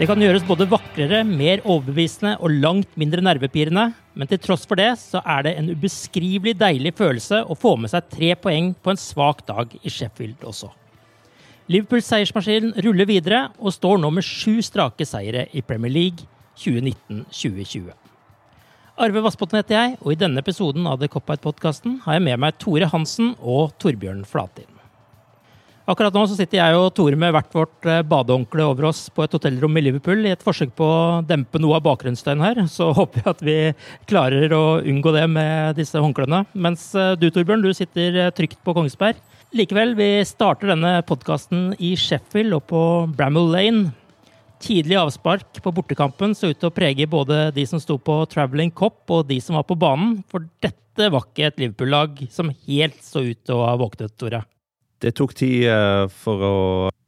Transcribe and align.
Det 0.00 0.06
kan 0.08 0.22
gjøres 0.24 0.46
både 0.48 0.64
vakrere, 0.64 1.18
mer 1.28 1.60
overbevisende 1.68 2.30
og 2.40 2.54
langt 2.62 2.94
mindre 2.96 3.20
nervepirrende, 3.20 3.90
men 4.16 4.30
til 4.30 4.38
tross 4.40 4.62
for 4.64 4.80
det 4.80 4.94
så 4.96 5.20
er 5.28 5.44
det 5.44 5.52
en 5.60 5.68
ubeskrivelig 5.74 6.54
deilig 6.56 6.94
følelse 6.96 7.42
å 7.44 7.52
få 7.52 7.74
med 7.76 7.92
seg 7.92 8.08
tre 8.08 8.30
poeng 8.40 8.70
på 8.80 8.94
en 8.94 9.00
svak 9.02 9.44
dag 9.44 9.74
i 9.76 9.92
Sheffield 9.92 10.40
også. 10.48 10.70
Liverpools 11.68 12.08
seiersmaskin 12.08 12.72
ruller 12.80 13.10
videre 13.12 13.42
og 13.60 13.76
står 13.76 14.00
nå 14.00 14.08
med 14.16 14.24
sju 14.24 14.64
strake 14.64 15.04
seire 15.04 15.44
i 15.52 15.60
Premier 15.60 15.92
League 15.92 16.24
2019-2020. 16.64 17.92
Arve 19.04 19.26
Vassbotn 19.28 19.60
heter 19.60 19.76
jeg, 19.82 19.96
og 20.00 20.16
i 20.16 20.20
denne 20.24 20.40
episoden 20.40 20.88
av 20.88 20.96
The 21.04 21.12
Cop-Out-podkasten 21.12 22.00
har 22.06 22.16
jeg 22.16 22.24
med 22.24 22.40
meg 22.40 22.56
Tore 22.56 22.88
Hansen 22.88 23.34
og 23.36 23.76
Torbjørn 23.76 24.24
Flatin. 24.24 24.69
Akkurat 25.90 26.14
nå 26.14 26.20
så 26.30 26.36
sitter 26.38 26.60
jeg 26.60 26.74
og 26.78 26.92
Tore 26.94 27.16
med 27.18 27.32
hvert 27.34 27.54
vårt 27.56 27.86
eh, 27.88 28.04
badehåndkle 28.06 28.62
over 28.62 28.86
oss 28.92 29.08
på 29.10 29.24
et 29.24 29.32
hotellrom 29.34 29.74
i 29.74 29.82
Liverpool 29.82 30.20
i 30.22 30.30
et 30.30 30.44
forsøk 30.44 30.70
på 30.78 30.86
å 30.86 30.98
dempe 31.26 31.58
noe 31.58 31.80
av 31.80 31.82
bakgrunnsstøyen 31.82 32.44
her. 32.44 32.60
Så 32.70 32.92
håper 32.98 33.24
jeg 33.24 33.30
at 33.32 33.42
vi 33.42 33.56
klarer 34.10 34.54
å 34.54 34.62
unngå 34.86 35.10
det 35.16 35.24
med 35.32 35.80
disse 35.80 35.98
håndklærne. 35.98 36.44
Mens 36.54 36.84
eh, 36.94 37.16
du, 37.18 37.26
Torbjørn, 37.34 37.64
du 37.64 37.74
sitter 37.74 38.20
eh, 38.22 38.30
trygt 38.36 38.60
på 38.62 38.74
Kongsberg. 38.76 39.18
Likevel, 39.56 39.96
vi 39.98 40.20
starter 40.28 40.70
denne 40.70 40.92
podkasten 41.08 41.72
i 41.82 41.96
Sheffield 41.98 42.54
og 42.60 42.68
på 42.70 42.84
Bramall 43.18 43.50
Lane. 43.50 43.90
Tidlig 44.62 45.00
avspark 45.00 45.58
på 45.64 45.74
bortekampen 45.74 46.36
så 46.38 46.52
ut 46.52 46.60
til 46.60 46.70
å 46.70 46.76
prege 46.76 47.08
både 47.10 47.48
de 47.56 47.66
som 47.66 47.82
sto 47.82 47.98
på 47.98 48.20
Travelling 48.30 48.70
Cop 48.70 49.10
og 49.10 49.26
de 49.32 49.40
som 49.42 49.58
var 49.58 49.66
på 49.66 49.78
banen, 49.80 50.20
for 50.30 50.46
dette 50.62 51.10
var 51.10 51.26
ikke 51.26 51.50
et 51.50 51.60
Liverpool-lag 51.64 52.22
som 52.30 52.54
helt 52.68 53.02
så 53.02 53.26
ut 53.26 53.42
til 53.42 53.58
å 53.58 53.66
ha 53.66 53.74
våknet, 53.80 54.14
Tore. 54.20 54.44
Det 55.00 55.14
tok 55.16 55.32
tid 55.36 55.64
eh, 55.70 56.06
for 56.12 56.44
å 56.44 56.56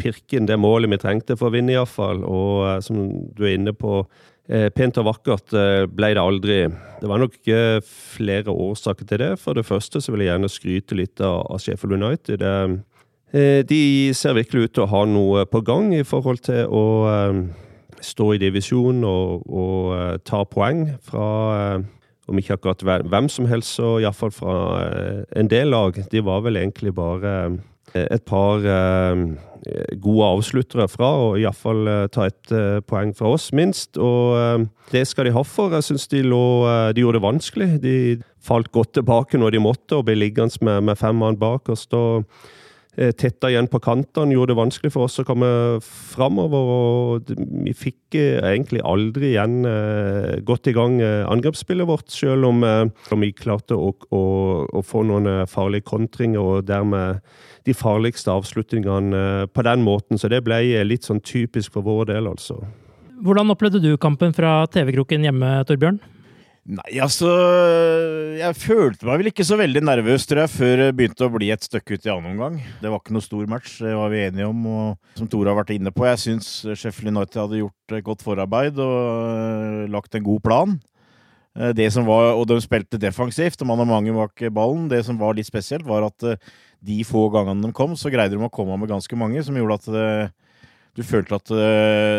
pirke 0.01 0.39
inn 0.39 0.49
det 0.49 0.57
målet 0.61 0.91
vi 0.95 1.01
trengte 1.03 1.37
for 1.37 1.51
å 1.51 1.55
vinne, 1.55 1.75
iallfall. 1.75 2.23
Og 2.25 2.67
eh, 2.71 2.79
som 2.85 3.03
du 3.37 3.43
er 3.45 3.59
inne 3.59 3.75
på, 3.77 4.01
eh, 4.49 4.71
pent 4.73 5.01
og 5.03 5.11
vakkert 5.11 5.53
ble 5.93 6.13
det 6.17 6.23
aldri. 6.23 6.61
Det 7.03 7.11
var 7.11 7.21
nok 7.21 7.37
flere 7.85 8.55
årsaker 8.55 9.09
til 9.09 9.21
det. 9.25 9.33
For 9.43 9.59
det 9.59 9.69
første 9.69 10.01
så 10.01 10.15
vil 10.15 10.25
jeg 10.25 10.33
gjerne 10.33 10.53
skryte 10.53 10.99
litt 10.99 11.25
av 11.25 11.61
Sheffield 11.61 11.99
United. 12.01 12.47
De 13.33 13.83
ser 14.13 14.37
virkelig 14.37 14.69
ut 14.69 14.73
til 14.77 14.85
å 14.85 14.91
ha 14.93 15.07
noe 15.09 15.47
på 15.49 15.63
gang 15.65 15.89
i 15.97 16.05
forhold 16.05 16.43
til 16.45 16.69
å 16.69 16.85
stå 18.05 18.27
i 18.35 18.41
divisjon 18.43 19.01
og, 19.09 19.47
og 19.49 20.21
ta 20.29 20.43
poeng 20.45 20.85
fra 21.01 21.81
om 22.31 22.39
ikke 22.39 22.59
akkurat 22.59 22.85
hvem 22.85 23.29
som 23.33 23.49
helst, 23.51 23.79
så 23.81 23.97
iallfall 24.03 24.35
fra 24.37 24.57
en 25.35 25.49
del 25.51 25.73
lag. 25.73 25.97
De 26.13 26.23
var 26.23 26.45
vel 26.45 26.61
egentlig 26.61 26.93
bare 26.95 27.33
et 27.95 28.25
par 28.25 28.65
eh, 28.65 29.23
gode 30.01 30.29
avsluttere 30.29 30.89
fra, 30.91 31.11
og 31.27 31.41
iallfall 31.41 31.89
eh, 31.91 32.07
ta 32.13 32.27
et 32.31 32.55
eh, 32.55 32.81
poeng 32.89 33.13
fra 33.17 33.35
oss, 33.37 33.51
minst. 33.57 33.99
Og 34.01 34.67
det 34.93 35.05
skal 35.09 35.29
de 35.29 35.35
ha 35.37 35.45
for. 35.47 35.75
Jeg 35.77 35.91
syns 35.91 36.09
de, 36.13 36.23
de, 36.25 37.05
gjorde 37.05 37.19
det 37.19 37.27
vanskelig. 37.27 37.71
De 37.85 37.97
falt 38.43 38.73
godt 38.75 38.95
tilbake 38.99 39.41
når 39.41 39.57
de 39.57 39.63
måtte, 39.63 39.99
og 39.99 40.09
ble 40.09 40.19
liggende 40.19 40.65
med, 40.65 40.89
med 40.91 41.01
fem 41.01 41.19
mann 41.21 41.39
bak 41.41 41.73
og 41.73 41.79
tetta 42.93 43.49
igjen 43.49 43.71
på 43.73 43.81
kantene, 43.81 44.35
gjorde 44.37 44.53
det 44.53 44.59
vanskelig 44.59 44.91
for 44.93 45.07
oss 45.09 45.21
å 45.23 45.25
komme 45.25 45.49
framover. 45.81 46.73
Og 46.73 47.31
vi 47.65 47.73
fikk 47.77 48.19
egentlig 48.19 48.83
aldri 48.85 49.31
igjen 49.31 49.63
gått 50.45 50.69
i 50.69 50.75
gang 50.77 50.99
angrepsspillet 51.01 51.89
vårt, 51.89 52.13
selv 52.13 52.51
om 52.51 52.61
vi 53.23 53.33
klarte 53.33 53.79
å, 53.79 53.95
å, 54.13 54.23
å 54.69 54.85
få 54.85 55.07
noen 55.09 55.47
farlige 55.49 55.89
kontringer 55.89 56.45
og 56.45 56.69
dermed 56.69 57.25
de 57.65 57.75
farligste 57.77 58.33
avslutningene 58.35 59.49
på 59.53 59.65
den 59.67 59.85
måten. 59.87 60.21
Så 60.21 60.29
det 60.29 60.43
ble 60.45 60.61
litt 60.85 61.09
sånn 61.09 61.23
typisk 61.25 61.73
for 61.77 61.87
vår 61.87 62.11
del, 62.13 62.29
altså. 62.29 62.61
Hvordan 63.23 63.55
opplevde 63.55 63.79
du 63.83 63.93
kampen 64.03 64.35
fra 64.35 64.65
TV-kroken 64.73 65.25
hjemme, 65.29 65.61
Torbjørn? 65.69 66.01
Nei, 66.63 66.93
altså 67.03 67.27
Jeg 68.39 68.55
følte 68.55 69.07
meg 69.09 69.19
vel 69.19 69.31
ikke 69.33 69.47
så 69.47 69.57
veldig 69.59 69.81
nervøs, 69.83 70.29
tror 70.31 70.45
jeg, 70.45 70.53
før 70.53 70.75
det 70.79 70.93
begynte 70.95 71.27
å 71.27 71.33
bli 71.35 71.49
et 71.51 71.67
stykke 71.67 71.97
ut 71.97 72.07
i 72.07 72.13
annen 72.13 72.37
omgang. 72.37 72.61
Det 72.79 72.93
var 72.93 73.03
ikke 73.03 73.17
noe 73.17 73.25
stor 73.25 73.49
match, 73.51 73.81
det 73.83 73.97
var 73.99 74.13
vi 74.13 74.21
enige 74.29 74.47
om. 74.47 74.61
Og 74.71 75.19
som 75.19 75.31
Tore 75.31 75.51
har 75.51 75.59
vært 75.59 75.73
inne 75.75 75.91
på, 75.95 76.07
jeg 76.07 76.21
syns 76.23 76.53
Sheffield 76.79 77.11
United 77.11 77.41
hadde 77.43 77.65
gjort 77.65 77.97
godt 78.07 78.23
forarbeid 78.23 78.79
og 78.79 78.95
eh, 78.95 79.91
lagt 79.91 80.15
en 80.15 80.27
god 80.29 80.45
plan. 80.47 80.77
Eh, 81.59 81.75
det 81.75 81.89
som 81.97 82.07
var, 82.07 82.31
og 82.39 82.47
de 82.53 82.61
spilte 82.63 83.01
defensivt, 83.03 83.59
og 83.59 83.73
man 83.73 83.83
har 83.83 83.91
mange 83.91 84.15
bak 84.15 84.47
ballen. 84.55 84.87
Det 84.93 85.03
som 85.09 85.19
var 85.19 85.35
litt 85.35 85.51
spesielt, 85.51 85.83
var 85.89 86.07
at 86.13 86.29
eh, 86.31 86.55
de 86.79 87.03
få 87.07 87.27
gangene 87.35 87.67
de 87.67 87.75
kom, 87.75 87.99
så 87.99 88.13
greide 88.15 88.39
de 88.39 88.47
å 88.47 88.55
komme 88.55 88.79
med 88.79 88.95
ganske 88.95 89.19
mange, 89.19 89.43
som 89.43 89.59
gjorde 89.59 89.81
at 89.83 90.31
du 90.97 91.05
følte 91.07 91.39
at 91.39 91.53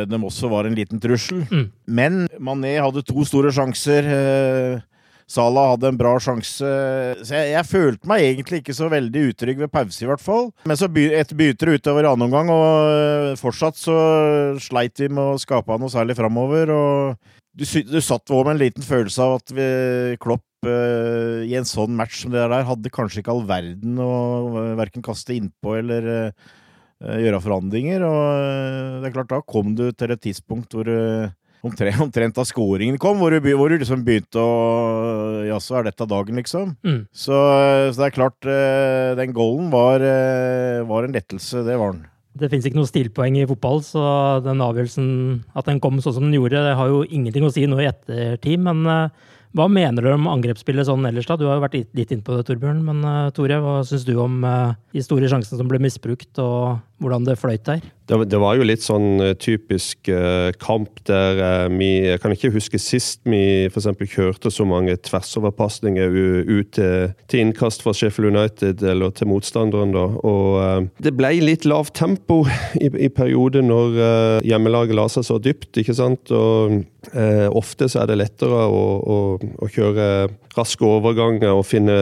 de 0.09 0.17
også 0.17 0.49
var 0.49 0.65
en 0.65 0.73
liten 0.77 1.01
trussel. 1.01 1.43
Mm. 1.51 1.67
Men 1.85 2.23
Mané 2.41 2.77
hadde 2.81 3.03
to 3.05 3.25
store 3.27 3.51
sjanser. 3.53 4.07
Salah 5.29 5.71
hadde 5.73 5.89
en 5.89 5.97
bra 5.99 6.13
sjanse. 6.21 6.67
Så 7.23 7.35
jeg, 7.35 7.51
jeg, 7.53 7.69
følte 7.69 8.09
meg 8.09 8.25
egentlig 8.27 8.61
ikke 8.61 8.75
så 8.75 8.89
veldig 8.91 9.27
utrygg 9.31 9.61
ved 9.63 9.71
pause, 9.73 10.01
i 10.03 10.09
hvert 10.09 10.23
fall. 10.23 10.49
Men 10.69 10.79
så 10.79 10.89
by, 10.91 11.07
et 11.19 11.31
det 11.37 11.77
utover 11.77 12.09
annen 12.09 12.27
omgang, 12.27 12.51
og 12.53 13.37
fortsatt 13.41 13.79
så 13.79 13.97
sleit 14.61 14.99
vi 14.99 15.09
med 15.09 15.35
å 15.35 15.39
skape 15.41 15.79
noe 15.79 15.93
særlig 15.93 16.17
framover. 16.19 16.73
Og 16.73 17.31
du, 17.53 17.65
du 17.65 17.99
satt 18.01 18.33
òg 18.33 18.47
med 18.47 18.57
en 18.57 18.63
liten 18.65 18.85
følelse 18.85 19.23
av 19.23 19.37
at 19.39 19.55
vi, 19.55 19.69
Klopp 20.21 20.67
uh, 20.67 21.43
i 21.45 21.55
en 21.57 21.67
sånn 21.67 21.95
match 21.97 22.23
som 22.23 22.33
det 22.33 22.41
der 22.41 22.67
hadde 22.67 22.93
kanskje 22.93 23.21
ikke 23.21 23.33
all 23.35 23.45
verden 23.47 23.99
å 24.01 24.13
uh, 24.55 24.59
verken 24.79 25.05
kaste 25.05 25.35
innpå 25.37 25.77
eller 25.79 26.09
uh, 26.09 26.51
gjøre 27.03 27.41
forandringer. 27.43 28.05
Og 28.07 29.01
det 29.03 29.09
er 29.09 29.15
klart, 29.15 29.31
da 29.31 29.41
kom 29.45 29.73
du 29.77 29.89
til 29.91 30.13
et 30.13 30.23
tidspunkt 30.23 30.75
hvor 30.75 30.89
omtrent, 31.63 32.01
omtrent 32.05 32.37
da 32.37 32.45
scoringen 32.47 32.99
kom, 33.01 33.19
hvor 33.21 33.33
du, 33.33 33.51
hvor 33.57 33.71
du 33.71 33.79
liksom 33.81 34.05
begynte 34.07 34.41
å 34.41 35.43
Jaså, 35.47 35.77
er 35.79 35.89
dette 35.89 36.07
dagen, 36.09 36.39
liksom? 36.39 36.73
Mm. 36.85 37.03
Så, 37.11 37.35
så, 37.35 37.99
det 37.99 38.09
er 38.09 38.17
klart, 38.17 38.49
den 39.19 39.35
goalen 39.35 39.69
var, 39.73 40.03
var 40.87 41.07
en 41.07 41.15
lettelse. 41.15 41.65
Det 41.67 41.77
var 41.79 41.95
den. 41.95 42.09
Det 42.33 42.49
finnes 42.49 42.65
ikke 42.65 42.79
noe 42.79 42.89
stilpoeng 42.89 43.35
i 43.37 43.45
fotball, 43.45 43.83
så 43.85 44.03
den 44.41 44.63
avgjørelsen, 44.65 45.07
at 45.53 45.67
den 45.69 45.81
kom 45.83 45.99
sånn 46.01 46.15
som 46.15 46.25
den 46.25 46.39
gjorde, 46.39 46.63
det 46.65 46.73
har 46.79 46.89
jo 46.89 47.03
ingenting 47.05 47.45
å 47.45 47.51
si 47.53 47.67
nå 47.69 47.77
i 47.77 47.85
ettertid. 47.91 48.63
Men 48.65 48.81
hva 49.53 49.67
mener 49.69 50.01
du 50.01 50.09
om 50.09 50.25
angrepsspillet 50.31 50.87
sånn 50.87 51.05
ellers, 51.05 51.27
da? 51.29 51.37
Du 51.37 51.45
har 51.45 51.59
jo 51.59 51.65
vært 51.67 51.77
litt 51.77 52.09
inne 52.09 52.25
på 52.25 52.33
det, 52.33 52.47
Torbjørn. 52.47 52.79
Men 52.87 53.03
Tore, 53.37 53.59
hva 53.61 53.75
syns 53.85 54.07
du 54.07 54.15
om 54.17 54.39
de 54.41 55.05
store 55.05 55.29
sjansene 55.29 55.61
som 55.61 55.69
ble 55.69 55.77
misbrukt, 55.83 56.31
og 56.41 56.81
hvordan 57.03 57.27
det 57.27 57.37
fløyt 57.39 57.65
der? 57.67 57.83
Det, 58.09 58.17
det 58.27 58.39
var 58.41 58.57
jo 58.59 58.65
litt 58.67 58.83
sånn 58.83 59.21
uh, 59.21 59.29
typisk 59.39 60.09
kamp 60.59 60.99
der 61.07 61.69
vi 61.71 61.87
Jeg 62.03 62.19
kan 62.19 62.33
ikke 62.35 62.51
huske 62.51 62.79
sist 62.81 63.21
vi 63.29 63.69
f.eks. 63.69 63.87
kjørte 64.11 64.51
så 64.51 64.65
mange 64.67 64.97
tversoverpasninger 65.07 66.11
ut 66.49 66.73
til, 66.75 67.13
til, 67.31 67.43
innkast 67.45 67.85
fra 67.85 67.93
Sheffield 67.95 68.33
United 68.33 68.83
eller 68.83 69.13
til 69.15 69.29
motstanderen, 69.31 69.93
da. 69.95 70.03
Og 70.27 70.89
det 71.03 71.13
ble 71.15 71.31
litt 71.43 71.67
lavt 71.69 71.95
tempo 71.97 72.41
i, 72.75 72.89
i 72.89 73.09
perioder 73.13 73.63
når 73.63 73.97
hjemmelaget 74.47 74.97
la 74.99 75.07
seg 75.11 75.27
så 75.27 75.39
dypt, 75.43 75.71
ikke 75.79 75.95
sant. 75.97 76.33
Og 76.33 76.83
ofte 77.55 77.87
så 77.91 78.03
er 78.03 78.11
det 78.11 78.19
lettere 78.19 78.67
å, 78.67 78.83
å 78.99 79.19
å 79.63 79.69
kjøre 79.71 80.07
raske 80.57 80.85
overganger 80.85 81.53
og 81.55 81.65
finne 81.65 81.95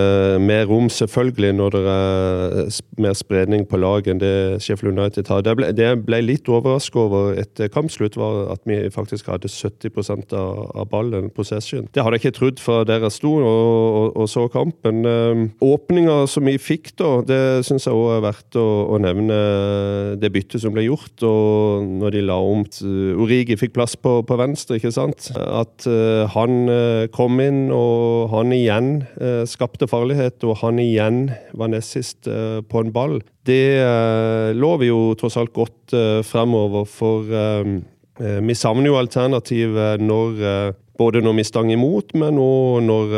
mer 0.43 0.65
rom, 0.69 0.89
selvfølgelig, 0.91 1.53
når 1.57 1.75
det 1.75 1.81
er 1.93 2.79
mer 3.01 3.15
spredning 3.17 3.65
på 3.69 3.79
lag 3.79 4.07
enn 4.11 4.21
det 4.21 4.33
Sheffield 4.63 4.90
United 4.97 5.29
har. 5.31 5.43
Det 5.45 5.71
det 5.77 5.89
ble 6.05 6.21
litt 6.23 6.49
overrasket 6.51 6.99
over 7.01 7.37
etter 7.39 7.71
kampslutt, 7.71 8.17
var 8.19 8.51
at 8.53 8.63
vi 8.69 8.77
faktisk 8.93 9.29
hadde 9.31 9.49
70 9.51 10.35
av, 10.37 10.71
av 10.75 10.89
ballen, 10.91 11.29
possession. 11.33 11.87
Det 11.93 12.03
hadde 12.03 12.19
jeg 12.19 12.25
ikke 12.25 12.37
trodd 12.39 12.61
fra 12.61 12.81
der 12.87 13.05
jeg 13.05 13.15
sto 13.15 13.33
og, 13.39 13.45
og, 13.47 14.07
og 14.23 14.29
så 14.29 14.45
kampen. 14.51 15.03
Ehm, 15.07 15.45
åpninga 15.63 16.25
som 16.31 16.47
vi 16.49 16.57
fikk 16.61 16.93
da, 16.99 17.11
det 17.27 17.41
syns 17.67 17.87
jeg 17.87 17.97
òg 17.97 18.17
er 18.17 18.25
verdt 18.25 18.59
å, 18.59 18.67
å, 18.93 18.99
nevne 19.01 19.39
det 20.21 20.31
byttet 20.33 20.63
som 20.63 20.75
ble 20.75 20.85
gjort. 20.85 21.15
Og 21.27 21.87
når 22.01 22.17
de 22.17 22.25
la 22.27 22.37
om 22.41 22.61
Origi 22.61 23.57
fikk 23.57 23.73
plass 23.75 23.95
på, 23.97 24.19
på 24.27 24.37
venstre, 24.39 24.77
ikke 24.77 24.93
sant. 24.93 25.31
At 25.35 25.87
uh, 25.89 26.27
han 26.35 27.09
kom 27.15 27.39
inn, 27.43 27.63
og 27.73 28.31
han 28.33 28.53
igjen 28.55 28.91
uh, 29.17 29.43
skapte 29.49 29.89
farlighet, 29.89 30.43
og 30.47 30.59
han 30.61 30.79
igjen 30.81 31.23
var 31.57 31.71
nest 31.73 31.95
sist 31.95 32.29
uh, 32.29 32.61
på 32.61 32.83
en 32.83 32.93
ball, 32.93 33.19
det 33.47 33.81
eh, 33.81 34.51
lover 34.53 34.87
jo 34.91 34.99
tross 35.17 35.37
alt 35.41 35.53
godt 35.55 35.95
eh, 35.97 36.21
fremover. 36.25 36.85
For 36.89 37.25
eh, 37.25 37.71
vi 38.21 38.55
savner 38.57 38.91
jo 38.91 38.99
alternativ 38.99 39.77
når 39.97 40.41
både 40.99 41.23
når 41.25 41.39
vi 41.39 41.45
stanger 41.47 41.73
imot, 41.73 42.11
men 42.21 42.37
òg 42.37 42.83
når 42.85 43.13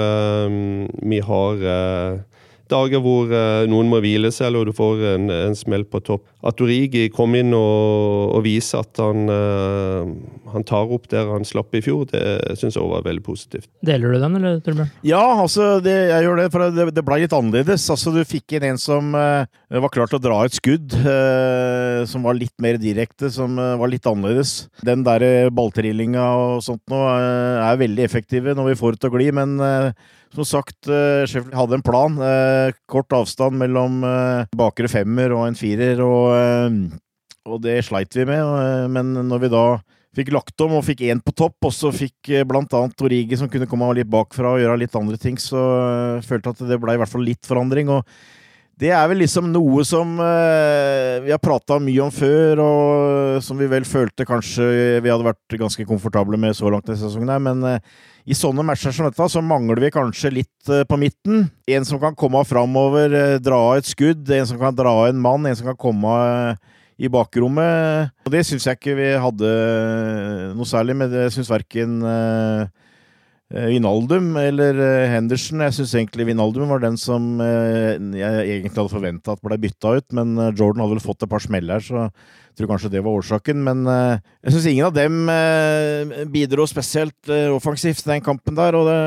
vi 1.12 1.18
har 1.28 1.66
dager 2.72 3.02
hvor 3.04 3.32
uh, 3.32 3.64
noen 3.70 3.90
må 3.92 4.00
hvile 4.04 4.32
seg, 4.34 4.50
eller 4.50 4.70
du 4.70 4.76
får 4.76 5.02
en, 5.14 5.32
en 5.34 5.58
smell 5.58 5.86
på 5.90 6.02
topp. 6.06 6.26
At 6.44 6.60
Origi 6.64 7.08
kom 7.14 7.36
inn 7.40 7.54
og, 7.56 8.34
og 8.38 8.44
viser 8.46 8.84
at 8.84 9.02
han, 9.04 9.28
uh, 9.32 10.08
han, 10.54 10.66
tar 10.68 10.92
opp 10.96 11.10
der 11.12 11.30
han 11.32 11.48
slapp 11.48 11.76
i 11.76 11.84
fjor, 11.84 12.06
det 12.12 12.24
syns 12.60 12.78
jeg 12.78 12.84
òg 12.84 12.94
var 12.96 13.06
veldig 13.08 13.26
positivt. 13.26 13.70
Deler 13.86 14.16
du 14.16 14.20
den, 14.24 14.40
eller 14.40 14.62
Torbjørn? 14.64 14.92
Ja, 15.08 15.24
altså, 15.44 15.78
det, 15.84 15.96
jeg 16.12 16.28
gjør 16.28 16.42
det. 16.42 16.48
For 16.54 16.76
det, 16.78 16.88
det 16.96 17.06
ble 17.08 17.20
litt 17.24 17.36
annerledes. 17.36 17.88
Altså, 17.94 18.16
du 18.16 18.22
fikk 18.28 18.58
inn 18.58 18.68
en 18.72 18.82
som 18.82 19.14
uh, 19.18 19.44
var 19.84 19.94
klar 19.94 20.12
til 20.12 20.22
å 20.22 20.24
dra 20.24 20.42
et 20.46 20.58
skudd, 20.58 20.96
som 22.10 22.26
var 22.28 22.36
litt 22.38 22.54
mer 22.62 22.78
direkte, 22.82 23.30
som 23.34 23.56
var 23.58 23.90
litt 23.90 24.06
annerledes. 24.08 24.68
Den 24.86 25.02
der 25.06 25.50
balltrillinga 25.54 26.24
og 26.38 26.64
sånt 26.66 26.84
nå 26.92 27.00
er 27.10 27.80
veldig 27.82 28.04
effektive 28.06 28.54
når 28.56 28.72
vi 28.72 28.78
får 28.80 28.96
det 28.96 29.02
til 29.02 29.10
å 29.10 29.18
gli, 29.18 29.30
men 29.36 29.56
som 30.34 30.46
sagt, 30.46 30.88
eh, 30.90 31.26
Sheffield 31.30 31.56
hadde 31.56 31.78
en 31.78 31.86
plan. 31.86 32.18
Eh, 32.18 32.74
kort 32.90 33.14
avstand 33.14 33.58
mellom 33.60 34.04
eh, 34.08 34.46
bakre 34.58 34.90
femmer 34.90 35.34
og 35.36 35.48
en 35.48 35.58
firer, 35.58 36.02
og, 36.02 36.34
og 37.46 37.62
det 37.64 37.82
sleit 37.86 38.14
vi 38.18 38.26
med. 38.30 38.90
Men 38.94 39.14
når 39.30 39.44
vi 39.46 39.52
da 39.54 39.66
fikk 40.14 40.30
lagt 40.34 40.62
om 40.62 40.76
og 40.78 40.86
fikk 40.86 41.06
én 41.10 41.22
på 41.24 41.34
topp, 41.34 41.58
og 41.66 41.74
så 41.74 41.90
fikk 41.94 42.34
blant 42.50 42.74
annet 42.78 43.02
Origi 43.06 43.38
som 43.40 43.50
kunne 43.50 43.70
komme 43.70 43.90
litt 43.98 44.10
bakfra 44.10 44.56
og 44.56 44.62
gjøre 44.62 44.82
litt 44.84 44.98
andre 44.98 45.18
ting, 45.22 45.40
så 45.42 45.62
følte 46.26 46.52
jeg 46.52 46.58
at 46.58 46.72
det 46.74 46.80
ble 46.82 46.98
i 46.98 47.02
hvert 47.02 47.14
fall 47.14 47.26
litt 47.26 47.50
forandring. 47.50 47.90
og 47.94 48.06
det 48.84 48.92
er 48.92 49.04
vel 49.08 49.22
liksom 49.24 49.48
noe 49.54 49.84
som 49.88 50.18
uh, 50.20 51.22
vi 51.24 51.32
har 51.32 51.40
prata 51.42 51.78
mye 51.80 52.02
om 52.04 52.12
før, 52.12 52.60
og 52.60 53.44
som 53.46 53.60
vi 53.60 53.70
vel 53.72 53.86
følte 53.88 54.28
kanskje 54.28 54.66
vi 55.04 55.12
hadde 55.12 55.28
vært 55.30 55.56
ganske 55.62 55.86
komfortable 55.88 56.40
med 56.40 56.58
så 56.58 56.72
langt 56.74 56.92
i 56.92 56.98
sesongen. 57.00 57.32
her, 57.32 57.40
Men 57.44 57.64
uh, 57.64 57.80
i 58.28 58.36
sånne 58.36 58.66
matcher 58.68 58.92
som 58.96 59.08
dette, 59.08 59.30
så 59.32 59.44
mangler 59.44 59.80
vi 59.84 59.94
kanskje 59.94 60.34
litt 60.36 60.72
uh, 60.72 60.84
på 60.90 61.00
midten. 61.00 61.48
En 61.72 61.88
som 61.88 62.02
kan 62.02 62.18
komme 62.20 62.44
framover, 62.48 63.40
dra 63.44 63.62
av 63.70 63.80
et 63.80 63.88
skudd, 63.88 64.28
en 64.28 64.52
som 64.52 64.60
kan 64.60 64.76
dra 64.76 64.92
av 65.04 65.14
en 65.14 65.26
mann, 65.30 65.48
en 65.48 65.60
som 65.60 65.72
kan 65.72 65.80
komme 65.80 66.14
i 67.00 67.10
bakrommet. 67.12 68.12
Og 68.28 68.36
det 68.36 68.44
syns 68.48 68.68
jeg 68.68 68.78
ikke 68.78 69.00
vi 69.00 69.10
hadde 69.20 69.54
noe 70.58 70.68
særlig 70.68 70.98
med. 71.00 71.16
Det 71.16 71.32
syns 71.34 71.52
verken 71.52 72.02
Eh, 72.04 72.83
Vinaldum 73.54 74.32
eller 74.42 74.80
eh, 74.82 75.12
Henderson. 75.12 75.62
Jeg 75.62 75.76
syns 75.78 75.94
egentlig 76.00 76.26
Vinaldum 76.32 76.72
var 76.74 76.82
den 76.82 76.98
som 76.98 77.38
eh, 77.44 78.00
jeg 78.18 78.48
egentlig 78.50 78.80
hadde 78.80 78.94
forventa 78.94 79.36
at 79.36 79.44
ble 79.46 79.60
bytta 79.62 79.92
ut, 80.00 80.08
men 80.18 80.34
Jordan 80.58 80.82
hadde 80.82 80.96
vel 80.96 81.04
fått 81.04 81.26
et 81.26 81.30
par 81.30 81.44
smell 81.44 81.70
her, 81.70 81.84
så 81.86 82.08
jeg 82.08 82.58
tror 82.58 82.72
kanskje 82.74 82.92
det 82.96 83.04
var 83.06 83.20
årsaken. 83.20 83.62
Men 83.66 83.86
jeg 83.86 84.56
syns 84.56 84.68
ingen 84.70 84.90
av 84.90 84.98
dem 84.98 85.30
bidro 86.34 86.68
spesielt 86.70 87.32
offensivt 87.54 88.06
den 88.06 88.22
kampen 88.26 88.58
der. 88.58 88.78
og 88.78 88.90
det 88.90 89.00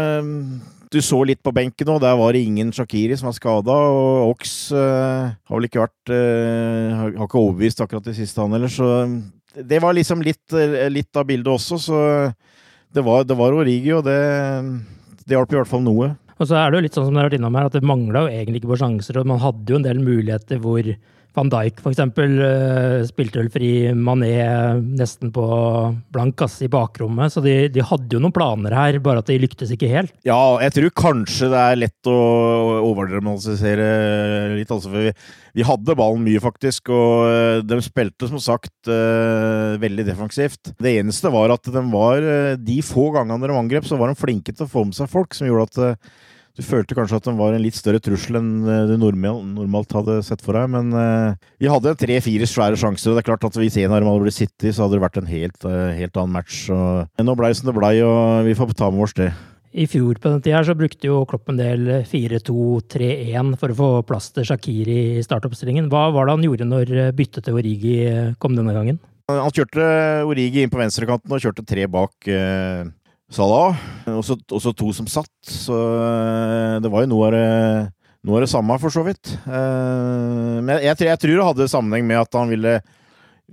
du 0.95 1.01
så 1.03 1.19
litt 1.27 1.41
på 1.43 1.51
benken 1.51 1.89
nå, 1.91 1.97
der 1.99 2.15
var 2.15 2.33
det 2.33 2.45
ingen 2.47 2.71
Shakiri 2.73 3.17
som 3.19 3.27
var 3.27 3.35
skada, 3.35 3.75
og 3.75 4.31
Ox 4.31 4.71
har 4.71 5.51
vel 5.51 5.67
ikke 5.67 5.83
vært 5.83 6.13
Har 6.15 7.27
ikke 7.27 7.41
overbevist 7.43 7.83
akkurat 7.83 8.07
i 8.11 8.15
siste, 8.15 8.39
han 8.41 8.55
heller, 8.55 8.71
så 8.71 8.87
det 9.57 9.81
var 9.83 9.97
liksom 9.99 10.23
litt, 10.23 10.45
litt 10.95 11.19
av 11.19 11.27
bildet 11.27 11.51
også, 11.55 11.79
så 11.83 12.01
det 12.97 13.05
var, 13.05 13.27
det 13.29 13.37
var 13.37 13.57
Origi, 13.57 13.93
og 13.97 14.07
det, 14.07 14.17
det 15.27 15.37
hjalp 15.37 15.53
i 15.53 15.59
hvert 15.61 15.71
fall 15.71 15.85
noe. 15.85 16.15
Og 16.37 16.49
så 16.49 16.59
er 16.61 16.71
det 16.71 16.79
jo 16.79 16.85
litt 16.87 16.97
sånn 16.97 17.07
som 17.09 17.15
dere 17.17 17.25
har 17.25 17.31
vært 17.31 17.39
innom 17.39 17.57
her, 17.57 17.69
at 17.69 17.77
det 17.77 17.87
mangla 17.87 18.27
jo 18.27 18.33
egentlig 18.33 18.61
ikke 18.63 18.73
på 18.75 18.81
sjanser. 18.81 19.21
og 19.21 19.29
Man 19.29 19.41
hadde 19.41 19.73
jo 19.73 19.79
en 19.81 19.87
del 19.87 20.01
muligheter 20.05 20.61
hvor 20.65 20.91
van 21.37 21.51
Dijk 21.53 21.81
f.eks. 21.83 22.03
Uh, 22.17 23.05
spilte 23.09 23.41
vel 23.41 23.51
fri 23.53 23.71
Mané 23.95 24.33
nesten 24.83 25.33
på 25.35 25.47
blank 26.13 26.37
kasse 26.41 26.67
i 26.67 26.71
bakrommet, 26.73 27.33
så 27.33 27.43
de, 27.45 27.55
de, 27.73 27.85
hadde 27.85 28.17
jo 28.17 28.21
noen 28.23 28.35
planer 28.35 28.75
her, 28.77 28.99
bare 29.05 29.23
at 29.23 29.31
de 29.31 29.39
lyktes 29.43 29.73
ikke 29.75 29.91
helt. 29.91 30.15
Ja, 30.27 30.59
jeg 30.65 30.75
tror 30.77 30.95
kanskje 31.03 31.51
det 31.53 31.63
er 31.63 31.81
lett 31.85 32.11
å 32.11 32.17
overdramatisere 32.91 33.91
litt, 34.57 34.73
altså. 34.73 34.93
For 34.93 35.09
vi, 35.09 35.13
vi, 35.57 35.67
hadde 35.67 35.99
ballen 35.99 36.25
mye, 36.27 36.43
faktisk, 36.43 36.93
og 36.95 37.27
uh, 37.29 37.65
de 37.65 37.81
spilte 37.85 38.31
som 38.31 38.43
sagt 38.43 38.73
veldig 38.87 40.05
defensivt. 40.07 40.71
Det 40.79 40.93
eneste 41.01 41.31
var 41.33 41.51
at 41.51 41.69
de 41.73 41.81
var 41.91 42.25
De 42.63 42.77
få 42.87 43.09
gangene 43.15 43.49
de 43.49 43.57
angrep, 43.59 43.87
så 43.89 43.99
var 43.99 44.13
de 44.13 44.19
flinke 44.19 44.55
til 44.55 44.67
å 44.67 44.71
få 44.71 44.85
med 44.87 44.97
seg 44.97 45.11
folk, 45.11 45.35
som 45.35 45.49
gjorde 45.49 45.67
at 45.67 46.11
du 46.57 46.63
følte 46.65 46.97
kanskje 46.97 47.19
at 47.21 47.27
de 47.29 47.35
var 47.37 47.53
en 47.53 47.61
litt 47.61 47.77
større 47.77 48.01
trussel 48.01 48.39
enn 48.39 48.53
eh, 48.65 48.87
du 48.89 48.95
normalt 48.97 49.93
hadde 49.93 50.23
sett 50.25 50.41
for 50.45 50.57
deg, 50.57 50.71
men 50.73 50.89
uh, 50.97 51.35
vi 51.61 51.69
hadde 51.69 51.93
tre-fire 52.01 52.49
svære 52.49 52.79
sjanser, 52.81 53.13
og 53.13 53.19
det 53.19 53.25
er 53.25 53.29
klart 53.29 53.45
at 53.45 53.59
hvis 53.61 53.77
en 53.83 53.93
av 53.93 54.01
dem 54.01 54.09
hadde 54.09 54.25
blitt 54.25 54.39
sittet, 54.39 54.73
så 54.73 54.87
hadde 54.87 54.97
det 54.97 55.05
vært 55.05 55.21
en 55.21 55.29
helt, 55.29 55.59
uh, 55.69 55.93
helt 55.93 56.17
annen 56.17 56.33
match. 56.39 56.63
Og, 56.73 57.05
nå 57.21 57.37
blei 57.37 57.53
som 57.57 57.69
det 57.69 57.77
blei, 57.77 57.93
og 58.07 58.49
vi 58.49 58.57
får 58.57 58.73
ta 58.73 58.89
med 58.89 59.05
oss 59.05 59.17
det. 59.21 59.29
I 59.77 59.85
fjor 59.91 60.17
på 60.17 60.33
den 60.33 60.41
tida 60.41 60.63
så 60.65 60.73
brukte 60.79 61.11
jo 61.11 61.21
Klopp 61.29 61.53
en 61.53 61.61
del 61.61 61.85
4-2-3-1 62.09 63.53
for 63.61 63.75
å 63.75 63.77
få 63.77 63.89
plass 64.09 64.31
til 64.33 64.47
Shakiri 64.49 65.01
i 65.19 65.25
startoppstillingen. 65.27 65.91
Hva 65.93 66.07
var 66.17 66.25
det 66.25 66.39
han 66.39 66.47
gjorde 66.47 66.71
når 66.71 66.95
byttet 67.19 67.45
til 67.45 67.59
Origi 67.61 67.99
kom 68.41 68.57
denne 68.57 68.73
gangen? 68.73 69.03
Han 69.29 69.53
kjørte 69.53 69.85
Origi 70.25 70.65
inn 70.65 70.73
på 70.73 70.81
venstrekanten 70.81 71.35
og 71.35 71.43
kjørte 71.45 71.67
tre 71.69 71.85
bak 71.93 72.31
Salah. 73.33 73.79
Også, 74.07 74.37
også 74.55 74.73
to 74.79 74.93
som 74.95 75.09
satt, 75.11 75.33
så 75.51 75.75
eh, 75.75 76.75
det 76.83 76.91
var 76.93 77.03
jo 77.03 77.11
noe 77.11 77.27
av 77.27 77.35
det, 77.35 77.47
noe 78.27 78.39
av 78.39 78.45
det 78.45 78.53
samme, 78.53 78.77
for 78.83 78.95
så 78.95 79.03
vidt. 79.07 79.33
Eh, 79.47 80.59
men 80.63 80.79
jeg, 80.85 80.95
jeg, 81.09 81.21
tror 81.23 81.35
det 81.35 81.49
hadde 81.51 81.71
sammenheng 81.73 82.07
med 82.07 82.23
at 82.23 82.39
han 82.39 82.53
ville 82.55 82.77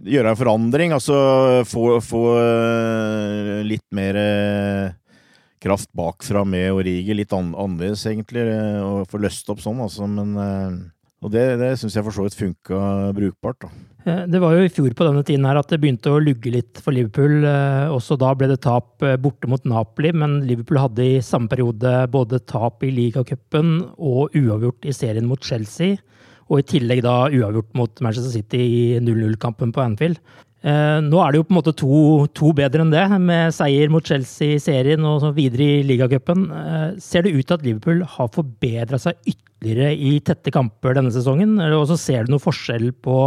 gjøre 0.04 0.34
en 0.34 0.40
forandring. 0.40 0.94
Altså 0.94 1.18
få, 1.70 1.98
få 2.06 2.24
eh, 2.38 3.64
litt 3.66 3.86
mer 3.98 4.22
kraft 5.64 5.90
bakfra 5.96 6.44
med 6.46 6.70
Origi. 6.76 7.18
Litt 7.18 7.34
annerledes, 7.34 8.06
egentlig, 8.12 8.46
og 8.84 9.08
få 9.10 9.22
løst 9.26 9.50
opp 9.50 9.64
sånn, 9.64 9.82
altså. 9.86 10.10
Men 10.12 10.38
og 11.24 11.32
det, 11.32 11.44
det 11.62 11.70
syns 11.80 11.96
jeg 11.96 12.04
for 12.04 12.16
så 12.16 12.26
vidt 12.26 12.36
funka 12.36 12.78
brukbart. 13.16 13.64
da. 13.64 13.70
Eh, 14.04 14.24
det 14.28 14.40
var 14.44 14.56
jo 14.56 14.66
i 14.66 14.72
fjor 14.72 14.92
på 14.98 15.06
denne 15.08 15.24
tiden 15.26 15.46
her 15.48 15.60
at 15.60 15.70
det 15.72 15.80
begynte 15.82 16.12
å 16.12 16.22
lugge 16.22 16.52
litt 16.52 16.80
for 16.84 16.96
Liverpool. 16.96 17.44
Eh, 17.48 17.92
også 17.94 18.18
da 18.20 18.34
ble 18.38 18.50
det 18.52 18.60
tap 18.66 19.04
eh, 19.06 19.18
borte 19.22 19.50
mot 19.52 19.64
Napoli, 19.70 20.12
men 20.16 20.42
Liverpool 20.48 20.82
hadde 20.82 21.06
i 21.06 21.22
samme 21.24 21.52
periode 21.52 21.96
både 22.12 22.42
tap 22.50 22.84
i 22.84 22.92
ligacupen 22.94 23.78
og 23.96 24.36
uavgjort 24.36 24.90
i 24.90 24.96
serien 24.96 25.28
mot 25.30 25.44
Chelsea. 25.44 26.00
Og 26.52 26.60
i 26.60 26.70
tillegg 26.74 27.04
da 27.06 27.30
uavgjort 27.32 27.72
mot 27.80 28.02
Manchester 28.04 28.34
City 28.34 28.60
i 28.60 28.82
0-0-kampen 29.00 29.72
på 29.74 29.84
Anfield. 29.84 30.20
Nå 30.64 31.18
er 31.20 31.32
det 31.32 31.40
jo 31.40 31.44
på 31.44 31.52
en 31.52 31.58
måte 31.58 31.74
to, 31.76 31.96
to, 32.40 32.52
bedre 32.56 32.84
enn 32.86 32.92
det, 32.92 33.02
med 33.20 33.52
seier 33.56 33.90
mot 33.92 34.06
Chelsea 34.08 34.56
i 34.56 34.62
serien 34.64 35.04
og 35.08 35.26
videre 35.36 35.66
i 35.80 35.82
ligacupen. 35.88 36.46
Ser 37.04 37.26
det 37.26 37.34
ut 37.36 37.42
til 37.48 37.56
at 37.58 37.66
Liverpool 37.66 38.04
har 38.14 38.30
forbedra 38.32 39.00
seg 39.02 39.18
ytterligere 39.28 39.92
i 39.96 40.14
tette 40.24 40.54
kamper 40.56 40.96
denne 40.96 41.12
sesongen? 41.16 41.58
Og 41.66 41.88
så 41.92 42.00
ser 42.00 42.24
du 42.28 42.36
noe 42.36 42.44
forskjell 42.44 42.92
på 43.04 43.18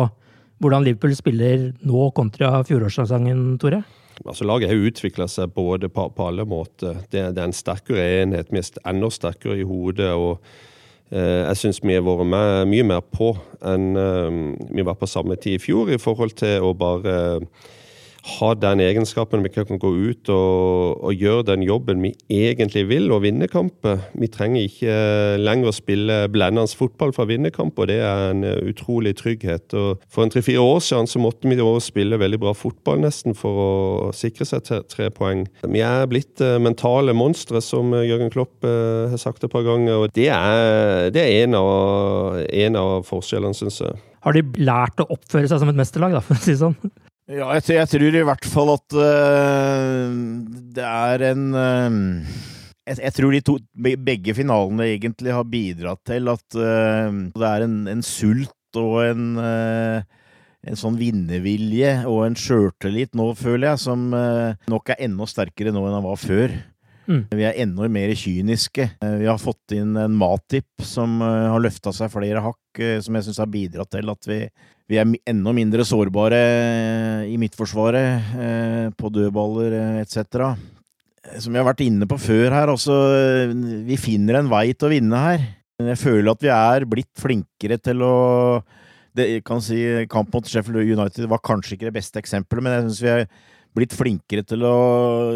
hvordan 0.63 0.87
Liverpool 0.87 1.15
spiller 1.17 1.71
nå 1.87 2.11
kontra 2.17 2.63
fjorårssesongen, 2.67 3.57
Tore? 3.61 3.83
Altså, 4.25 4.47
Laget 4.49 4.71
har 4.71 4.87
utvikla 4.89 5.27
seg 5.29 5.53
både 5.57 5.91
på, 5.93 6.09
på, 6.17 6.29
alle 6.31 6.47
måter. 6.49 7.03
Det, 7.11 7.21
det, 7.37 7.43
er 7.43 7.51
en 7.51 7.57
sterkere 7.57 8.07
enhet. 8.23 8.49
Vi 8.53 8.63
er 8.63 8.71
enda 8.89 9.11
sterkere 9.13 9.59
i 9.61 9.67
hodet. 9.69 10.09
og 10.17 10.41
eh, 11.11 11.45
Jeg 11.45 11.61
syns 11.61 11.83
vi 11.85 11.99
har 11.99 12.07
vært 12.07 12.31
med, 12.33 12.71
mye 12.73 12.87
mer 12.95 13.05
på 13.05 13.35
enn 13.61 13.91
eh, 14.01 14.39
vi 14.73 14.87
var 14.87 14.97
på 14.97 15.11
samme 15.11 15.37
tid 15.37 15.59
i 15.59 15.63
fjor, 15.63 15.93
i 15.93 16.01
forhold 16.01 16.37
til 16.41 16.65
å 16.65 16.73
bare 16.77 17.17
ha 18.27 18.51
den 18.59 18.81
egenskapen 18.83 19.45
vi 19.45 19.53
kan 19.55 19.79
gå 19.81 19.91
ut 19.95 20.31
og, 20.33 21.03
og, 21.05 21.13
gjøre 21.15 21.47
den 21.53 21.63
jobben 21.67 22.03
vi 22.03 22.13
egentlig 22.33 22.87
vil, 22.91 23.09
og 23.15 23.23
vinne 23.25 23.49
kamper. 23.51 24.03
Vi 24.19 24.29
trenger 24.33 24.67
ikke 24.67 24.97
lenger 25.41 25.71
å 25.71 25.77
spille 25.77 26.19
blendende 26.33 26.67
fotball 26.77 27.15
for 27.15 27.25
å 27.25 27.31
vinne 27.31 27.53
kamper, 27.55 27.87
og 27.87 27.91
det 27.93 28.01
er 28.03 28.33
en 28.33 28.45
utrolig 28.67 29.15
trygghet. 29.21 29.75
Og 29.79 30.03
for 30.13 30.27
en 30.27 30.33
tre-fire 30.33 30.63
år 30.63 30.83
siden 30.85 31.11
så 31.11 31.23
måtte 31.23 31.49
vi 31.49 31.59
spille 31.83 32.19
veldig 32.21 32.41
bra 32.43 32.53
fotball 32.57 33.01
nesten 33.05 33.37
for 33.37 33.63
å 33.63 34.11
sikre 34.17 34.47
seg 34.49 34.67
tre 34.91 35.09
poeng. 35.15 35.47
Vi 35.67 35.83
er 35.85 36.09
blitt 36.11 36.43
eh, 36.45 36.59
mentale 36.63 37.15
monstre, 37.17 37.63
som 37.65 37.95
Jørgen 37.95 38.33
Klopp 38.35 38.67
eh, 38.67 39.07
har 39.13 39.21
sagt 39.21 39.45
et 39.45 39.53
par 39.53 39.67
ganger, 39.67 40.03
og 40.03 40.15
det 40.17 40.29
er, 40.33 41.11
det 41.15 41.23
er 41.23 41.47
en, 41.47 41.59
av, 41.59 42.41
en 42.45 42.81
av 42.81 43.09
forskjellene, 43.09 43.57
syns 43.57 43.83
jeg. 43.85 43.99
Har 44.27 44.35
de 44.35 44.43
lært 44.59 45.03
å 45.03 45.11
oppføre 45.15 45.49
seg 45.51 45.63
som 45.63 45.71
et 45.71 45.79
mesterlag, 45.79 46.17
da, 46.17 46.25
for 46.25 46.35
å 46.39 46.43
si 46.43 46.55
det 46.57 46.63
sånn? 46.65 46.79
Ja, 47.27 47.49
jeg, 47.57 47.65
jeg, 47.75 47.89
tror 47.91 48.17
i 48.21 48.27
hvert 48.29 48.47
fall 48.47 48.69
at 48.77 48.95
uh, 48.95 50.13
det 50.77 50.85
er 50.87 51.25
en 51.33 51.47
uh, 51.59 51.97
jeg, 52.87 53.01
jeg, 53.01 53.15
tror 53.17 53.35
de 53.35 53.41
to, 53.43 53.57
begge 53.83 54.35
finalene 54.37 54.87
egentlig 54.93 55.35
har 55.35 55.49
bidratt 55.51 56.05
til 56.07 56.31
at 56.31 56.47
uh, 56.55 57.11
det 57.35 57.49
er 57.49 57.67
en, 57.67 57.81
en, 57.91 58.05
sult 58.07 58.79
og 58.79 59.01
en, 59.09 59.27
en 59.41 60.79
sånn 60.79 60.99
vinnervilje 61.01 61.93
og 62.11 62.27
en 62.27 62.35
sjøltillit 62.37 63.15
nå, 63.17 63.31
føler 63.39 63.71
jeg, 63.71 63.81
som 63.87 64.11
nok 64.13 64.93
er 64.93 65.01
enda 65.07 65.25
sterkere 65.31 65.73
nå 65.73 65.87
enn 65.87 65.97
han 65.97 66.05
var 66.05 66.21
før. 66.21 66.53
Mm. 67.07 67.25
Vi 67.39 67.45
er 67.47 67.61
enda 67.63 67.89
mer 67.93 68.15
kyniske. 68.19 68.89
Vi 69.01 69.29
har 69.29 69.39
fått 69.43 69.77
inn 69.77 69.97
en 70.01 70.17
Matip 70.19 70.85
som 70.85 71.21
har 71.23 71.63
løfta 71.63 71.95
seg 71.95 72.11
flere 72.13 72.43
hakk, 72.45 72.81
som 73.03 73.19
jeg 73.19 73.29
syns 73.29 73.43
har 73.43 73.53
bidratt 73.53 73.95
til 73.95 74.11
at 74.13 74.31
vi 74.31 74.41
vi 74.87 75.01
er 75.01 75.09
enda 75.27 75.51
mindre 75.55 75.83
sårbare 75.87 76.39
eh, 76.39 77.23
i 77.33 77.37
midtforsvaret, 77.43 78.33
eh, 78.39 78.89
på 78.95 79.11
dødballer 79.11 79.75
eh, 79.75 79.97
etc. 80.05 80.53
Som 81.43 81.57
vi 81.57 81.59
har 81.59 81.67
vært 81.67 81.83
inne 81.83 82.07
på 82.07 82.19
før 82.23 82.55
her, 82.55 82.71
altså 82.71 82.95
Vi 83.83 83.97
finner 83.99 84.39
en 84.39 84.51
vei 84.51 84.69
til 84.77 84.87
å 84.87 84.93
vinne 84.93 85.23
her. 85.25 85.49
Jeg 85.83 85.99
føler 85.99 86.31
at 86.31 86.45
vi 86.45 86.53
er 86.55 86.87
blitt 86.87 87.11
flinkere 87.19 87.81
til 87.83 88.05
å 88.07 88.15
det, 89.17 89.41
kan 89.49 89.59
si, 89.65 89.81
Kamp 90.13 90.31
mot 90.31 90.47
Sheffield 90.47 90.87
United 90.87 91.27
var 91.33 91.43
kanskje 91.43 91.75
ikke 91.75 91.89
det 91.89 91.97
beste 91.97 92.21
eksempelet, 92.21 92.63
men 92.63 92.75
jeg 92.77 92.85
syns 92.85 93.03
vi 93.03 93.11
er 93.11 93.27
blitt 93.77 93.95
flinkere 93.97 94.47
til 94.49 94.65
å 94.67 94.79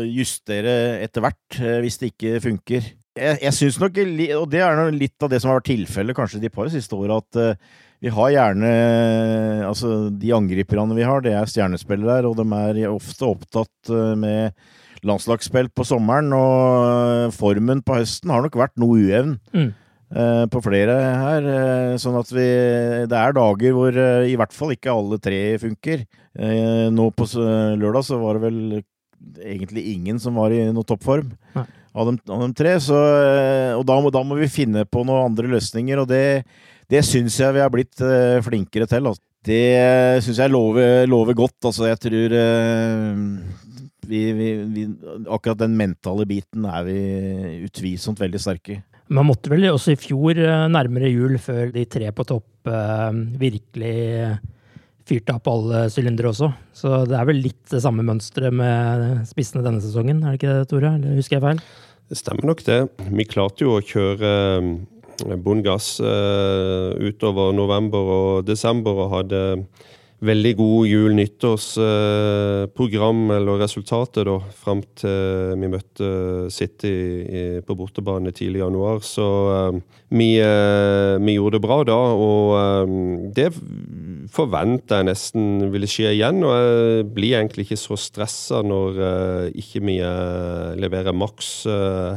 justere 0.07 0.73
etter 1.05 1.25
hvert, 1.25 1.61
hvis 1.85 2.01
det 2.01 2.15
ikke 2.15 2.41
funker. 2.45 2.89
Jeg, 3.21 3.39
jeg 3.43 3.57
synes 3.57 3.79
nok, 3.83 4.01
og 4.39 4.49
det 4.51 4.65
er 4.65 4.83
litt 4.97 5.23
av 5.23 5.31
det 5.33 5.43
som 5.43 5.51
har 5.51 5.61
vært 5.61 5.73
tilfellet 5.73 6.17
kanskje 6.17 6.41
de 6.41 6.53
par 6.53 6.71
siste 6.73 6.97
åra, 6.97 7.21
at 7.21 7.61
vi 8.01 8.13
har 8.13 8.35
gjerne 8.35 8.75
Altså, 9.69 10.09
de 10.11 10.33
angriperne 10.35 10.97
vi 10.97 11.07
har, 11.07 11.23
det 11.25 11.35
er 11.37 11.49
stjernespillere, 11.49 12.29
og 12.29 12.39
de 12.39 12.47
er 12.57 12.89
ofte 12.91 13.29
opptatt 13.29 13.93
eh, 13.93 14.15
med 14.19 14.57
landslagsspill 15.07 15.71
på 15.73 15.85
sommeren, 15.87 16.33
og 16.37 16.89
eh, 17.29 17.37
formen 17.37 17.85
på 17.85 18.01
høsten 18.01 18.33
har 18.33 18.45
nok 18.45 18.59
vært 18.59 18.81
noe 18.81 18.99
ujevn. 18.99 19.37
Mm. 19.55 19.71
Eh, 20.11 20.45
på 20.51 20.59
flere 20.65 20.95
her, 20.99 21.45
sånn 22.03 22.17
at 22.19 22.31
vi 22.35 22.47
Det 23.07 23.15
er 23.15 23.35
dager 23.37 23.75
hvor 23.77 23.95
i 24.27 24.35
hvert 24.35 24.55
fall 24.57 24.73
ikke 24.75 24.91
alle 24.91 25.21
tre 25.23 25.39
funker. 25.63 26.03
Nå 26.91 27.05
på 27.15 27.27
lørdag 27.79 28.07
så 28.07 28.19
var 28.19 28.39
det 28.39 28.43
vel 28.49 28.81
egentlig 29.39 29.85
ingen 29.93 30.19
som 30.23 30.35
var 30.39 30.51
i 30.55 30.65
noe 30.75 30.87
toppform 30.87 31.31
av 31.55 32.09
de, 32.09 32.17
av 32.27 32.43
de, 32.43 32.51
tre. 32.59 32.75
Så, 32.83 32.99
og 33.77 33.85
da 33.87 34.01
må, 34.03 34.11
da 34.15 34.23
må, 34.27 34.39
vi 34.41 34.51
finne 34.51 34.83
på 34.87 35.05
noen 35.07 35.31
andre 35.31 35.51
løsninger, 35.55 36.03
og 36.03 36.11
det 36.11 36.25
det 36.91 37.05
syns 37.07 37.37
jeg 37.39 37.55
vi 37.55 37.63
har 37.63 37.71
blitt 37.71 38.03
flinkere 38.43 38.89
til. 38.91 39.07
Altså. 39.07 39.23
Det 39.47 40.23
syns 40.27 40.41
jeg 40.43 40.51
lover, 40.51 41.07
lover, 41.07 41.37
godt. 41.39 41.59
Altså, 41.71 41.87
jeg 41.87 42.01
tror 42.03 42.35
vi, 44.11 44.23
vi, 44.35 44.49
vi, 44.75 44.87
Akkurat 45.31 45.61
den 45.63 45.77
mentale 45.79 46.27
biten 46.27 46.67
er 46.67 46.87
vi 46.89 47.01
utvilsomt 47.69 48.23
veldig 48.23 48.43
sterke 48.43 48.75
i. 48.75 48.81
Man 49.11 49.27
måtte 49.27 49.51
vel 49.51 49.67
også 49.73 49.95
i 49.95 49.99
fjor 49.99 50.39
nærmere 50.71 51.11
jul 51.11 51.35
før 51.43 51.73
de 51.75 51.83
tre 51.91 52.13
på 52.15 52.25
topp 52.29 52.71
virkelig 53.41 53.95
fyrte 55.11 55.35
opp 55.35 55.51
alle 55.51 55.81
sylindere 55.91 56.31
også. 56.31 56.51
Så 56.77 57.03
det 57.11 57.17
er 57.19 57.27
vel 57.27 57.41
litt 57.43 57.73
det 57.73 57.81
samme 57.83 58.05
mønsteret 58.07 58.55
med 58.55 59.25
spissene 59.27 59.65
denne 59.67 59.83
sesongen, 59.83 60.23
er 60.23 60.37
det 60.37 60.39
ikke 60.39 60.55
det, 60.55 60.69
Tore? 60.71 60.93
Eller 60.95 61.19
husker 61.19 61.41
jeg 61.41 61.47
feil? 61.49 61.63
Det 62.11 62.19
stemmer 62.21 62.51
nok 62.53 62.63
det. 62.67 62.79
Vi 63.11 63.27
klarte 63.27 63.67
jo 63.67 63.75
å 63.75 63.83
kjøre 63.83 64.31
bånn 65.43 65.65
gass 65.67 65.97
utover 66.01 67.51
november 67.57 68.15
og 68.15 68.47
desember 68.47 69.03
og 69.05 69.13
hadde 69.17 69.43
veldig 70.21 70.53
god 70.59 70.89
jul-nyttårsprogram, 70.91 73.21
uh, 73.31 73.37
eller 73.37 73.63
resultatet, 73.63 74.25
da, 74.29 74.35
fram 74.63 74.81
til 75.01 75.55
vi 75.61 75.69
møtte 75.73 76.09
City 76.53 76.95
på 77.67 77.73
bortebane 77.79 78.31
tidlig 78.37 78.59
i 78.61 78.65
januar. 78.65 78.99
Så 79.07 79.27
uh, 79.49 79.73
vi, 80.11 80.31
vi, 80.41 81.33
gjorde 81.37 81.57
det 81.57 81.65
bra 81.65 81.79
da, 81.87 82.01
og 82.19 82.47
det 83.37 83.49
forventa 84.35 84.97
jeg 84.99 85.07
nesten 85.07 85.45
ville 85.71 85.89
skje 85.91 86.11
igjen. 86.17 86.39
Og 86.43 86.53
jeg 86.57 87.07
blir 87.15 87.37
egentlig 87.39 87.65
ikke 87.69 87.79
så 87.79 87.95
stressa 88.01 88.59
når 88.67 88.91
ikke 89.55 89.81
vi 89.87 89.97
leverer 90.83 91.15
maks 91.15 91.67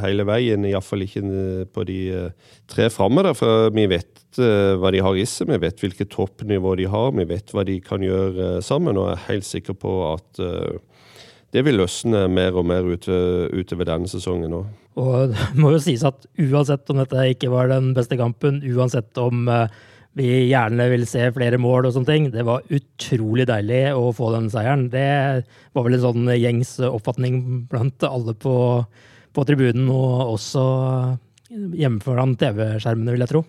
hele 0.01 0.25
veien, 0.25 0.65
iallfall 0.65 1.05
ikke 1.05 1.21
på 1.69 1.85
de 1.85 2.33
tre 2.69 2.89
framme 2.93 3.33
for 3.37 3.69
vi 3.77 3.85
vet 3.91 4.12
uh, 4.41 4.75
hva 4.79 4.91
de 4.93 5.01
har 5.03 5.17
i 5.19 5.25
seg. 5.29 5.51
Vi 5.51 5.59
vet 5.63 5.83
hvilket 5.83 6.11
toppnivå 6.13 6.75
de 6.79 6.87
har, 6.89 7.13
vi 7.17 7.27
vet 7.29 7.53
hva 7.53 7.65
de 7.67 7.77
kan 7.83 8.03
gjøre 8.03 8.57
uh, 8.57 8.63
sammen. 8.65 8.97
Og 8.99 9.09
jeg 9.09 9.17
er 9.17 9.27
helt 9.29 9.47
sikker 9.49 9.77
på 9.79 9.93
at 10.11 10.41
uh, 10.43 10.77
det 11.53 11.65
vil 11.67 11.77
løsne 11.81 12.25
mer 12.33 12.55
og 12.57 12.67
mer 12.69 12.87
ute, 12.87 13.13
utover 13.53 13.89
denne 13.89 14.09
sesongen 14.09 14.55
òg. 14.57 14.69
Og 15.01 15.33
det 15.33 15.47
må 15.57 15.73
jo 15.73 15.81
sies 15.81 16.05
at 16.05 16.25
uansett 16.41 16.89
om 16.93 17.01
dette 17.01 17.25
ikke 17.33 17.49
var 17.53 17.71
den 17.71 17.93
beste 17.97 18.17
kampen, 18.17 18.61
uansett 18.73 19.17
om 19.21 19.47
vi 20.17 20.27
gjerne 20.51 20.85
vil 20.91 21.07
se 21.09 21.25
flere 21.33 21.57
mål 21.61 21.87
og 21.89 21.95
sånne 21.95 22.09
ting. 22.09 22.27
Det 22.33 22.43
var 22.45 22.65
utrolig 22.73 23.47
deilig 23.49 23.81
å 23.97 24.11
få 24.13 24.29
den 24.35 24.49
seieren. 24.53 24.85
Det 24.93 25.07
var 25.73 25.87
vel 25.87 25.97
en 25.97 26.03
sånn 26.03 26.29
gjengs 26.37 26.75
oppfatning 26.85 27.39
blant 27.69 28.05
alle 28.05 28.35
på, 28.37 28.55
på 29.33 29.45
tribunen, 29.49 29.89
og 29.89 30.35
også 30.35 30.65
hjemme 31.53 32.01
foran 32.03 32.37
TV-skjermene, 32.39 33.15
vil 33.15 33.25
jeg 33.25 33.33
tro. 33.33 33.43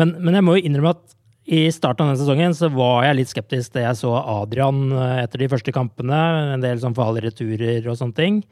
Men, 0.00 0.14
men, 0.20 0.36
jeg 0.38 0.46
må 0.46 0.56
jo 0.56 0.64
innrømme 0.66 0.94
at 0.96 1.18
i 1.52 1.66
starten 1.74 2.06
av 2.06 2.12
denne 2.12 2.22
sesongen 2.22 2.54
så 2.54 2.68
var 2.72 3.02
jeg 3.06 3.18
litt 3.18 3.30
skeptisk 3.32 3.74
da 3.74 3.88
jeg 3.88 3.98
så 3.98 4.12
Adrian 4.14 4.84
eh, 4.94 5.22
etter 5.24 5.42
de 5.42 5.50
første 5.50 5.74
kampene. 5.74 6.18
En 6.54 6.62
del 6.62 6.80
sånn 6.82 6.96
farlige 6.96 7.30
returer 7.30 7.88
og 7.90 7.98
sånne 7.98 8.18
ting. 8.18 8.42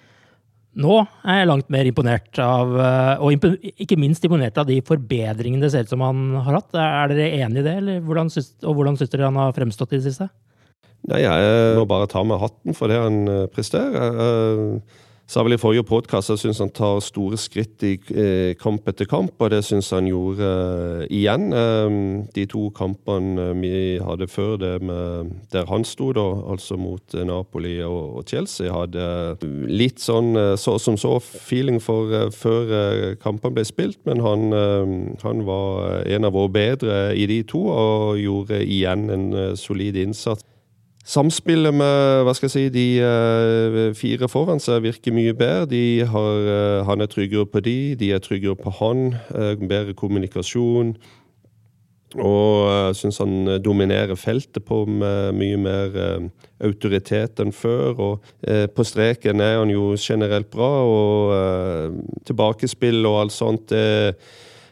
Nå 0.80 1.00
er 1.26 1.40
jeg 1.40 1.48
langt 1.50 1.70
mer 1.72 1.88
imponert 1.88 2.38
av, 2.42 2.74
eh, 2.78 3.22
og 3.22 3.46
ikke 3.70 3.98
minst 3.98 4.26
imponert 4.26 4.58
av 4.60 4.68
de 4.68 4.78
forbedringene 4.86 5.64
det 5.64 5.72
ser 5.72 5.86
ut 5.86 5.94
som 5.94 6.04
han 6.04 6.36
har 6.46 6.60
hatt. 6.60 6.74
Er 6.78 7.14
dere 7.14 7.42
enig 7.46 7.62
i 7.62 7.66
det, 7.66 7.76
eller 7.82 8.04
hvordan 8.06 8.30
syns, 8.30 8.52
og 8.62 8.78
hvordan 8.78 8.98
syns 8.98 9.12
dere 9.14 9.30
han 9.30 9.38
har 9.40 9.54
fremstått 9.56 9.94
i 9.94 10.00
det 10.00 10.10
siste? 10.10 10.28
Nei, 11.10 11.22
Jeg 11.24 11.78
må 11.78 11.86
bare 11.88 12.10
ta 12.10 12.22
med 12.26 12.42
hatten 12.42 12.76
for 12.76 12.92
det 12.92 12.98
han 13.00 13.22
eh, 13.30 13.46
presterer 13.54 14.82
sa 15.30 15.44
vel 15.46 15.54
i 15.54 15.60
forrige 15.62 15.86
podkast 15.86 16.32
at 16.32 16.40
jeg 16.40 16.48
syns 16.48 16.58
han 16.58 16.72
tar 16.74 16.96
store 17.06 17.38
skritt 17.38 17.84
i 17.86 17.92
eh, 18.18 18.56
kamp 18.58 18.88
etter 18.90 19.06
kamp, 19.06 19.36
og 19.38 19.52
det 19.52 19.60
syns 19.62 19.92
han 19.94 20.08
gjorde 20.10 20.42
eh, 20.42 21.04
igjen. 21.20 21.52
Eh, 21.54 21.98
de 22.34 22.46
to 22.50 22.64
kampene 22.74 23.52
vi 23.60 24.00
hadde 24.02 24.26
før 24.30 24.56
det 24.58 24.72
med 24.82 25.30
der 25.54 25.68
han 25.70 25.86
sto, 25.86 26.10
da, 26.16 26.26
altså 26.50 26.74
mot 26.80 27.14
Napoli 27.14 27.76
og, 27.86 28.18
og 28.18 28.26
Chelsea, 28.26 28.72
hadde 28.74 29.38
litt 29.70 30.02
sånn 30.02 30.34
så 30.58 30.76
som 30.82 30.98
så 30.98 31.16
feeling 31.20 31.78
for 31.82 32.30
før 32.34 33.14
kampene 33.22 33.60
ble 33.60 33.66
spilt, 33.68 34.00
men 34.08 34.22
han, 34.24 34.50
han 35.22 35.44
var 35.46 36.06
en 36.10 36.26
av 36.26 36.34
våre 36.34 36.54
bedre 36.54 37.00
i 37.14 37.26
de 37.30 37.42
to 37.46 37.66
og 37.70 38.18
gjorde 38.18 38.62
igjen 38.64 39.10
en 39.14 39.28
solid 39.58 39.98
innsats. 40.00 40.49
Samspillet 41.06 41.72
med 41.72 42.24
hva 42.26 42.32
skal 42.36 42.50
jeg 42.50 42.52
si, 42.52 42.64
de 42.74 42.86
uh, 43.00 43.78
fire 43.96 44.28
foran 44.28 44.60
seg 44.60 44.82
virker 44.84 45.14
mye 45.16 45.32
bedre. 45.36 45.70
De 45.70 46.04
har, 46.04 46.42
uh, 46.44 46.82
han 46.86 47.00
er 47.00 47.08
tryggere 47.08 47.48
på 47.48 47.62
de, 47.64 47.94
de 47.96 48.10
er 48.12 48.20
tryggere 48.20 48.58
på 48.58 48.72
han. 48.82 49.14
Uh, 49.32 49.56
bedre 49.56 49.96
kommunikasjon. 49.96 50.92
Og 52.20 52.66
jeg 52.66 52.94
syns 52.98 53.20
han 53.22 53.48
dominerer 53.62 54.18
feltet 54.18 54.64
på 54.66 54.82
med 54.82 55.36
mye 55.38 55.58
mer 55.62 55.98
autoritet 56.58 57.38
enn 57.38 57.52
før. 57.54 58.00
Og 58.02 58.72
på 58.74 58.86
streken 58.88 59.38
er 59.38 59.60
han 59.60 59.70
jo 59.70 59.92
generelt 59.94 60.50
bra, 60.50 60.72
og 60.90 61.94
tilbakespill 62.26 63.06
og 63.06 63.20
alt 63.20 63.36
sånt 63.36 63.70
det 63.70 64.16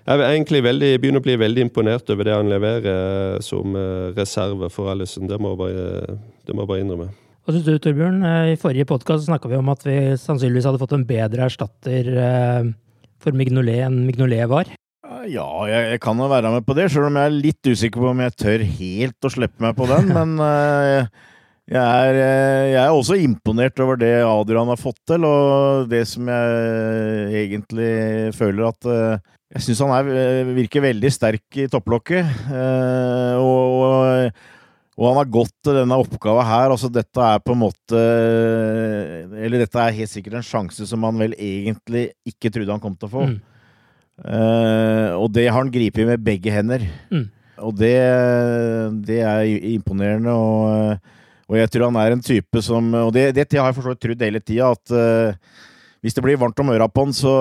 Jeg 0.09 0.23
er 0.25 0.31
egentlig 0.33 0.62
veldig, 0.65 0.91
begynner 1.03 1.21
å 1.21 1.27
bli 1.27 1.35
veldig 1.37 1.67
imponert 1.67 2.09
over 2.15 2.25
det 2.25 2.33
han 2.33 2.49
leverer 2.49 3.43
som 3.45 3.75
reserve 4.17 4.71
for 4.73 4.88
Alison. 4.88 5.29
Det 5.29 5.37
må 5.37 5.53
jeg 5.53 5.61
bare, 5.61 6.17
det 6.49 6.57
må 6.57 6.65
jeg 6.65 6.71
bare 6.71 6.85
innrømme. 6.87 7.09
Hva 7.45 7.53
syns 7.53 7.67
du, 7.67 7.75
Torbjørn? 7.77 8.23
I 8.49 8.57
forrige 8.61 8.88
podkast 8.88 9.29
snakka 9.29 9.53
vi 9.53 9.61
om 9.61 9.69
at 9.69 9.85
vi 9.85 9.99
sannsynligvis 10.17 10.71
hadde 10.71 10.81
fått 10.81 10.97
en 10.97 11.05
bedre 11.09 11.45
erstatter 11.50 12.09
for 13.21 13.37
Mignolet 13.37 13.85
enn 13.85 14.00
Mignolet 14.09 14.49
var. 14.49 14.73
Ja, 15.29 15.47
jeg, 15.69 15.95
jeg 15.95 16.00
kan 16.05 16.21
jo 16.21 16.29
være 16.31 16.50
med 16.53 16.67
på 16.67 16.75
det, 16.77 16.88
sjøl 16.93 17.09
om 17.09 17.17
jeg 17.19 17.29
er 17.31 17.41
litt 17.47 17.69
usikker 17.69 18.03
på 18.03 18.12
om 18.12 18.21
jeg 18.23 18.37
tør 18.38 18.65
helt 18.79 19.27
å 19.27 19.33
slippe 19.33 19.65
meg 19.65 19.75
på 19.79 19.88
den. 19.91 20.11
Men 20.17 20.35
uh, 20.41 21.09
jeg, 21.69 21.81
er, 21.81 22.19
jeg, 22.73 22.83
er, 22.83 22.93
også 22.93 23.19
imponert 23.21 23.81
over 23.85 24.00
det 24.00 24.12
Adrian 24.25 24.71
har 24.73 24.81
fått 24.81 25.00
til, 25.09 25.27
og 25.29 25.88
det 25.91 26.05
som 26.11 26.29
jeg 26.33 27.43
egentlig 27.45 27.91
føler 28.37 28.71
at 28.71 28.88
uh, 28.88 29.35
Jeg 29.49 29.64
syns 29.64 29.81
han 29.81 29.95
er, 29.97 30.49
virker 30.52 30.85
veldig 30.85 31.11
sterk 31.12 31.57
i 31.57 31.67
topplokket. 31.73 32.26
Eh, 32.52 33.37
og, 33.40 34.35
og, 34.99 35.05
han 35.07 35.21
har 35.23 35.31
gått 35.33 35.55
til 35.64 35.78
denne 35.78 35.97
oppgava 35.97 36.45
her. 36.45 36.75
Altså, 36.75 36.90
dette 36.93 37.23
er 37.25 37.40
på 37.40 37.55
en 37.57 37.62
måte 37.62 38.02
Eller 39.40 39.62
dette 39.62 39.81
er 39.81 39.97
helt 39.97 40.12
sikkert 40.12 40.37
en 40.40 40.45
sjanse 40.45 40.88
som 40.90 41.07
han 41.09 41.23
vel 41.23 41.37
egentlig 41.38 42.11
ikke 42.28 42.52
trodde 42.52 42.76
han 42.76 42.83
kom 42.83 42.99
til 42.99 43.09
å 43.09 43.14
få. 43.14 43.25
Mm. 43.31 43.38
Eh, 44.19 45.11
og 45.17 45.31
det 45.33 45.47
har 45.49 45.61
han 45.62 45.73
gripet 45.73 46.09
med 46.11 46.25
begge 46.28 46.52
hender. 46.52 46.85
Mm. 47.09 47.28
Og 47.64 47.73
det, 47.78 47.97
det, 49.09 49.23
er 49.25 49.49
imponerende. 49.73 50.35
Og, 50.35 51.14
og, 51.49 51.57
jeg 51.57 51.73
tror 51.73 51.88
han 51.88 52.00
er 52.02 52.14
en 52.14 52.23
type 52.23 52.62
som 52.62 52.93
Og 53.00 53.11
det, 53.17 53.31
det 53.35 53.49
har 53.57 53.71
jeg 53.71 53.78
for 53.78 53.88
så 53.88 53.95
vidt 53.95 54.05
trodd 54.05 54.28
hele 54.28 54.45
tida, 54.45 54.75
at 54.76 54.93
uh, 54.93 55.64
hvis 55.99 56.14
det 56.14 56.23
blir 56.23 56.38
varmt 56.38 56.61
om 56.62 56.69
øra 56.71 56.87
på 56.87 57.02
han, 57.02 57.12
så, 57.17 57.33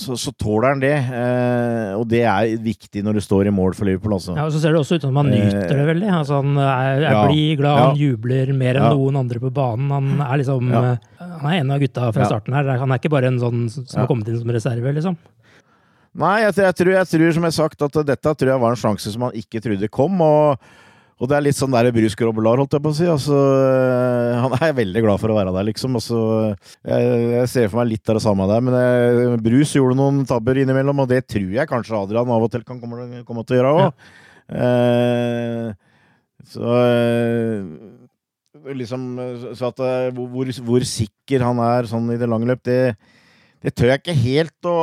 så, 0.00 0.14
så 0.16 0.30
tåler 0.40 0.70
han 0.72 0.80
det. 0.80 0.94
Eh, 0.96 1.90
og 1.98 2.06
det 2.08 2.22
er 2.24 2.54
viktig 2.64 3.02
når 3.04 3.18
du 3.18 3.22
står 3.24 3.50
i 3.50 3.52
mål 3.52 3.74
for 3.76 3.88
Liverpool. 3.88 4.14
Altså. 4.16 4.32
Ja, 4.38 4.46
og 4.48 4.54
Så 4.54 4.62
ser 4.62 4.72
det 4.72 4.80
også 4.80 4.96
ut 4.96 5.04
som 5.04 5.18
han 5.20 5.28
nyter 5.28 5.74
det 5.76 5.84
veldig. 5.90 6.08
Altså, 6.22 6.40
han 6.40 6.56
er, 6.56 7.02
er 7.02 7.04
ja, 7.04 7.26
blid, 7.28 7.52
glad, 7.60 7.76
ja. 7.76 7.90
han 7.90 8.00
jubler 8.00 8.54
mer 8.56 8.80
enn 8.80 8.88
ja. 8.88 8.94
noen 8.96 9.20
andre 9.20 9.42
på 9.42 9.52
banen. 9.60 9.92
Han 9.92 10.24
er 10.24 10.40
liksom 10.40 10.72
Han 10.72 11.50
er 11.50 11.58
en 11.58 11.74
av 11.76 11.84
gutta 11.84 12.08
fra 12.16 12.30
starten 12.32 12.56
her. 12.56 12.72
Han 12.80 12.96
er 12.96 13.02
ikke 13.02 13.12
bare 13.12 13.28
en 13.28 13.42
sånn 13.42 13.68
som 13.68 14.00
har 14.00 14.08
kommet 14.08 14.32
inn 14.32 14.40
som 14.40 14.56
reserve, 14.56 14.96
liksom. 14.96 15.20
Nei, 16.20 16.40
jeg, 16.42 16.56
jeg, 16.58 16.74
tror, 16.80 16.94
jeg, 16.96 17.06
tror, 17.12 17.28
som 17.36 17.44
jeg 17.44 17.52
har 17.52 17.58
sagt, 17.60 17.82
at 17.86 17.98
dette 18.08 18.32
tror 18.40 18.50
jeg 18.50 18.62
var 18.64 18.74
en 18.74 18.80
sjanse 18.80 19.12
som 19.12 19.28
han 19.28 19.36
ikke 19.36 19.60
trodde 19.62 19.92
kom. 19.92 20.16
og, 20.24 20.72
og 21.20 21.28
det 21.28 21.36
er 21.36 21.44
litt 21.44 21.58
sånn 21.58 21.74
der 21.74 21.90
Bruce 21.92 22.16
Grobbelar, 22.16 22.56
holdt 22.62 22.72
jeg 22.72 22.80
på 22.80 22.90
å 22.94 22.96
si. 22.96 23.04
Altså, 23.12 23.36
han 24.40 24.54
er 24.56 24.72
veldig 24.78 25.02
glad 25.04 25.20
for 25.20 25.32
å 25.32 25.36
være 25.36 25.52
der, 25.52 25.66
liksom. 25.68 25.98
Altså, 26.00 26.20
jeg, 26.80 27.10
jeg, 27.34 27.50
ser 27.52 27.68
for 27.68 27.82
meg 27.82 27.90
litt 27.90 28.08
av 28.08 28.16
det 28.16 28.24
samme 28.24 28.46
der. 28.48 28.64
Men 28.64 28.76
jeg, 28.78 29.26
Brus 29.44 29.60
Bruce 29.60 29.76
gjorde 29.76 29.98
noen 29.98 30.22
tabber 30.28 30.62
innimellom, 30.62 31.04
og 31.04 31.10
det 31.10 31.26
tror 31.28 31.52
jeg 31.58 31.68
kanskje 31.68 31.98
Adrian 31.98 32.32
av 32.32 32.46
og 32.46 32.52
til 32.54 32.64
kan 32.64 32.80
komme, 32.80 33.20
komme 33.28 33.44
til 33.44 33.58
å 33.58 33.60
gjøre 33.60 33.72
òg. 33.76 33.82
Ja. 33.84 33.92
Eh, 34.50 35.66
så 36.50 36.72
eh, 36.82 37.60
liksom 38.74 39.04
Så 39.54 39.68
at 39.68 39.82
eh, 39.84 40.08
hvor, 40.16 40.48
hvor, 40.66 40.86
sikker 40.88 41.44
han 41.44 41.60
er 41.62 41.86
sånn 41.90 42.08
i 42.10 42.18
det 42.18 42.28
lange 42.30 42.48
løp, 42.48 42.64
det 42.66 42.96
det 43.60 43.74
tør 43.76 43.90
jeg 43.92 44.00
ikke 44.00 44.16
helt 44.16 44.68
å 44.68 44.76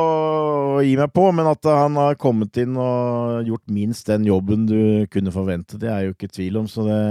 gi 0.86 0.92
meg 1.00 1.10
på, 1.10 1.24
men 1.34 1.48
at 1.50 1.66
han 1.66 1.98
har 1.98 2.18
kommet 2.20 2.60
inn 2.62 2.76
og 2.78 3.48
gjort 3.48 3.74
minst 3.74 4.06
den 4.06 4.28
jobben 4.28 4.68
du 4.70 5.08
kunne 5.10 5.34
forvente, 5.34 5.80
det 5.82 5.90
er 5.90 6.06
jo 6.06 6.14
ikke 6.14 6.30
tvil 6.30 6.60
om. 6.62 6.70
Så 6.70 6.86
det 6.86 7.02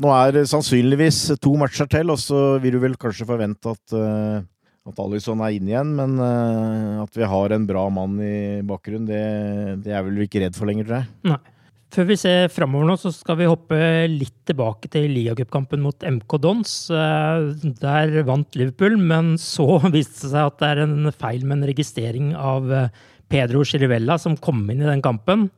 Nå 0.00 0.08
er 0.08 0.30
det 0.32 0.46
sannsynligvis 0.48 1.34
to 1.42 1.50
matcher 1.60 1.84
til, 1.90 2.08
og 2.14 2.16
så 2.16 2.56
vil 2.62 2.78
du 2.78 2.80
vel 2.80 2.94
kanskje 2.96 3.26
forvente 3.28 3.74
at, 3.74 3.92
uh, 3.92 4.40
at 4.88 5.02
Alison 5.04 5.42
er 5.44 5.58
inne 5.58 5.68
igjen, 5.68 5.90
men 5.98 6.14
uh, 6.16 7.02
at 7.02 7.18
vi 7.18 7.28
har 7.28 7.52
en 7.52 7.66
bra 7.68 7.82
mann 7.92 8.14
i 8.24 8.62
bakgrunnen, 8.64 9.04
det, 9.10 9.82
det 9.84 9.92
er 9.92 10.06
vel 10.06 10.16
vi 10.16 10.30
ikke 10.30 10.40
redd 10.46 10.56
for 10.56 10.70
lenger, 10.70 10.88
tror 10.88 11.02
jeg. 11.02 11.10
Nei. 11.28 11.51
Før 11.92 12.06
vi 12.08 12.14
ser 12.16 12.46
framover 12.48 12.86
nå, 12.88 12.94
så 12.96 13.10
skal 13.12 13.36
vi 13.36 13.46
hoppe 13.50 13.76
litt 14.08 14.46
tilbake 14.48 14.88
til 14.94 15.10
ligacupkampen 15.12 15.82
mot 15.84 16.06
MK 16.08 16.38
Dons. 16.40 16.70
Eh, 16.88 17.50
der 17.82 18.14
vant 18.24 18.56
Liverpool, 18.56 18.96
men 18.96 19.34
så 19.40 19.76
viste 19.92 20.22
det 20.24 20.30
seg 20.32 20.46
at 20.46 20.56
det 20.62 20.70
er 20.70 20.80
en 20.86 21.10
feil 21.12 21.44
med 21.44 21.58
en 21.58 21.68
registrering 21.68 22.30
av 22.32 22.72
eh, 22.72 23.02
Pedro 23.28 23.60
Chirivella 23.68 24.16
som 24.20 24.38
kom 24.40 24.64
inn 24.72 24.80
i 24.80 24.88
den 24.88 25.04
kampen. 25.04 25.50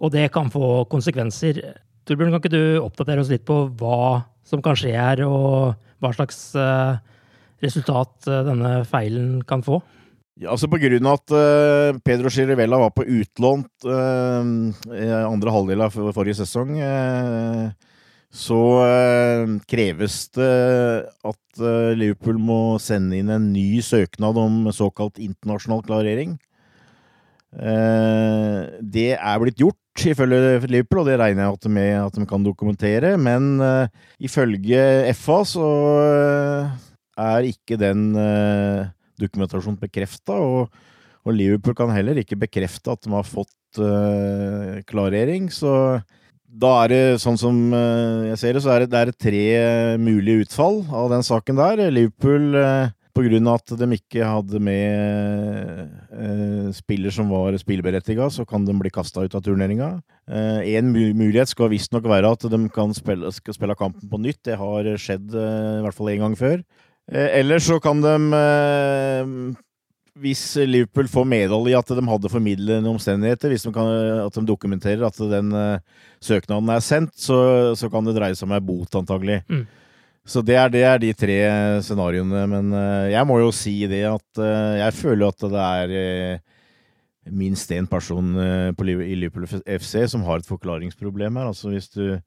Og 0.00 0.14
det 0.14 0.30
kan 0.32 0.48
få 0.52 0.86
konsekvenser. 0.88 1.60
Torbjørn, 2.08 2.32
kan 2.32 2.40
ikke 2.40 2.54
du 2.56 2.80
oppdatere 2.80 3.20
oss 3.20 3.32
litt 3.32 3.44
på 3.44 3.66
hva 3.76 4.22
som 4.48 4.64
kan 4.64 4.80
skje 4.80 4.96
her, 4.96 5.20
og 5.28 5.76
hva 6.00 6.14
slags 6.16 6.46
eh, 6.56 6.96
resultat 7.64 8.32
denne 8.48 8.78
feilen 8.88 9.44
kan 9.44 9.60
få? 9.64 9.82
Altså 10.42 10.66
På 10.66 10.80
grunn 10.82 11.06
av 11.06 11.20
at 11.20 11.32
uh, 11.34 11.98
Pedro 12.02 12.30
Chirivella 12.32 12.80
var 12.82 12.90
på 12.94 13.06
utlånt 13.06 13.86
uh, 13.86 14.42
i 14.90 15.10
andre 15.14 15.52
halvdel 15.54 15.84
av 15.86 15.94
forrige 15.94 16.40
sesong, 16.40 16.74
uh, 16.80 17.68
så 18.34 18.58
kreves 19.70 20.14
det 20.34 20.46
at 21.22 21.60
Liverpool 21.94 22.40
må 22.42 22.80
sende 22.82 23.20
inn 23.20 23.28
en 23.30 23.44
ny 23.54 23.78
søknad 23.78 24.40
om 24.42 24.56
såkalt 24.74 25.20
internasjonal 25.22 25.84
klarering. 25.86 26.32
det 27.54 29.06
er 29.14 29.38
blitt 29.38 29.62
gjort, 29.62 30.02
ifølge 30.02 30.66
Liverpool, 30.66 31.04
og 31.04 31.12
det 31.12 31.20
regner 31.22 31.46
jeg 31.46 31.70
med 31.76 31.92
at 32.00 32.18
de 32.18 32.26
kan 32.26 32.42
dokumentere. 32.42 33.14
Men 33.14 33.62
ifølge 34.18 34.82
FA 35.14 35.38
så 35.46 35.70
er 37.14 37.46
ikke 37.54 37.78
den 37.78 38.18
dokumentasjon 39.20 39.78
bekrefta. 39.80 40.36
Og, 40.38 40.72
og, 41.24 41.32
Liverpool 41.34 41.76
kan 41.78 41.92
heller 41.94 42.20
ikke 42.20 42.40
bekrefte 42.40 42.94
at 42.94 43.04
de 43.04 43.14
har 43.14 43.28
fått 43.28 43.80
uh, 43.80 44.80
klarering. 44.88 45.50
Så 45.52 45.70
da 46.44 46.74
er 46.84 46.92
det 46.92 47.04
sånn 47.22 47.40
som 47.40 47.62
uh, 47.74 48.26
jeg 48.30 48.40
ser 48.42 48.56
det, 48.56 48.64
så 48.64 48.74
er 48.74 48.84
det, 48.84 48.92
det 48.92 49.00
er 49.00 49.16
tre 49.26 49.46
mulige 50.02 50.48
utfall 50.48 50.84
av 50.90 51.10
den 51.14 51.26
saken 51.26 51.58
der. 51.58 51.86
Liverpool 51.94 52.54
uh, 52.58 52.92
grunn 53.22 53.46
av 53.46 53.60
at 53.60 53.72
de 53.78 53.86
ikke 53.94 54.26
hadde 54.26 54.60
med 54.62 55.82
eh, 56.10 56.70
spiller 56.74 57.14
som 57.14 57.30
var 57.30 57.54
spilleberettiga, 57.60 58.26
så 58.30 58.46
kan 58.48 58.64
de 58.66 58.74
bli 58.78 58.90
kasta 58.90 59.22
ut 59.22 59.36
av 59.36 59.44
turneringa. 59.44 59.90
Eh, 60.26 60.74
en 60.74 60.90
mulighet 60.90 61.52
skal 61.52 61.70
visstnok 61.70 62.08
være 62.10 62.32
at 62.34 62.48
de 62.50 62.60
kan 62.74 62.94
spille, 62.96 63.30
skal 63.34 63.56
spille 63.56 63.78
kampen 63.78 64.10
på 64.10 64.20
nytt. 64.22 64.42
Det 64.48 64.58
har 64.58 64.88
skjedd 64.98 65.30
eh, 65.30 65.78
i 65.78 65.84
hvert 65.84 65.98
fall 65.98 66.10
én 66.14 66.24
gang 66.24 66.34
før. 66.38 66.64
Eh, 67.12 67.38
ellers 67.40 67.66
så 67.68 67.76
kan 67.84 68.00
de 68.00 68.14
eh, 68.38 69.32
Hvis 70.24 70.42
Liverpool 70.64 71.08
får 71.10 71.26
medhold 71.28 71.68
i 71.68 71.76
at 71.76 71.90
de 71.92 72.04
hadde 72.08 72.30
formidlende 72.32 72.88
omstendigheter, 72.88 73.52
hvis 73.52 73.66
de 73.66 73.72
kan, 73.74 73.88
at 74.24 74.36
de 74.38 74.44
dokumenterer 74.46 75.02
at 75.02 75.16
den 75.18 75.50
uh, 75.50 75.80
søknaden 76.22 76.70
er 76.70 76.84
sendt, 76.86 77.16
så, 77.18 77.74
så, 77.74 77.90
kan 77.90 78.06
det 78.06 78.14
dreie 78.14 78.36
seg 78.38 78.46
om 78.46 78.54
ei 78.54 78.60
bot, 78.62 78.94
antagelig. 78.94 79.40
Mm. 79.50 79.64
Så 80.22 80.40
det 80.46 80.54
er, 80.54 80.70
det 80.70 80.84
er, 80.86 81.02
de 81.02 81.10
tre 81.18 81.38
scenarioene. 81.82 82.44
Men 82.46 82.70
uh, 82.70 83.10
jeg 83.10 83.26
må 83.26 83.40
jo 83.42 83.50
si 83.50 83.74
det 83.90 84.04
at 84.06 84.38
uh, 84.38 84.78
jeg 84.78 84.94
føler 85.00 85.34
at 85.34 85.48
det 85.50 85.66
er 85.66 87.34
minst 87.34 87.74
én 87.74 87.90
person 87.90 88.30
på, 88.78 88.86
i 88.86 89.18
Liverpool 89.18 89.50
FC 89.66 90.06
som 90.12 90.22
har 90.28 90.38
et 90.38 90.46
forklaringsproblem 90.46 91.42
her. 91.42 91.50
Altså 91.50 91.74
hvis 91.74 91.90
du 91.90 92.20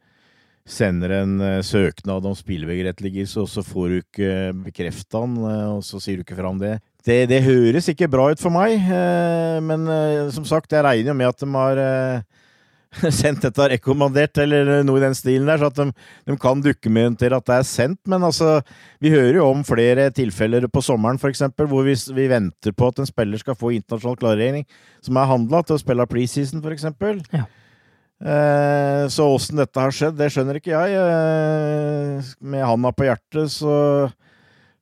sender 0.67 1.13
en 1.21 1.37
uh, 1.41 1.63
søknad 1.65 2.25
om 2.27 2.35
spilleberettigelse, 2.37 3.39
og 3.43 3.49
så 3.51 3.63
får 3.65 3.87
du 3.87 3.99
ikke 4.01 4.31
bekrefta 4.67 5.23
den, 5.23 5.37
uh, 5.43 5.77
og 5.77 5.85
så 5.87 6.01
sier 6.03 6.19
du 6.19 6.25
ikke 6.25 6.37
fra 6.39 6.51
om 6.51 6.59
det. 6.61 6.77
det. 7.07 7.21
det. 7.31 7.43
høres 7.45 7.87
ikke 7.91 8.11
bra 8.11 8.29
ut 8.33 8.43
for 8.43 8.53
meg, 8.53 8.83
men 9.63 9.87
som 10.35 10.45
sagt, 10.47 10.73
jeg 10.75 10.83
regner 10.83 11.13
jo 11.13 11.17
med 11.17 11.31
at 11.31 11.43
de 11.43 11.53
har 11.55 11.81
sendt 13.19 13.43
dette 13.45 13.67
rekommandert, 13.73 14.37
eller 14.41 14.81
noe 14.85 14.99
i 14.99 15.03
den 15.03 15.15
stilen 15.17 15.47
der, 15.49 15.59
så 15.59 15.69
at 15.71 15.79
de, 15.79 15.87
de 16.27 16.37
kan 16.41 16.63
dokumentere 16.63 17.37
at 17.37 17.47
det 17.49 17.59
er 17.59 17.67
sendt. 17.67 17.99
Men 18.09 18.25
altså, 18.27 18.59
vi 19.03 19.11
hører 19.13 19.39
jo 19.39 19.49
om 19.49 19.63
flere 19.67 20.09
tilfeller 20.15 20.67
på 20.71 20.83
sommeren, 20.85 21.19
f.eks., 21.21 21.45
hvor 21.57 21.87
vi, 21.87 21.95
vi, 22.17 22.27
venter 22.31 22.75
på 22.75 22.91
at 22.91 23.01
en 23.01 23.09
spiller 23.09 23.41
skal 23.41 23.57
få 23.59 23.73
internasjonal 23.77 24.19
klarering 24.19 24.67
som 25.05 25.19
er 25.19 25.31
handla 25.31 25.63
til 25.63 25.77
å 25.77 25.81
spille 25.81 26.09
preseason, 26.09 26.63
f.eks. 26.63 26.87
Ja. 27.35 27.47
Eh, 28.17 29.07
så 29.07 29.27
åssen 29.29 29.59
dette 29.61 29.81
har 29.81 29.93
skjedd, 29.93 30.15
det 30.17 30.31
skjønner 30.33 30.57
ikke 30.57 30.73
jeg. 30.73 30.95
Eh, 30.97 32.31
med 32.41 32.65
handa 32.65 32.91
på 32.95 33.05
hjertet 33.05 33.53
så 33.53 33.75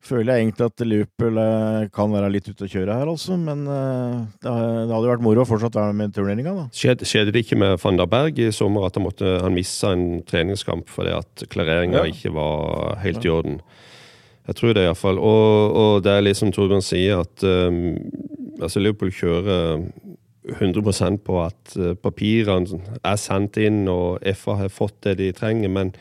føler 0.05 0.35
jeg 0.35 0.45
egentlig 0.45 0.67
at 0.69 0.83
Liverpool 0.85 1.39
eh, 1.41 1.87
kan 1.95 2.13
være 2.13 2.29
litt 2.31 2.47
ute 2.47 2.67
å 2.67 2.71
kjøre 2.71 2.95
her, 2.95 3.11
altså. 3.11 3.35
Men 3.41 3.65
det, 3.65 4.47
hadde 4.47 5.01
jo 5.01 5.11
vært 5.11 5.25
moro 5.25 5.43
å 5.43 5.49
fortsatt 5.49 5.75
være 5.75 5.97
med 5.97 6.13
i 6.13 6.15
turneringa, 6.15 6.55
Skjedde, 6.75 7.09
skjedde, 7.09 7.33
det 7.35 7.43
ikke 7.43 7.59
med 7.59 7.75
van 7.81 7.99
der 7.99 8.11
Berg 8.11 8.39
i 8.39 8.51
sommer 8.55 8.87
at 8.87 8.99
han, 8.99 9.07
måtte, 9.07 9.37
han 9.43 9.57
missa 9.57 9.91
en 9.97 10.21
treningskamp 10.27 10.87
fordi 10.93 11.17
at 11.17 11.47
klareringa 11.51 12.05
ja. 12.05 12.13
ikke 12.13 12.31
var 12.37 13.01
helt 13.03 13.25
i 13.25 13.33
orden? 13.33 13.59
Jeg 14.45 14.59
tror 14.59 14.75
det, 14.77 14.83
iallfall. 14.85 15.17
Og, 15.17 15.75
og 15.81 16.03
det 16.05 16.11
er 16.13 16.27
liksom 16.27 16.51
Torbjørn 16.53 16.85
sier, 16.85 17.23
at 17.25 17.41
um, 17.41 17.95
altså 18.61 18.79
Liverpool 18.79 19.09
kjører 19.09 19.87
100 20.53 21.17
på 21.25 21.39
at 21.43 21.75
eh, 21.77 21.95
papirene 21.97 22.79
er 23.03 23.17
sendt 23.19 23.57
inn 23.61 23.85
og 23.91 24.23
FA 24.37 24.59
har 24.63 24.73
fått 24.73 25.01
det 25.07 25.17
de 25.21 25.31
trenger, 25.35 25.69
men 25.69 25.93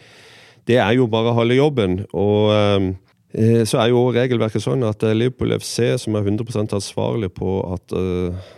det 0.69 0.79
er 0.81 0.95
jo 0.97 1.09
bare 1.11 1.35
halve 1.37 1.57
jobben. 1.57 2.05
Og 2.13 2.53
eh, 2.55 3.65
så 3.67 3.81
er 3.83 3.91
jo 3.91 4.11
regelverket 4.15 4.63
sånn 4.63 4.85
at 4.87 5.01
det 5.03 5.11
er 5.11 5.19
Liverpool 5.19 5.57
FC 5.59 5.95
som 6.01 6.17
er 6.17 6.27
100% 6.29 6.77
ansvarlig 6.77 7.33
på 7.35 7.59
at 7.75 7.97
eh, 7.99 8.53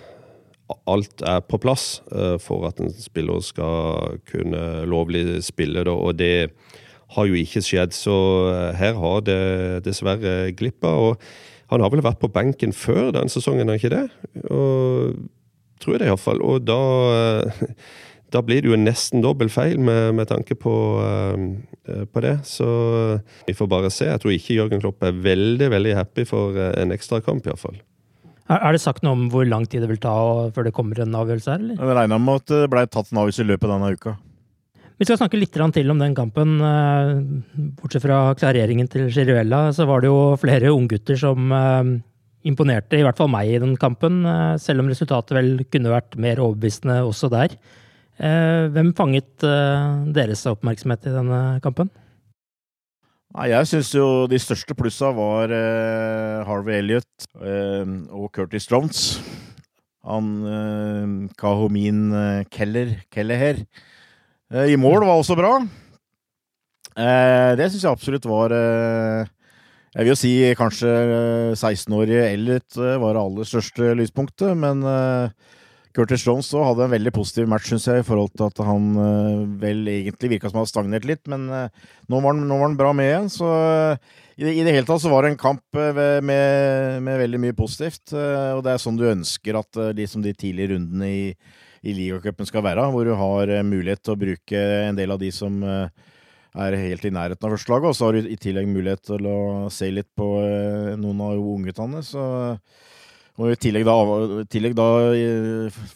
alt 0.91 1.23
er 1.23 1.45
på 1.47 1.61
plass 1.63 2.01
for 2.43 2.65
at 2.67 2.81
en 2.83 2.91
spiller 2.91 3.39
skal 3.47 4.17
kunne 4.27 4.83
lovlig 4.91 5.39
spille. 5.47 5.85
Og 5.87 6.17
det 6.19 6.51
har 7.15 7.29
jo 7.29 7.39
ikke 7.39 7.63
skjedd, 7.63 7.95
så 7.95 8.17
her 8.75 8.99
har 8.99 9.21
det 9.23 9.85
dessverre 9.87 10.51
glippa. 10.59 10.91
Og 10.91 11.23
han 11.71 11.83
har 11.83 11.95
vel 11.95 12.03
vært 12.03 12.19
på 12.19 12.33
benken 12.35 12.75
før 12.75 13.13
den 13.15 13.31
sesongen, 13.31 13.71
har 13.71 13.79
ikke 13.79 13.95
det? 13.95 14.05
Og, 14.51 15.15
tror 15.83 15.97
jeg 15.97 16.05
det 16.05 16.11
iallfall. 16.11 16.43
Og 16.45 16.67
da 16.67 16.81
da 18.35 18.43
blir 18.45 18.63
det 18.63 18.71
jo 18.71 18.79
nesten 18.79 19.23
dobbelt 19.25 19.55
feil 19.55 19.79
med, 19.79 20.17
med 20.19 20.29
tanke 20.31 20.57
på, 20.59 20.75
uh, 20.99 22.05
på, 22.11 22.23
det. 22.25 22.37
Så 22.49 22.67
vi 23.47 23.55
får 23.55 23.71
bare 23.71 23.93
se. 23.95 24.09
Jeg 24.11 24.23
tror 24.23 24.35
ikke 24.35 24.59
Jørgen 24.59 24.83
Klopp 24.83 25.05
er 25.07 25.15
veldig 25.15 25.71
veldig 25.73 25.95
happy 25.99 26.27
for 26.29 26.57
uh, 26.59 26.73
en 26.81 26.95
ekstrakamp, 26.95 27.47
iallfall. 27.47 27.79
Er 28.47 28.77
det 28.77 28.83
sagt 28.83 29.03
noe 29.03 29.17
om 29.17 29.25
hvor 29.33 29.47
lang 29.47 29.65
tid 29.67 29.83
det 29.83 29.91
vil 29.91 30.03
ta 30.03 30.15
før 30.55 30.69
det 30.69 30.75
kommer 30.75 31.01
en 31.03 31.17
avgjørelse 31.19 31.51
her? 31.51 31.63
eller? 31.63 31.81
Jeg 31.81 31.99
regner 31.99 32.23
med 32.23 32.43
at 32.43 32.53
det 32.53 32.69
ble 32.71 32.85
tatt 32.87 33.11
en 33.11 33.23
avgjørelse 33.23 33.43
i 33.43 33.51
løpet 33.51 33.67
av 33.67 33.75
denne 33.75 33.97
uka. 33.99 34.15
Vi 34.97 35.05
skal 35.05 35.19
snakke 35.21 35.37
litt 35.37 35.53
til 35.53 35.91
om 35.93 35.99
den 36.01 36.15
kampen. 36.17 36.55
Bortsett 37.77 38.05
fra 38.07 38.21
klareringen 38.39 38.87
til 38.89 39.11
Giruella, 39.13 39.67
så 39.77 39.85
var 39.85 40.01
det 40.01 40.09
jo 40.09 40.21
flere 40.41 40.71
unggutter 40.73 41.19
som 41.21 41.51
imponerte, 42.47 42.99
i 42.99 43.05
hvert 43.05 43.19
fall 43.19 43.31
meg, 43.33 43.51
i 43.51 43.61
den 43.63 43.75
kampen. 43.81 44.23
Selv 44.63 44.85
om 44.85 44.91
resultatet 44.93 45.35
vel 45.37 45.51
kunne 45.73 45.93
vært 45.93 46.17
mer 46.21 46.41
overbevisende 46.45 47.01
også 47.07 47.31
der. 47.33 47.59
Eh, 48.17 48.67
hvem 48.73 48.95
fanget 48.97 49.45
eh, 49.45 50.05
deres 50.17 50.47
oppmerksomhet 50.49 51.05
i 51.05 51.13
denne 51.13 51.41
kampen? 51.65 51.91
Jeg 53.37 53.69
syns 53.69 53.91
jo 53.93 54.25
de 54.31 54.39
største 54.41 54.73
plussa 54.79 55.11
var 55.13 55.53
eh, 55.53 56.45
Harvey 56.49 56.79
Elliot 56.79 57.27
eh, 57.45 57.85
og 58.09 58.31
Curtis 58.33 58.71
Jones. 58.71 59.03
Han 60.09 60.31
eh, 60.49 61.13
Kahomin 61.37 62.07
eh, 62.17 62.47
Keller, 62.49 62.95
Kelleher 63.13 63.61
eh, 63.61 64.73
i 64.73 64.81
mål 64.81 65.05
var 65.05 65.21
også 65.21 65.37
bra. 65.37 65.59
det 66.97 67.67
syns 67.69 67.83
jeg 67.85 67.93
absolutt 67.93 68.25
var 68.25 68.55
Jeg 69.97 70.05
vil 70.05 70.11
jo 70.13 70.19
si 70.21 70.31
kanskje 70.53 70.91
16-årige 71.57 72.27
Elliot 72.35 72.75
var 72.77 73.17
det 73.17 73.21
aller 73.23 73.47
største 73.49 73.95
lyspunktet, 73.97 74.51
men 74.53 74.83
Curtis 75.97 76.27
Jones 76.27 76.51
også 76.51 76.67
hadde 76.67 76.85
en 76.85 76.93
veldig 76.93 77.13
positiv 77.17 77.47
match, 77.49 77.71
syns 77.71 77.87
jeg, 77.89 78.03
i 78.03 78.05
forhold 78.05 78.35
til 78.35 78.45
at 78.45 78.61
han 78.69 78.91
vel 79.57 79.87
egentlig 79.89 80.35
virka 80.35 80.51
som 80.51 80.59
han 80.59 80.67
hadde 80.67 80.73
stagnert 80.75 81.07
litt. 81.09 81.23
Men 81.33 81.47
nå, 81.49 82.13
var 82.13 82.27
han, 82.29 82.43
nå, 82.45 82.59
var 82.61 82.69
han, 82.69 82.77
bra 82.77 82.91
med 82.93 83.09
igjen, 83.09 83.31
så 83.33 83.49
i, 84.37 84.45
det, 84.45 84.53
i, 84.53 84.67
det, 84.67 84.75
hele 84.77 84.85
tatt 84.91 85.01
så 85.01 85.15
var 85.15 85.25
det 85.25 85.31
en 85.33 85.41
kamp 85.41 85.81
med, 85.81 86.29
med, 86.29 87.17
veldig 87.23 87.41
mye 87.47 87.57
positivt. 87.57 88.13
og 88.13 88.61
det 88.67 88.75
er 88.75 88.83
sånn 88.83 89.01
du 89.01 89.07
ønsker 89.09 89.57
at 89.63 89.81
de 89.97 90.11
de 90.27 90.35
tidlige 90.37 90.75
rundene 90.75 91.09
i, 91.09 91.25
i 91.89 91.97
ligacupen 91.97 92.53
skal 92.53 92.69
være, 92.69 92.85
hvor 92.93 93.09
du 93.09 93.15
har 93.17 93.55
mulighet 93.65 94.05
til 94.05 94.13
å 94.13 94.21
bruke 94.27 94.67
en 94.91 95.01
del 95.01 95.17
av 95.17 95.25
de 95.25 95.33
som 95.33 95.57
er 96.57 96.79
helt 96.81 97.05
i 97.05 97.13
nærheten 97.13 97.47
av 97.47 97.53
førstelaget, 97.55 97.91
og 97.91 97.97
så 97.97 98.09
har 98.09 98.17
du 98.17 98.29
i 98.31 98.39
tillegg 98.41 98.69
mulighet 98.71 99.03
til 99.05 99.29
å 99.29 99.39
se 99.73 99.91
litt 99.93 100.09
på 100.17 100.27
noen 100.97 101.23
av 101.27 101.41
ungguttene. 101.41 102.03
Så 102.07 102.25
og 103.37 103.53
i 103.53 103.59
tillegg 103.61 103.85
da, 103.85 103.97
tillegg 104.49 104.73
da 104.79 104.87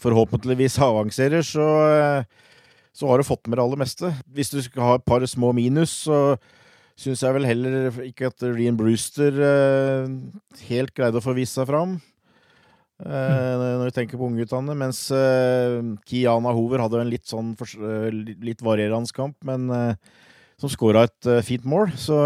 forhåpentligvis 0.03 0.77
avanserer, 0.85 1.41
så, 1.41 1.65
så, 2.93 3.07
har 3.09 3.17
du 3.17 3.25
fått 3.25 3.49
med 3.49 3.57
det 3.57 3.65
aller 3.65 3.81
meste. 3.81 4.11
Hvis 4.29 4.53
du 4.53 4.59
skal 4.61 4.85
ha 4.85 4.99
et 4.99 5.07
par 5.09 5.25
små 5.25 5.49
minus, 5.57 6.03
så 6.05 6.37
syns 7.01 7.23
jeg 7.25 7.33
vel 7.33 7.49
heller 7.49 7.97
ikke 8.05 8.29
at 8.29 8.45
Rean 8.45 8.77
Brewster 8.77 9.41
eh, 9.41 10.11
helt 10.67 10.93
greide 10.93 11.17
å 11.17 11.25
få 11.25 11.33
vist 11.33 11.57
seg 11.57 11.65
fram. 11.71 11.97
Eh, 13.01 13.53
når 13.57 13.87
vi 13.87 13.95
tenker 13.95 14.19
på 14.19 14.27
ungguttene. 14.29 14.75
Mens 14.77 15.07
eh, 15.15 15.79
Kiana 16.05 16.53
Hover 16.53 16.83
hadde 16.83 17.01
en 17.01 17.09
litt 17.09 17.25
sånn 17.29 17.55
eh, 17.57 18.11
litt 18.45 18.61
varierende 18.65 19.17
kamp, 19.17 19.39
men 19.47 19.65
eh, 19.73 20.19
som 20.61 20.71
skåra 20.71 21.07
et 21.09 21.29
eh, 21.29 21.41
fint 21.45 21.65
mål. 21.67 21.89
Så 21.97 22.21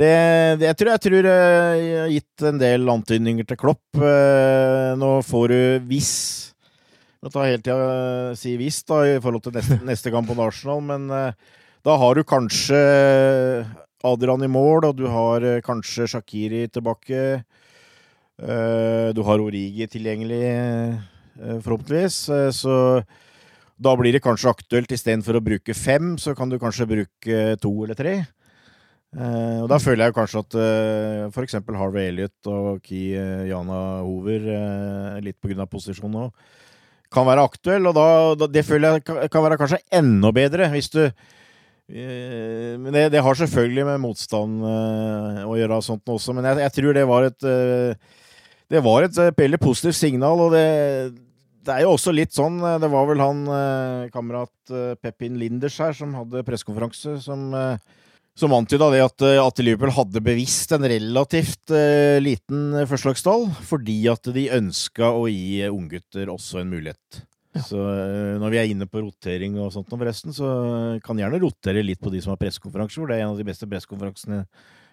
det, 0.00 0.12
det, 0.60 0.68
jeg 0.70 0.76
tror 0.78 0.90
jeg 0.94 1.02
tror 1.04 1.26
jeg 1.28 1.88
har 1.98 2.12
gitt 2.14 2.44
en 2.48 2.60
del 2.60 2.88
antydninger 2.92 3.48
til 3.48 3.58
Klopp. 3.60 3.84
Eh, 3.98 4.92
nå 5.00 5.18
får 5.26 5.52
du 5.52 5.90
hvis 5.90 6.12
Nå 7.20 7.28
tar 7.28 7.44
jeg 7.44 7.52
hele 7.52 7.64
tida 7.66 8.36
si 8.40 8.54
hvis 8.56 8.78
da, 8.88 9.02
i 9.04 9.18
forhold 9.20 9.42
til 9.44 9.52
neste, 9.52 9.76
neste 9.90 10.12
kamp 10.14 10.30
mot 10.30 10.40
Arsenal, 10.40 10.80
men 10.80 11.10
eh, 11.12 11.56
da 11.84 11.96
har 12.00 12.16
du 12.16 12.24
kanskje 12.24 12.78
Adrian 14.08 14.46
i 14.46 14.48
mål, 14.48 14.86
og 14.88 14.96
du 14.96 15.04
har 15.12 15.44
eh, 15.44 15.60
kanskje 15.64 16.08
Shakiri 16.14 16.66
tilbake. 16.72 17.42
Du 18.40 19.18
har 19.20 19.42
Origi 19.44 19.84
tilgjengelig, 19.92 20.46
forhåpentligvis. 21.60 22.14
Så 22.56 22.76
da 23.80 23.94
blir 23.96 24.12
det 24.12 24.24
kanskje 24.24 24.52
aktuelt 24.52 24.92
istedenfor 24.92 25.38
å 25.38 25.44
bruke 25.44 25.74
fem, 25.76 26.12
så 26.20 26.34
kan 26.36 26.50
du 26.50 26.58
kanskje 26.60 26.88
bruke 26.90 27.40
to 27.62 27.72
eller 27.84 27.96
tre. 27.98 28.14
Uh, 29.10 29.64
og 29.64 29.68
Da 29.72 29.80
føler 29.82 30.06
jeg 30.06 30.14
kanskje 30.14 30.42
at 30.44 30.54
uh, 30.54 30.62
eh, 30.62 31.22
f.eks. 31.32 31.56
Harvey 31.74 32.12
Elliot 32.12 32.46
og 32.46 32.78
Ki 32.86 33.08
Jana 33.48 33.80
Hover, 34.06 34.44
uh, 34.46 35.16
litt 35.24 35.34
pga. 35.42 35.66
posisjon 35.66 36.12
nå, 36.14 36.28
kan 37.10 37.26
være 37.26 37.42
aktuell. 37.48 37.88
Og 37.90 37.96
da, 37.96 38.46
det 38.46 38.62
føler 38.68 39.00
jeg 39.00 39.30
kan, 39.32 39.42
være 39.42 39.58
kanskje 39.58 39.82
enda 39.90 40.30
bedre, 40.32 40.70
hvis 40.70 40.92
du 40.94 41.04
Men 41.90 42.92
det, 42.94 43.08
det, 43.10 43.18
har 43.18 43.34
selvfølgelig 43.34 43.84
med 43.88 43.98
motstand 43.98 44.60
å 44.62 45.56
gjøre, 45.58 45.80
sånt 45.82 46.06
også, 46.06 46.30
men 46.36 46.46
jeg, 46.46 46.60
jeg, 46.62 46.72
tror 46.76 46.94
det 46.94 47.02
var 47.10 47.24
et 47.26 47.46
Det 48.70 48.82
var 48.84 49.02
et 49.02 49.18
veldig 49.34 49.58
positivt 49.58 49.98
signal, 49.98 50.38
og 50.38 50.54
det, 50.54 50.68
det 51.66 51.74
er 51.74 51.84
jo 51.84 51.94
også 51.94 52.12
litt 52.14 52.32
sånn 52.32 52.56
Det 52.80 52.88
var 52.88 53.08
vel 53.10 53.20
han 53.20 53.40
kamerat 54.14 54.72
Pepin 55.02 55.36
Linders 55.40 55.76
her 55.82 55.92
som 55.96 56.14
hadde 56.16 56.44
pressekonferanse, 56.46 57.18
som 57.24 57.50
som 58.40 58.54
antyda 58.56 58.88
det 58.92 59.00
at, 59.04 59.22
eh, 59.26 59.38
at, 59.42 59.60
Liverpool 59.60 59.92
hadde 59.92 60.22
bevisst 60.24 60.72
en 60.72 60.86
relativt 60.88 61.72
liten 62.24 62.72
førstelagsstall, 62.88 63.48
fordi 63.68 63.98
at 64.12 64.30
de 64.32 64.46
ønska 64.56 65.10
å 65.12 65.26
gi 65.28 65.66
unggutter 65.68 66.30
også 66.32 66.62
en 66.62 66.72
mulighet. 66.72 67.20
Ja. 67.56 67.64
Så 67.66 67.80
når 68.38 68.52
vi 68.52 68.60
er 68.60 68.70
inne 68.70 68.86
på 68.86 69.02
rotering 69.02 69.58
og 69.58 69.72
sånt 69.74 69.90
forresten, 69.90 70.32
så 70.32 70.48
kan 71.04 71.18
gjerne 71.18 71.40
rotere 71.42 71.82
litt 71.82 72.00
på 72.00 72.12
de 72.14 72.22
som 72.22 72.32
har 72.32 72.40
pressekonferanser, 72.40 73.02
for 73.02 73.10
det 73.10 73.18
er 73.18 73.26
en 73.26 73.34
av 73.34 73.40
de 73.40 73.48
beste 73.48 73.66
pressekonferansene 73.68 74.44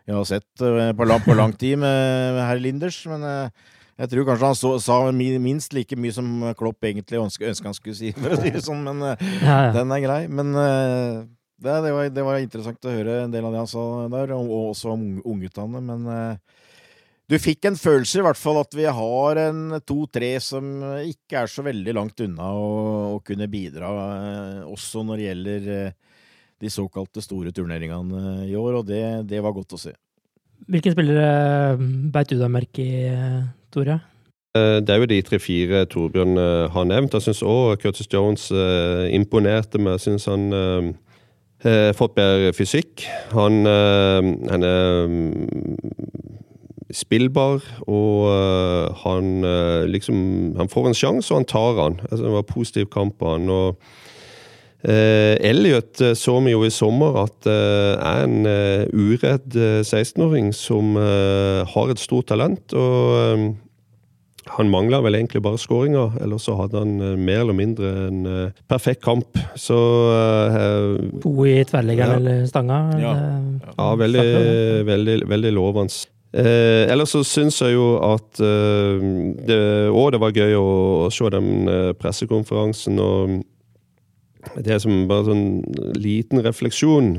jeg 0.07 0.15
har 0.15 0.27
sett 0.27 0.47
på, 0.57 1.05
lang, 1.05 1.21
på 1.21 1.35
lang 1.35 1.53
tid 1.59 1.77
med, 1.77 2.33
med 2.33 2.43
herr 2.47 2.61
Linders. 2.63 3.01
Men 3.11 3.25
jeg 3.97 4.11
tror 4.11 4.27
kanskje 4.27 4.51
han 4.51 4.59
så, 4.59 4.73
sa 4.83 4.97
minst 5.11 5.73
like 5.73 5.97
mye 5.97 6.13
som 6.13 6.29
Klopp 6.57 6.85
egentlig 6.85 7.21
ønska 7.21 7.49
han 7.49 7.77
skulle 7.77 7.97
si, 7.97 8.11
for 8.17 8.35
å 8.35 8.41
si 8.41 8.53
det 8.53 8.61
sånn, 8.65 8.85
men 8.85 9.01
ja, 9.01 9.17
ja. 9.41 9.73
den 9.75 9.93
er 9.95 10.03
grei. 10.03 10.21
Men 10.29 10.53
det, 11.57 11.73
det, 11.81 11.91
var, 11.91 12.09
det, 12.13 12.23
var, 12.25 12.37
interessant 12.37 12.85
å 12.85 12.93
høre 12.93 13.23
en 13.23 13.33
del 13.33 13.45
av 13.47 13.55
det 13.55 13.61
han 13.63 13.69
sa 13.71 13.83
der, 14.13 14.33
og, 14.35 14.45
og 14.45 14.71
også 14.75 14.93
om 14.93 15.05
ungguttene. 15.25 15.81
Men 15.89 16.05
uh, 16.05 16.65
du 17.27 17.37
fikk 17.41 17.65
en 17.67 17.79
følelse 17.79 18.21
i 18.21 18.25
hvert 18.27 18.39
fall 18.39 18.61
at 18.61 18.77
vi 18.77 18.85
har 18.85 19.41
en 19.47 19.79
to-tre 19.81 20.35
som 20.43 20.69
ikke 21.01 21.41
er 21.41 21.51
så 21.51 21.65
veldig 21.65 21.95
langt 21.97 22.21
unna 22.23 22.51
å, 22.53 22.67
å 23.15 23.23
kunne 23.25 23.49
bidra, 23.51 23.89
også 24.69 25.03
når 25.07 25.17
det 25.17 25.25
gjelder 25.27 25.71
de 26.57 26.69
såkalte 26.73 27.21
store 27.21 27.51
turneringene 27.53 28.45
i 28.47 28.53
år, 28.57 28.79
og 28.79 28.87
det, 28.87 29.01
det 29.29 29.41
var 29.43 29.55
godt 29.57 29.75
å 29.75 29.81
se. 29.81 29.91
Hvilke 30.71 30.93
spillere 30.93 31.75
beit 32.13 32.31
du 32.31 32.39
deg 32.39 32.53
merke 32.53 32.85
i, 32.85 33.11
Tore? 33.73 33.99
Det 34.57 34.89
er 34.89 34.97
jo 34.97 35.05
de 35.05 35.19
tre-fire 35.21 35.83
Torbjørn 35.85 36.39
har 36.73 36.85
nevnt. 36.89 37.13
Jeg 37.13 37.27
syns 37.27 37.43
òg 37.45 37.75
Curtis 37.83 38.07
Jones 38.09 38.47
imponerte 39.13 39.77
meg. 39.77 39.99
Jeg 39.99 40.05
syns 40.07 40.25
han 40.25 40.47
har 41.61 41.93
fått 41.97 42.15
bedre 42.17 42.55
fysikk. 42.57 43.03
Han, 43.35 43.67
eh, 43.69 44.31
han 44.49 44.65
er 44.65 45.11
mm, 45.11 45.77
spillbar, 46.89 47.61
og 47.85 48.33
han 49.03 49.45
liksom 49.91 50.55
Han 50.57 50.69
får 50.69 50.87
en 50.87 50.97
sjanse, 50.97 51.33
og 51.33 51.43
han 51.43 51.45
tar 51.45 51.83
han. 51.83 51.99
Altså, 52.09 52.23
det 52.25 52.33
var 52.33 52.49
positiv 52.49 52.89
kamp 52.89 53.19
på 53.19 53.35
han. 53.35 53.49
og 53.49 53.77
Elliot 54.83 55.99
så 56.15 56.35
vi 56.45 56.53
jo 56.53 56.61
i 56.63 56.69
sommer 56.71 57.15
at 57.23 57.47
er 57.49 58.27
en 58.27 58.45
uredd 58.93 59.57
16-åring 59.81 60.51
som 60.55 60.93
har 60.95 61.91
et 61.91 62.03
stort 62.03 62.29
talent. 62.29 62.75
og 62.77 63.57
han 64.55 64.69
mangla 64.71 65.01
vel 65.03 65.17
egentlig 65.17 65.41
bare 65.43 65.59
skåringa, 65.59 66.05
eller 66.23 66.39
så 66.41 66.55
hadde 66.61 66.81
han 66.81 66.99
eh, 67.03 67.15
mer 67.19 67.43
eller 67.43 67.57
mindre 67.57 67.93
en 68.07 68.19
perfekt 68.69 69.03
kamp. 69.05 69.39
Så 69.59 69.77
uh, 69.77 70.95
To 71.23 71.33
i 71.47 71.57
tverrliggeren 71.67 72.13
ja. 72.15 72.19
eller 72.21 72.45
stanga? 72.49 72.83
Ja, 73.01 73.15
ja 73.73 73.89
veldig, 73.99 74.27
veldig, 74.87 75.17
veldig 75.29 75.51
lovende. 75.57 76.05
Eh, 76.37 76.85
ellers 76.91 77.13
så 77.15 77.23
syns 77.25 77.61
jeg 77.63 77.77
jo 77.77 77.85
at 78.03 78.41
eh, 78.43 79.05
det, 79.47 79.59
Og 79.95 80.11
det 80.11 80.19
var 80.19 80.35
gøy 80.35 80.57
å, 80.59 80.65
å 81.05 81.11
se 81.13 81.29
den 81.33 81.69
eh, 81.71 81.93
pressekonferansen. 81.97 82.99
Og 82.99 83.37
det 84.55 84.73
er 84.73 84.79
som 84.83 85.07
bare 85.09 85.27
sånn 85.27 85.47
liten 85.97 86.43
refleksjon. 86.45 87.17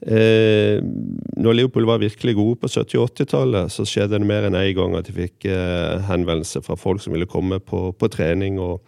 Eh, 0.00 0.80
når 1.36 1.56
Liverpool 1.58 1.84
var 1.84 2.00
virkelig 2.00 2.34
gode 2.38 2.56
på 2.62 2.70
70- 2.72 3.02
og 3.02 3.10
80-tallet, 3.10 3.72
så 3.72 3.84
skjedde 3.84 4.16
det 4.16 4.28
mer 4.28 4.46
enn 4.48 4.56
én 4.56 4.72
gang 4.76 4.94
at 4.96 5.10
de 5.10 5.12
fikk 5.12 5.44
eh, 5.44 6.00
henvendelse 6.08 6.62
fra 6.64 6.76
folk 6.80 7.02
som 7.04 7.12
ville 7.12 7.28
komme 7.28 7.58
på, 7.60 7.90
på, 7.92 8.08
trening 8.08 8.56
og 8.56 8.80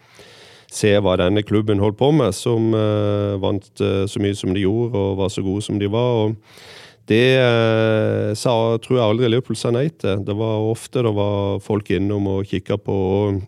se 0.73 0.95
hva 0.97 1.13
denne 1.21 1.43
klubben 1.45 1.81
holdt 1.83 1.99
på 1.99 2.09
med, 2.17 2.33
som 2.33 2.73
eh, 2.73 3.35
vant 3.41 3.83
eh, 3.85 4.07
så 4.09 4.23
mye 4.23 4.37
som 4.37 4.55
de 4.55 4.65
gjorde 4.65 4.97
og 4.97 5.19
var 5.21 5.29
så 5.29 5.45
gode 5.45 5.61
som 5.65 5.77
de 5.77 5.91
var. 5.93 6.23
og 6.23 7.05
Det 7.09 7.27
eh, 7.37 8.33
sa, 8.33 8.55
tror 8.81 8.97
jeg 8.97 9.05
aldri 9.05 9.29
Liverpool 9.29 9.59
sa 9.59 9.69
nei 9.75 9.91
til. 9.93 10.23
Det 10.25 10.37
var 10.39 10.65
ofte 10.71 11.05
det 11.05 11.13
var 11.13 11.61
folk 11.61 11.93
innom 11.93 12.31
og 12.39 12.49
kikka 12.49 12.79
på. 12.81 12.97
og 13.19 13.43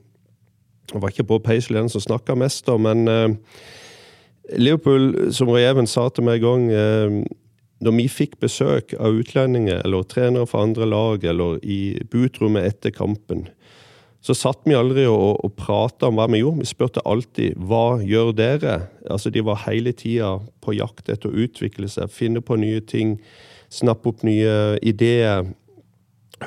Det 0.94 1.02
var 1.02 1.10
ikke 1.10 1.32
på 1.34 1.42
Paisley 1.50 1.82
den 1.82 1.90
som 1.90 2.04
snakka 2.04 2.38
mest, 2.38 2.68
da, 2.70 2.78
men 2.78 3.10
eh, 3.10 3.34
Liverpool, 4.54 5.32
som 5.34 5.50
Reven 5.50 5.88
sa 5.90 6.08
til 6.14 6.28
meg 6.28 6.44
en 6.44 6.70
gang 6.70 7.26
når 7.84 7.96
vi 7.98 8.06
fikk 8.10 8.38
besøk 8.44 8.96
av 8.98 9.18
utlendinger 9.20 9.82
eller 9.84 10.06
trenere 10.08 10.48
fra 10.50 10.64
andre 10.66 10.88
lag, 10.88 11.24
eller 11.28 11.60
i 11.62 11.98
butrommet 12.12 12.68
etter 12.70 12.94
kampen, 12.96 13.46
så 14.26 14.34
satt 14.34 14.64
vi 14.66 14.78
aldri 14.78 15.04
og, 15.10 15.44
og 15.46 15.54
prata 15.60 16.10
om 16.10 16.18
hva 16.18 16.26
vi 16.32 16.40
gjorde. 16.40 16.64
Vi 16.64 16.72
spurte 16.72 17.04
alltid 17.06 17.60
hva 17.62 18.00
gjør 18.02 18.32
dere? 18.34 18.78
Altså, 19.12 19.30
De 19.30 19.44
var 19.46 19.62
hele 19.68 19.94
tida 19.94 20.40
på 20.66 20.74
jakt 20.74 21.12
etter 21.14 21.30
å 21.30 21.46
utvikle 21.46 21.90
seg, 21.92 22.10
finne 22.10 22.42
på 22.42 22.58
nye 22.58 22.82
ting, 22.82 23.20
snappe 23.70 24.10
opp 24.10 24.26
nye 24.26 24.80
ideer. 24.82 25.46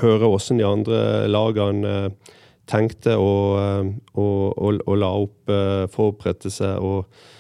Høre 0.01 0.27
hvordan 0.27 0.59
de 0.59 0.67
andre 0.67 1.01
lagene 1.31 1.95
tenkte 2.69 3.15
og, 3.17 3.95
og, 4.13 4.59
og, 4.59 4.83
og 4.85 4.99
la 4.99 5.13
opp, 5.23 5.55
forberedte 5.95 6.51
seg. 6.53 6.83
og 6.83 7.07
Eh, 7.07 7.38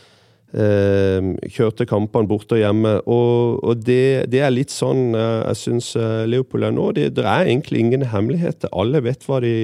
kjørte 0.49 1.85
kampene 1.85 2.29
borte 2.31 2.57
og 2.57 2.63
hjemme. 2.63 2.95
Og, 3.05 3.59
og 3.61 3.83
det, 3.85 4.31
det, 4.33 4.41
er 4.41 4.55
litt 4.55 4.73
sånn 4.73 5.13
eh, 5.13 5.43
jeg 5.51 5.59
syns 5.61 5.91
Leopold 6.25 6.65
er 6.71 6.73
nå. 6.73 6.87
Det, 6.97 7.11
det, 7.19 7.27
er 7.29 7.51
egentlig 7.51 7.83
ingen 7.85 8.07
hemmeligheter. 8.09 8.73
Alle 8.73 9.03
vet 9.05 9.27
hva 9.29 9.43
de, 9.45 9.59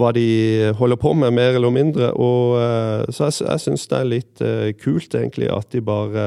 hva 0.00 0.10
de 0.14 0.72
holder 0.78 0.98
på 0.98 1.14
med, 1.14 1.34
mer 1.36 1.54
eller 1.54 1.72
mindre. 1.74 2.10
Og, 2.18 2.58
eh, 2.58 3.06
så 3.14 3.30
jeg, 3.30 3.40
jeg 3.46 3.64
syns 3.64 3.88
det 3.90 3.98
er 3.98 4.10
litt 4.10 4.44
eh, 4.44 4.70
kult, 4.80 5.14
egentlig, 5.14 5.50
at 5.54 5.70
de 5.74 5.82
bare 5.84 6.24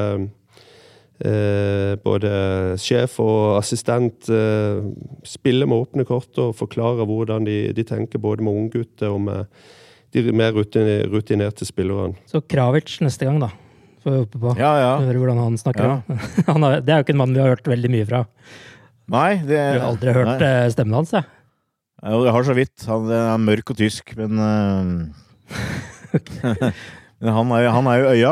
eh, 1.20 1.94
både 2.04 2.32
sjef 2.82 3.20
og 3.24 3.58
assistent 3.58 4.30
spiller 5.28 5.68
med 5.68 5.84
åpne 5.84 6.08
kort 6.08 6.40
og 6.40 6.56
forklarer 6.60 7.08
hvordan 7.10 7.48
de, 7.48 7.60
de 7.76 7.88
tenker 7.88 8.24
både 8.24 8.46
med 8.46 8.64
unggutter 8.64 9.12
og 9.12 9.26
med 9.28 9.60
de 10.26 10.34
mer 10.36 10.56
rutinerte 10.56 11.68
spillerne. 11.68 12.18
Så 12.30 12.42
Kravic 12.42 12.98
neste 13.06 13.28
gang, 13.28 13.40
da. 13.44 13.52
Får 14.04 14.14
vi 14.14 14.18
håpe 14.24 14.42
på. 14.42 14.56
Ja, 14.60 14.72
ja. 14.82 14.92
Høre 15.04 15.22
hvordan 15.22 15.42
han 15.42 15.58
snakker. 15.60 15.88
Ja. 15.88 16.18
han 16.52 16.66
har, 16.66 16.82
det 16.86 16.94
er 16.94 17.02
jo 17.02 17.08
ikke 17.08 17.16
en 17.16 17.22
mann 17.24 17.36
vi 17.36 17.44
har 17.44 17.54
hørt 17.56 17.68
veldig 17.68 17.92
mye 17.94 18.10
fra. 18.10 18.24
Nei, 19.12 19.32
det... 19.42 19.58
Du 19.58 19.82
har 19.82 19.90
aldri 19.94 20.14
hørt 20.16 20.34
nei. 20.34 20.52
Eh, 20.52 20.68
stemmen 20.74 21.00
hans, 21.00 21.16
jeg. 21.16 21.28
Ja, 22.04 22.20
jeg 22.28 22.36
har 22.36 22.46
så 22.46 22.56
vidt. 22.58 22.76
Han 22.88 23.10
er 23.14 23.42
mørk 23.42 23.74
og 23.74 23.80
tysk, 23.80 24.14
men 24.20 24.38
uh... 24.42 25.26
Men 27.18 27.34
han 27.34 27.52
er, 27.58 27.68
han 27.74 27.88
er, 27.90 27.98
jo 27.98 28.10
øya. 28.14 28.32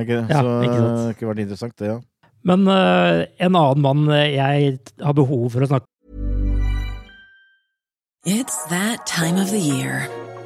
Ikke? 0.00 0.16
Ja, 0.26 0.40
så 0.40 0.54
det 0.58 0.70
har 0.74 1.12
ikke 1.14 1.28
vært 1.28 1.42
interessant, 1.44 1.76
det, 1.78 1.92
ja. 1.92 2.00
Men 2.44 2.66
uh, 2.66 3.22
en 3.38 3.54
annen 3.54 3.84
mann 3.84 4.02
jeg 4.10 4.78
har 5.00 5.16
behov 5.16 5.46
for 5.54 5.64
å 5.64 5.70
snakke 5.70 5.88
It's 8.26 8.56
that 8.70 9.04
time 9.04 9.36
of 9.36 9.50
the 9.50 9.60
year. 9.60 10.08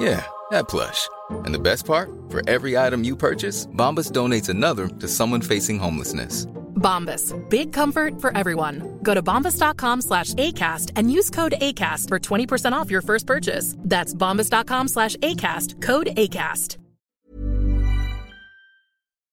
Yeah, 0.00 0.24
that 0.50 0.66
plush. 0.66 1.08
And 1.44 1.52
the 1.52 1.58
best 1.58 1.84
part, 1.84 2.10
for 2.30 2.40
every 2.48 2.78
item 2.78 3.04
you 3.04 3.14
purchase, 3.14 3.66
Bombas 3.76 4.10
donates 4.10 4.48
another 4.48 4.88
to 4.88 5.06
someone 5.06 5.42
facing 5.42 5.78
homelessness. 5.78 6.46
Bombas, 6.80 7.36
big 7.50 7.74
comfort 7.74 8.18
for 8.18 8.34
everyone. 8.34 8.98
Go 9.02 9.12
to 9.12 9.22
bombas.com 9.22 10.00
slash 10.00 10.32
ACAST 10.34 10.92
and 10.96 11.12
use 11.12 11.28
code 11.28 11.52
ACAST 11.60 12.08
for 12.08 12.18
20% 12.18 12.72
off 12.72 12.90
your 12.90 13.02
first 13.02 13.26
purchase. 13.26 13.76
That's 13.84 14.14
bombas.com 14.14 14.88
slash 14.88 15.16
ACAST, 15.16 15.82
code 15.82 16.08
ACAST. 16.16 16.78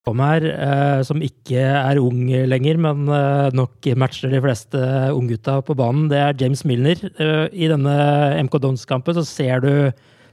Her, 0.08 0.44
eh, 0.44 1.02
som 1.04 1.20
ikke 1.20 1.60
er 1.60 1.98
ung 2.00 2.28
lenger, 2.28 2.78
men 2.80 3.08
eh, 3.12 3.50
nok 3.52 3.88
matcher 3.96 4.32
de 4.32 4.40
fleste 4.40 4.80
unggutta 5.12 5.58
på 5.60 5.76
banen, 5.76 6.06
det 6.08 6.16
er 6.16 6.36
James 6.40 6.64
Milner. 6.64 6.96
Eh, 7.20 7.48
I 7.52 7.68
denne 7.68 7.96
MK 8.44 8.56
Dons-kampen 8.62 9.16
så 9.18 9.24
ser 9.28 9.60
du 9.60 9.72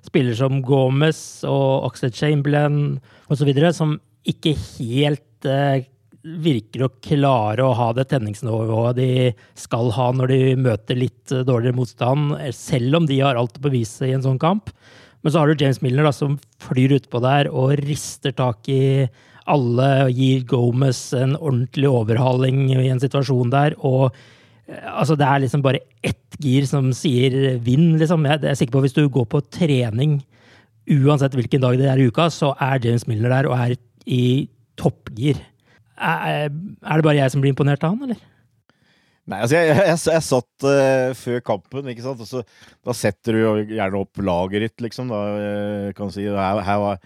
spillere 0.05 0.37
som 0.39 0.61
Gomez 0.65 1.19
og 1.49 1.89
Oxlade 1.89 2.17
Chamberlain 2.17 2.79
osv., 3.31 3.51
som 3.75 3.97
ikke 4.25 4.55
helt 4.77 5.49
eh, 5.49 5.85
virker 6.25 6.87
å 6.87 6.93
klare 7.05 7.61
å 7.61 7.75
ha 7.77 7.91
det 7.93 8.07
tenningsnivået 8.09 8.97
de 8.97 9.09
skal 9.59 9.91
ha 9.93 10.09
når 10.15 10.33
de 10.33 10.39
møter 10.57 10.97
litt 10.97 11.33
eh, 11.33 11.45
dårligere 11.45 11.77
motstand, 11.77 12.35
selv 12.55 13.01
om 13.01 13.09
de 13.09 13.21
har 13.21 13.37
alt 13.39 13.59
å 13.59 13.65
bevise 13.67 14.07
i 14.07 14.15
en 14.15 14.25
sånn 14.25 14.41
kamp. 14.41 14.71
Men 15.21 15.33
så 15.33 15.41
har 15.41 15.49
du 15.49 15.61
James 15.61 15.81
Milner 15.81 16.05
da, 16.05 16.13
som 16.13 16.37
flyr 16.61 16.99
utpå 16.99 17.21
der 17.23 17.49
og 17.49 17.77
rister 17.81 18.33
tak 18.35 18.69
i 18.69 19.07
alle 19.49 19.89
og 20.07 20.17
gir 20.17 20.45
Gomez 20.49 20.99
en 21.17 21.35
ordentlig 21.37 21.89
overhaling 21.89 22.67
i 22.73 22.89
en 22.89 23.01
situasjon 23.01 23.53
der, 23.53 23.77
og 23.85 24.13
altså, 24.67 25.17
det 25.19 25.27
er 25.27 25.43
liksom 25.43 25.63
bare 25.65 25.83
ett 26.05 26.37
gir 26.41 26.65
som 26.69 26.91
sier 26.95 27.57
vinn, 27.63 27.95
liksom. 27.99 28.25
Jeg 28.27 28.43
er 28.43 28.57
sikker 28.57 28.75
på 28.75 28.83
at 28.83 28.87
hvis 28.87 28.97
du 28.97 29.05
går 29.11 29.27
på 29.31 29.43
trening, 29.53 30.19
uansett 30.91 31.35
hvilken 31.37 31.63
dag 31.63 31.77
det 31.79 31.89
er 31.89 32.01
i 32.01 32.07
uka, 32.09 32.29
så 32.33 32.53
er 32.61 32.81
James 32.83 33.07
Milner 33.09 33.33
der 33.33 33.49
og 33.49 33.57
er 33.57 33.75
i 34.05 34.47
toppgir. 34.79 35.39
Er, 35.95 36.49
det 36.51 37.05
bare 37.05 37.19
jeg 37.21 37.31
som 37.31 37.43
blir 37.43 37.53
imponert 37.53 37.83
av 37.85 37.95
han, 37.95 38.09
eller? 38.09 38.23
Nei, 39.25 39.39
altså 39.41 39.57
jeg, 39.57 39.71
jeg, 39.71 39.85
jeg, 39.89 39.99
jeg 40.13 40.23
satt 40.27 40.65
uh, 40.67 41.13
før 41.17 41.39
kampen, 41.47 41.87
ikke 41.89 42.03
sant. 42.05 42.25
Så, 42.29 42.43
da 42.85 42.93
setter 42.93 43.33
du 43.33 43.41
jo 43.41 43.53
gjerne 43.63 44.01
opp 44.03 44.21
laget 44.21 44.67
ditt, 44.67 44.83
liksom. 44.85 45.09
Da, 45.09 45.21
kan 45.97 46.13
si, 46.13 46.27
her, 46.29 46.61
her, 46.67 46.81
var, 46.83 46.99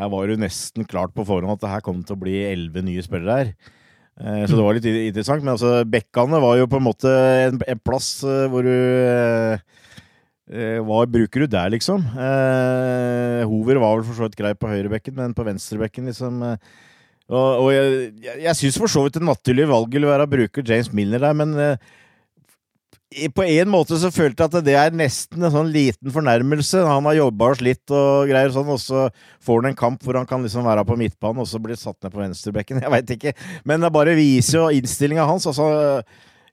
her 0.00 0.12
var 0.12 0.30
du 0.30 0.40
nesten 0.40 0.88
klart 0.88 1.12
på 1.16 1.26
forhånd 1.28 1.52
at 1.52 1.64
det 1.64 1.74
her 1.74 1.84
kom 1.84 2.00
til 2.06 2.16
å 2.16 2.22
bli 2.22 2.38
elleve 2.46 2.84
nye 2.86 3.04
spillere 3.04 3.40
her. 3.42 3.74
Uh, 4.16 4.44
så 4.48 4.54
det 4.56 4.64
var 4.64 4.78
litt 4.78 4.88
interessant. 4.90 5.44
Men 5.44 5.54
altså, 5.56 5.80
bekkene 5.88 6.40
var 6.42 6.60
jo 6.60 6.68
på 6.70 6.80
en 6.80 6.86
måte 6.86 7.12
en, 7.46 7.60
en 7.60 7.82
plass 7.84 8.18
uh, 8.26 8.46
hvor 8.52 8.66
du 8.66 9.58
hva 10.46 11.00
bruker 11.10 11.42
du 11.42 11.48
der, 11.50 11.72
liksom? 11.74 12.04
Hover 13.50 13.80
var 13.82 13.96
vel 13.96 14.04
for 14.06 14.14
så 14.14 14.28
vidt 14.28 14.36
grei 14.38 14.52
på 14.54 14.68
høyrebekken, 14.70 15.16
men 15.16 15.32
på 15.34 15.42
venstrebekken, 15.42 16.06
liksom 16.06 16.36
og, 16.46 17.48
og 17.64 17.70
jeg, 17.74 18.12
jeg, 18.44 18.54
syns 18.54 18.78
for 18.78 18.86
så 18.86 19.02
vidt 19.02 19.16
det 19.18 19.26
naturlige 19.26 19.66
valget 19.66 19.96
vil 19.98 20.06
være 20.06 20.28
å 20.28 20.30
bruke 20.30 20.62
James 20.62 20.92
Milner 20.94 21.24
der, 21.24 21.34
men 21.34 21.56
på 23.06 23.44
en 23.46 23.70
måte 23.70 23.96
så 24.00 24.10
følte 24.10 24.42
jeg 24.42 24.50
at 24.50 24.66
det 24.66 24.74
er 24.74 24.94
nesten 24.98 25.44
en 25.46 25.52
sånn 25.54 25.68
liten 25.70 26.10
fornærmelse. 26.10 26.82
Han 26.88 27.06
har 27.06 27.20
jobba 27.20 27.52
og 27.52 27.60
slitt 27.60 27.94
og 27.94 28.26
greier 28.30 28.50
sånn, 28.54 28.70
og 28.72 28.80
så 28.82 29.04
får 29.46 29.60
han 29.62 29.70
en 29.70 29.78
kamp 29.78 30.02
hvor 30.02 30.18
han 30.18 30.26
kan 30.26 30.42
liksom 30.42 30.66
være 30.66 30.84
på 30.88 30.98
midtbanen, 30.98 31.44
og 31.44 31.46
så 31.48 31.60
blir 31.62 31.78
satt 31.78 32.00
ned 32.02 32.12
på 32.12 32.22
venstrebekken. 32.24 32.80
Jeg 32.84 32.94
veit 32.96 33.12
ikke. 33.14 33.34
Men 33.64 33.86
det 33.86 33.92
bare 33.94 34.16
viser 34.18 34.58
jo 34.58 34.72
innstillinga 34.74 35.28
hans. 35.28 35.46
Altså, 35.46 36.02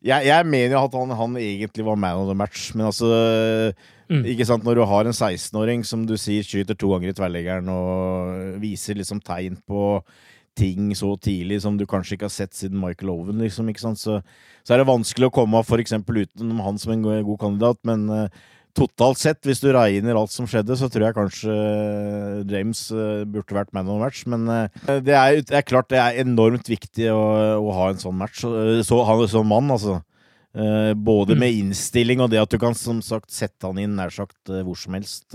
jeg, 0.04 0.28
jeg, 0.28 0.46
mener 0.52 0.76
jo 0.76 0.84
at 0.84 0.96
han, 1.00 1.16
han, 1.16 1.36
egentlig 1.39 1.86
var 1.88 1.96
man 1.96 2.22
of 2.22 2.28
the 2.28 2.36
match, 2.36 2.74
men 2.76 2.89
altså 2.89 3.08
mm. 4.12 4.26
Ikke 4.34 4.46
sant, 4.46 4.66
Når 4.68 4.76
du 4.76 4.84
har 4.84 5.08
en 5.08 5.16
16-åring 5.16 5.86
som 5.88 6.04
du 6.06 6.18
sier 6.20 6.44
skyter 6.44 6.76
to 6.76 6.92
ganger 6.92 7.13
i 7.13 7.16
tverrleggeren 7.16 7.72
og 7.72 8.60
viser 8.62 9.00
liksom 9.00 9.24
tegn 9.24 9.56
på 9.63 9.96
ting 10.58 10.94
så 10.98 11.13
tidlig 11.18 11.62
som 11.63 11.78
du 11.78 11.86
kanskje 11.89 12.18
ikke 12.18 12.30
har 12.30 12.34
sett 12.34 12.56
siden 12.58 12.82
Michael 12.82 13.12
Owen, 13.13 13.42
liksom, 13.42 13.70
ikke 13.72 13.84
sant? 13.84 14.02
Så, 14.02 14.20
så 14.63 14.74
er 14.74 14.82
det 14.82 14.89
vanskelig 14.89 15.30
å 15.30 15.34
komme 15.34 15.60
av 15.60 15.68
f.eks. 15.68 15.96
utenom 15.98 16.62
han 16.66 16.80
som 16.82 16.94
en 16.94 17.06
god, 17.06 17.34
kandidat, 17.42 17.80
men 17.88 18.06
uh, 18.12 18.44
totalt 18.78 19.22
sett, 19.22 19.42
hvis 19.48 19.63
du 19.63 19.72
regner 19.74 20.18
alt 20.20 20.34
som 20.34 20.48
skjedde, 20.50 20.78
så 20.78 20.89
tror 20.92 21.08
jeg 21.08 21.18
kanskje 21.18 21.58
uh, 21.58 22.39
James 22.50 22.86
uh, 22.94 23.26
burde 23.26 23.58
vært 23.58 23.74
man 23.74 23.89
of 23.89 23.98
the 23.98 24.06
match. 24.06 24.24
Men 24.30 24.48
det 24.48 25.18
er, 25.18 25.42
det, 25.42 25.58
er, 25.58 25.68
klart 25.68 25.92
det 25.94 26.02
er 26.02 26.22
enormt 26.24 26.70
viktig 26.70 27.10
å, 27.13 27.22
å 27.58 27.78
ha 27.80 27.92
en 27.92 28.02
sånn 28.02 28.18
match. 28.22 28.46
Så, 28.46 29.04
han 29.10 29.28
sånn 29.30 29.50
mann, 29.50 29.74
altså. 29.74 30.02
både 30.54 31.34
mm. 31.34 31.39
med 31.42 31.62
innstilling 31.63 32.22
og 32.22 32.30
det 32.30 32.44
at 32.44 32.54
du 32.54 32.60
kan 32.62 32.78
som 32.78 33.02
sagt 33.02 33.34
sette 33.34 33.66
han 33.66 33.82
inn 33.82 33.96
nær 33.98 34.13
sagt 34.13 34.54
hvor 34.54 34.78
som 34.78 35.00
helst. 35.00 35.34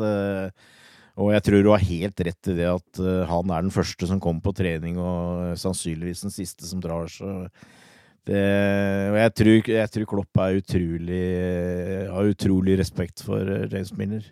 Og 1.18 1.32
jeg 1.34 1.44
tror 1.48 1.64
du 1.64 1.72
har 1.72 1.82
helt 1.82 2.20
rett 2.28 2.50
i 2.52 2.54
det 2.60 2.68
at 2.70 3.02
uh, 3.02 3.26
han 3.26 3.50
er 3.50 3.66
den 3.66 3.74
første 3.74 4.06
som 4.06 4.20
kommer 4.22 4.44
på 4.44 4.54
trening, 4.60 5.00
og 5.02 5.58
sannsynligvis 5.58 6.22
den 6.28 6.34
siste 6.34 6.66
som 6.68 6.82
drar. 6.82 7.10
Så 7.10 7.48
det, 8.28 8.42
og 9.08 9.18
jeg 9.18 9.34
tror, 9.40 9.70
jeg 9.72 9.92
tror 9.94 10.08
Klopp 10.12 10.42
er 10.44 10.58
utrolig, 10.60 11.22
har 12.12 12.34
utrolig 12.34 12.76
respekt 12.78 13.24
for 13.26 13.42
uh, 13.42 13.66
James 13.66 13.90
Miller. 13.98 14.28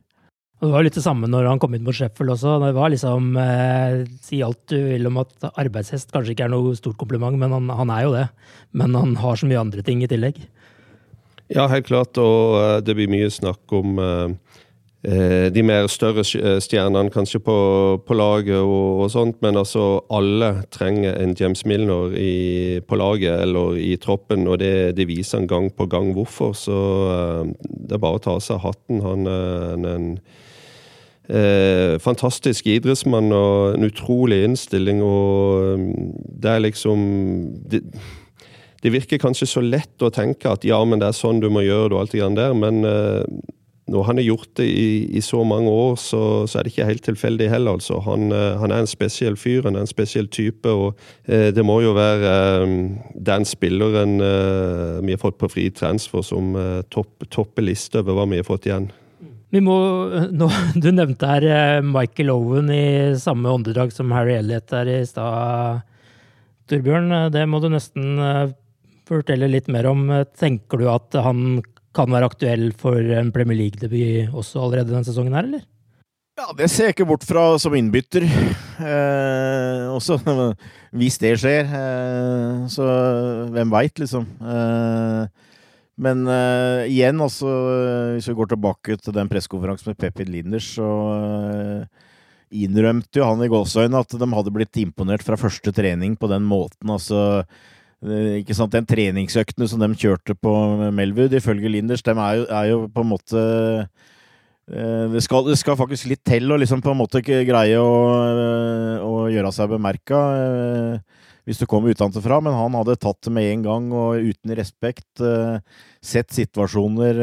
Og 0.57 0.71
det 0.71 0.73
var 0.73 0.87
litt 0.87 0.97
det 0.97 1.05
samme 1.05 1.29
når 1.29 1.51
han 1.51 1.59
kom 1.61 1.75
inn 1.77 1.85
mot 1.85 1.97
Sheffield 1.97 2.33
også. 2.33 2.55
Det 2.63 2.71
var 2.73 2.89
liksom 2.89 3.35
eh, 3.37 3.97
Si 4.25 4.39
alt 4.41 4.63
du 4.73 4.79
vil 4.87 5.05
om 5.11 5.19
at 5.21 5.51
arbeidshest 5.51 6.15
kanskje 6.15 6.33
ikke 6.33 6.47
er 6.47 6.53
noe 6.55 6.73
stort 6.79 6.97
kompliment, 6.97 7.37
men 7.37 7.53
han, 7.53 7.69
han, 7.69 7.93
er 7.93 8.07
jo 8.07 8.15
det. 8.15 8.23
Men 8.73 8.97
han 8.97 9.13
har 9.21 9.37
så 9.37 9.51
mye 9.51 9.61
andre 9.61 9.85
ting 9.85 10.01
i 10.01 10.09
tillegg. 10.09 10.39
Ja, 11.53 11.67
helt 11.69 11.91
klart. 11.91 12.17
Og 12.17 12.57
uh, 12.57 12.79
det 12.81 12.97
blir 12.97 13.13
mye 13.13 13.29
snakk 13.29 13.77
om 13.77 14.01
uh, 14.01 14.33
Eh, 14.33 14.66
de 15.55 15.63
mer 15.63 15.87
større 15.87 16.25
eh, 16.35 16.57
stjernene 16.63 17.13
kanskje 17.15 17.39
på, 17.47 17.57
på 18.03 18.17
laget 18.19 18.59
og, 18.59 19.05
og, 19.05 19.11
sånt, 19.13 19.37
men 19.45 19.59
altså 19.61 20.01
alle 20.11 20.65
trenger 20.75 21.15
en 21.21 21.37
James 21.39 21.63
Milner 21.69 22.17
i, 22.19 22.81
på 22.83 22.99
laget 22.99 23.45
eller 23.45 23.79
i 23.79 23.95
troppen, 24.03 24.49
og 24.51 24.59
det, 24.59 24.97
det, 24.99 25.07
viser 25.07 25.39
han 25.39 25.47
gang 25.51 25.71
på 25.71 25.87
gang 25.87 26.11
hvorfor. 26.17 26.57
Så 26.59 26.75
uh, 26.75 27.47
det 27.63 27.95
er 27.95 28.03
bare 28.03 28.19
å 28.19 28.25
ta 28.25 28.35
av 28.35 28.43
seg 28.43 28.59
hatten. 28.65 29.05
Han 29.05 29.31
er 29.31 29.87
en, 29.95 30.11
uh, 31.31 31.95
fantastisk 32.03 32.67
idrettsmann 32.67 33.31
og 33.31 33.77
en 33.77 33.87
utrolig 33.87 34.43
innstilling, 34.49 35.05
og 35.07 35.87
det 36.43 36.51
er 36.51 36.65
liksom 36.67 37.07
det, 37.71 37.85
det 38.83 38.95
virker 38.95 39.23
kanskje 39.23 39.49
så 39.55 39.63
lett 39.63 40.03
å 40.03 40.11
tenke 40.11 40.51
at 40.51 40.67
ja, 40.67 40.83
men 40.83 40.99
det 40.99 41.13
er 41.13 41.21
sånn 41.21 41.39
du 41.43 41.47
må 41.47 41.63
gjøre 41.63 41.93
det, 41.93 41.95
og 41.95 42.03
alt 42.03 42.17
det 42.19 42.33
der, 42.43 42.59
men 42.59 42.83
uh, 42.83 43.23
når 43.87 44.03
han 44.09 44.19
har 44.19 44.27
gjort 44.27 44.51
det 44.59 44.67
i, 44.67 44.87
i 45.15 45.21
så 45.23 45.45
mange 45.47 45.71
år, 45.71 45.95
så, 46.01 46.21
så, 46.51 46.59
er 46.59 46.67
det 46.67 46.73
ikke 46.73 46.89
helt 46.89 47.05
tilfeldig 47.07 47.47
heller. 47.53 47.77
Altså. 47.79 48.01
Han, 48.03 48.33
eh, 48.35 48.59
han, 48.59 48.73
er 48.75 48.83
en 48.83 48.91
spesiell 48.91 49.37
fyr, 49.39 49.63
han 49.69 49.79
er 49.79 49.85
en 49.87 49.91
spesiell 49.91 50.27
type. 50.27 50.67
og 50.67 50.99
eh, 51.31 51.53
Det 51.55 51.63
må 51.67 51.79
jo 51.85 51.93
være 51.95 52.33
eh, 52.65 52.75
den 53.29 53.47
spilleren 53.47 54.19
eh, 54.19 54.99
vi 55.07 55.15
har 55.15 55.23
fått 55.23 55.39
på 55.39 55.51
fri 55.53 55.69
transfer 55.71 56.25
som 56.27 56.57
eh, 56.59 56.81
topp, 56.91 57.29
topper 57.31 57.69
lista 57.69 58.03
over 58.03 58.19
hva 58.19 58.27
vi 58.33 58.41
har 58.43 58.49
fått 58.49 58.67
igjen. 58.67 58.91
Vi 59.55 59.63
må, 59.63 59.79
nå, 60.35 60.51
du 60.83 60.91
nevnte 60.91 61.31
her 61.31 61.47
eh, 61.47 61.79
Michael 61.87 62.35
Owen 62.35 62.75
i 62.75 63.15
samme 63.23 63.55
åndedrag 63.55 63.95
som 63.95 64.11
Harry 64.17 64.35
Elliot 64.41 64.67
der 64.75 64.91
i 64.97 65.01
stad, 65.07 65.87
Torbjørn. 66.67 67.31
Det 67.31 67.47
må 67.47 67.63
du 67.63 67.71
nesten 67.71 68.19
fortelle 69.07 69.47
litt 69.47 69.71
mer 69.71 69.87
om. 69.87 70.09
Tenker 70.35 70.83
du 70.83 70.89
at 70.91 71.15
han 71.23 71.61
kan 71.97 72.13
være 72.13 72.29
aktuell 72.29 72.69
for 72.77 73.01
en 73.17 73.33
Premier 73.35 73.59
League-debut 73.65 74.37
også 74.37 74.61
allerede 74.67 74.93
denne 74.93 75.07
sesongen 75.07 75.37
her, 75.37 75.49
eller? 75.49 75.65
Ja, 76.37 76.51
det 76.53 76.67
ser 76.69 76.91
jeg 76.91 76.99
ikke 76.99 77.07
bort 77.09 77.25
fra 77.25 77.47
som 77.57 77.73
innbytter. 77.79 78.27
Eh, 78.85 79.85
også 79.89 80.19
hvis 80.99 81.17
det 81.23 81.33
skjer. 81.41 81.71
Eh, 81.79 82.67
så 82.73 82.89
hvem 83.55 83.73
veit, 83.73 83.97
liksom. 84.03 84.27
Eh, 84.45 85.47
men 86.05 86.27
eh, 86.29 86.91
igjen, 86.93 87.23
altså, 87.25 87.49
hvis 88.13 88.29
vi 88.29 88.37
går 88.37 88.51
tilbake 88.53 88.99
til 89.01 89.17
den 89.17 89.31
pressekonferansen 89.33 89.95
med 89.95 90.01
Peppi 90.03 90.27
Linders, 90.29 90.69
så 90.77 90.91
eh, 91.15 92.11
innrømte 92.67 93.23
jo 93.23 93.31
han 93.31 93.41
i 93.41 93.49
gåseøynene 93.51 94.05
at 94.05 94.19
de 94.21 94.29
hadde 94.37 94.53
blitt 94.53 94.83
imponert 94.83 95.25
fra 95.25 95.41
første 95.41 95.73
trening 95.73 96.19
på 96.21 96.29
den 96.29 96.45
måten. 96.45 96.93
altså 96.93 97.47
ikke 98.05 98.55
sant, 98.57 98.75
Den 98.75 98.87
treningsøktene 98.87 99.69
som 99.69 99.81
de 99.81 99.89
kjørte 99.97 100.37
på 100.37 100.53
Melwood, 100.93 101.33
ifølge 101.33 101.71
Linders, 101.73 102.05
de 102.05 102.13
er 102.13 102.35
jo, 102.37 102.45
er 102.45 102.67
jo 102.71 102.81
på 102.93 103.03
en 103.03 103.09
måte 103.09 103.45
eh, 104.69 105.07
det 105.15 105.23
skal, 105.25 105.47
det 105.49 105.57
skal, 105.59 105.79
faktisk 105.81 106.11
litt 106.11 106.25
til 106.27 106.53
å 106.53 106.59
liksom 106.61 106.83
på 106.85 106.93
en 106.93 107.01
måte 107.01 107.23
greie 107.25 107.79
å, 107.81 107.95
eh, 108.27 109.01
å 109.01 109.31
gjøre 109.33 109.53
seg 109.55 109.73
bemerka 109.73 110.21
hvis 111.47 111.61
du 111.63 111.67
kommer 111.71 111.95
utenfra, 111.95 112.41
men 112.43 112.57
han 112.59 112.75
hadde 112.75 112.99
tatt 112.99 113.21
det 113.23 113.31
med 113.31 113.47
en 113.53 113.61
gang 113.63 113.85
og 113.95 114.19
uten 114.19 114.51
respekt. 114.59 115.21
Sett 116.03 116.35
situasjoner, 116.35 117.21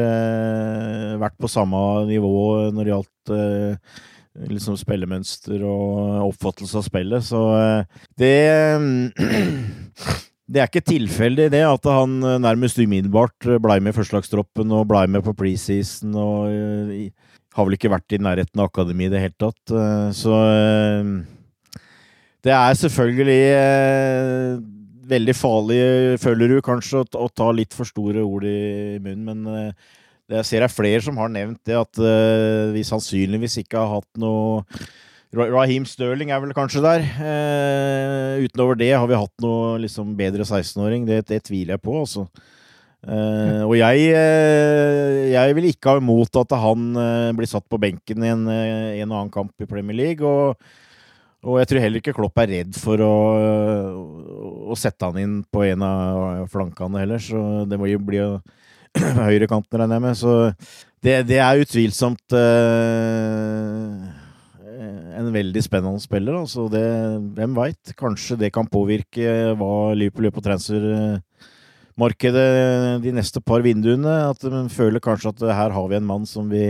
vært 1.20 1.36
på 1.36 1.50
samme 1.52 1.76
nivå 2.08 2.72
når 2.72 2.88
det 2.88 2.94
gjaldt 2.94 3.34
liksom 4.48 4.78
spillemønster 4.80 5.60
og 5.68 6.30
oppfattelse 6.30 6.80
av 6.80 6.86
spillet. 6.88 7.28
Så 7.28 7.44
det 8.16 8.32
Det 10.44 10.60
er 10.60 10.68
ikke 10.68 10.84
tilfeldig 10.84 11.46
det 11.54 11.62
at 11.64 11.86
han 11.88 12.18
eh, 12.20 12.40
nærmest 12.42 12.76
umiddelbart 12.76 13.46
eh, 13.48 13.60
blei 13.62 13.78
med 13.80 13.94
i 13.94 13.96
førstelagstroppen 13.96 14.74
og 14.76 14.88
blei 14.90 15.06
med 15.08 15.24
på 15.24 15.32
preseason 15.38 16.12
og 16.20 16.52
uh, 16.52 17.30
har 17.54 17.64
vel 17.64 17.76
ikke 17.78 17.92
vært 17.92 18.12
i 18.12 18.20
nærheten 18.20 18.60
av 18.60 18.68
akademi 18.68 19.06
i 19.06 19.12
det 19.12 19.22
hele 19.22 19.36
tatt. 19.40 19.72
Så 20.18 20.34
det 22.42 22.50
er 22.50 22.78
selvfølgelig 22.80 23.44
veldig 25.06 25.34
farlig, 25.38 25.78
føler 26.18 26.50
du 26.50 26.56
kanskje, 26.66 27.04
å, 27.14 27.28
ta 27.30 27.46
litt 27.54 27.70
for 27.78 27.86
store 27.86 28.24
ord 28.26 28.48
i 28.50 28.98
munnen, 28.98 29.22
men 29.22 29.70
jeg 30.34 30.48
ser 30.48 30.64
det 30.64 30.66
er 30.66 30.74
flere 30.74 31.04
som 31.06 31.22
har 31.22 31.30
nevnt 31.30 31.62
det, 31.62 31.78
at 31.78 32.02
vi 32.74 32.82
sannsynligvis 32.90 33.60
ikke 33.62 33.78
har 33.78 34.00
hatt 34.00 34.10
noe 34.18 34.66
Raheem 35.34 35.86
Sterling 35.88 36.30
er 36.30 36.42
vel 36.42 36.54
kanskje 36.54 36.82
der. 36.84 37.02
Eh, 37.02 38.44
utenover 38.46 38.78
det 38.78 38.92
har 38.94 39.06
vi 39.10 39.18
hatt 39.18 39.42
noe 39.42 39.78
liksom 39.82 40.12
bedre 40.18 40.46
16-åring. 40.46 41.06
Det, 41.08 41.24
det, 41.30 41.42
tviler 41.48 41.74
jeg 41.74 41.82
på, 41.82 41.96
altså. 42.04 42.26
Eh, 43.04 43.60
og 43.66 43.74
jeg, 43.76 44.06
eh, 44.16 45.34
jeg 45.34 45.56
vil 45.58 45.68
ikke 45.72 45.92
ha 45.92 46.00
imot 46.00 46.40
at 46.40 46.54
han 46.62 46.86
eh, 47.00 47.34
blir 47.36 47.50
satt 47.50 47.66
på 47.68 47.80
benken 47.82 48.24
i 48.24 48.32
en, 48.32 48.46
eh, 48.48 49.02
en 49.02 49.10
og 49.10 49.18
annen 49.18 49.34
kamp 49.34 49.52
i 49.60 49.68
Premier 49.68 49.98
League. 49.98 50.24
Og, 50.24 50.56
og, 51.44 51.58
jeg 51.60 51.72
tror 51.72 51.84
heller 51.84 52.00
ikke 52.00 52.16
Klopp 52.16 52.40
er 52.40 52.52
redd 52.54 52.78
for 52.80 53.02
å, 53.04 53.14
å 54.70 54.78
sette 54.78 55.10
han 55.10 55.20
inn 55.20 55.38
på 55.50 55.66
en 55.66 55.84
av 55.84 56.46
flankene 56.52 57.02
heller. 57.02 57.20
Så 57.20 57.64
det 57.68 57.80
må 57.80 57.90
jo 57.90 58.00
bli 58.00 58.22
høyrekanten, 59.28 59.82
regner 59.82 59.98
jeg 59.98 60.06
med. 60.06 60.20
Så 60.22 60.36
det, 61.04 61.24
det 61.28 61.42
er 61.42 61.60
utvilsomt 61.60 62.38
eh, 62.38 64.13
en 65.18 65.32
veldig 65.34 65.62
spennende 65.64 66.00
spiller. 66.02 66.34
Altså 66.38 66.68
det, 66.72 66.84
hvem 67.36 67.56
veit? 67.56 67.94
Kanskje 67.98 68.36
det 68.40 68.52
kan 68.54 68.66
påvirke 68.70 69.54
hva 69.58 69.94
Liverpool 69.96 70.24
gjør 70.28 70.38
på 70.38 70.46
transfermarkedet 70.48 72.48
de 73.04 73.10
neste 73.16 73.40
par 73.44 73.60
vinduene. 73.66 74.14
At 74.30 74.40
de 74.42 74.68
føler 74.72 75.00
kanskje 75.04 75.30
at 75.34 75.40
her 75.60 75.70
har 75.76 75.86
vi 75.90 75.96
en 76.00 76.10
mann 76.10 76.24
som 76.28 76.44
vi 76.50 76.66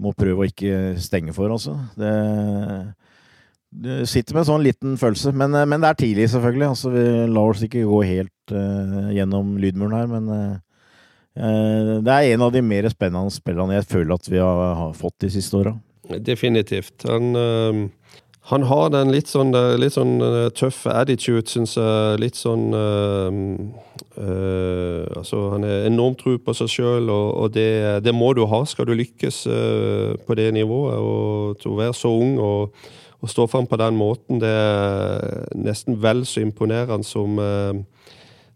må 0.00 0.10
prøve 0.18 0.40
å 0.42 0.50
ikke 0.50 0.72
stenge 0.98 1.32
for, 1.36 1.48
altså. 1.54 1.72
Det, 1.94 2.12
du 3.74 4.06
sitter 4.06 4.34
med 4.34 4.44
en 4.44 4.48
sånn 4.48 4.66
liten 4.66 4.98
følelse. 4.98 5.32
Men, 5.34 5.54
men, 5.54 5.80
det 5.82 5.90
er 5.90 6.00
tidlig, 6.00 6.28
selvfølgelig. 6.32 6.68
Altså, 6.72 6.92
vi 6.94 7.04
lar 7.30 7.54
oss 7.54 7.64
ikke 7.66 7.88
gå 7.88 8.02
helt 8.06 8.54
uh, 8.54 9.10
gjennom 9.14 9.56
lydmuren 9.62 9.96
her, 9.98 10.06
men 10.10 10.30
uh, 10.30 12.02
det 12.04 12.14
er 12.14 12.34
en 12.34 12.46
av 12.46 12.52
de 12.54 12.62
mer 12.62 12.86
spennende 12.92 13.34
spillene 13.34 13.80
jeg 13.80 13.90
føler 13.90 14.14
at 14.14 14.30
vi 14.30 14.38
har, 14.38 14.62
har 14.78 14.94
fått 14.98 15.26
de 15.26 15.32
siste 15.34 15.58
åra. 15.58 15.74
Definitivt. 16.08 17.04
Han, 17.08 17.36
uh, 17.36 17.88
han 18.50 18.62
har 18.68 18.90
den 18.92 19.12
litt 19.14 19.30
sånn, 19.30 19.54
litt 19.80 19.96
sånn 19.96 20.18
uh, 20.20 20.48
tøffe 20.52 20.92
attitude, 20.92 21.46
syns 21.48 21.78
jeg. 21.78 22.18
Litt 22.20 22.38
sånn 22.38 22.70
uh, 22.74 23.30
Altså, 24.14 25.38
han 25.50 25.64
er 25.66 25.88
enormt 25.88 26.20
tro 26.20 26.36
på 26.38 26.52
seg 26.54 26.68
sjøl, 26.70 27.08
og, 27.10 27.28
og 27.40 27.54
det, 27.56 28.04
det, 28.04 28.12
må 28.14 28.28
du 28.36 28.44
ha 28.46 28.60
skal 28.68 28.86
du 28.86 28.92
lykkes 28.94 29.40
på 30.26 30.36
det 30.38 30.52
nivået. 30.54 31.00
Og 31.02 31.66
å 31.66 31.78
være 31.80 31.96
så 31.98 32.12
ung 32.14 32.36
og, 32.38 32.76
og 33.18 33.32
stå 33.32 33.48
fram 33.50 33.66
på 33.66 33.78
den 33.80 33.98
måten, 33.98 34.38
det 34.42 34.52
er 34.52 35.48
nesten 35.58 35.98
vel 36.02 36.22
så 36.30 36.44
imponerende 36.44 37.06
som 37.08 37.40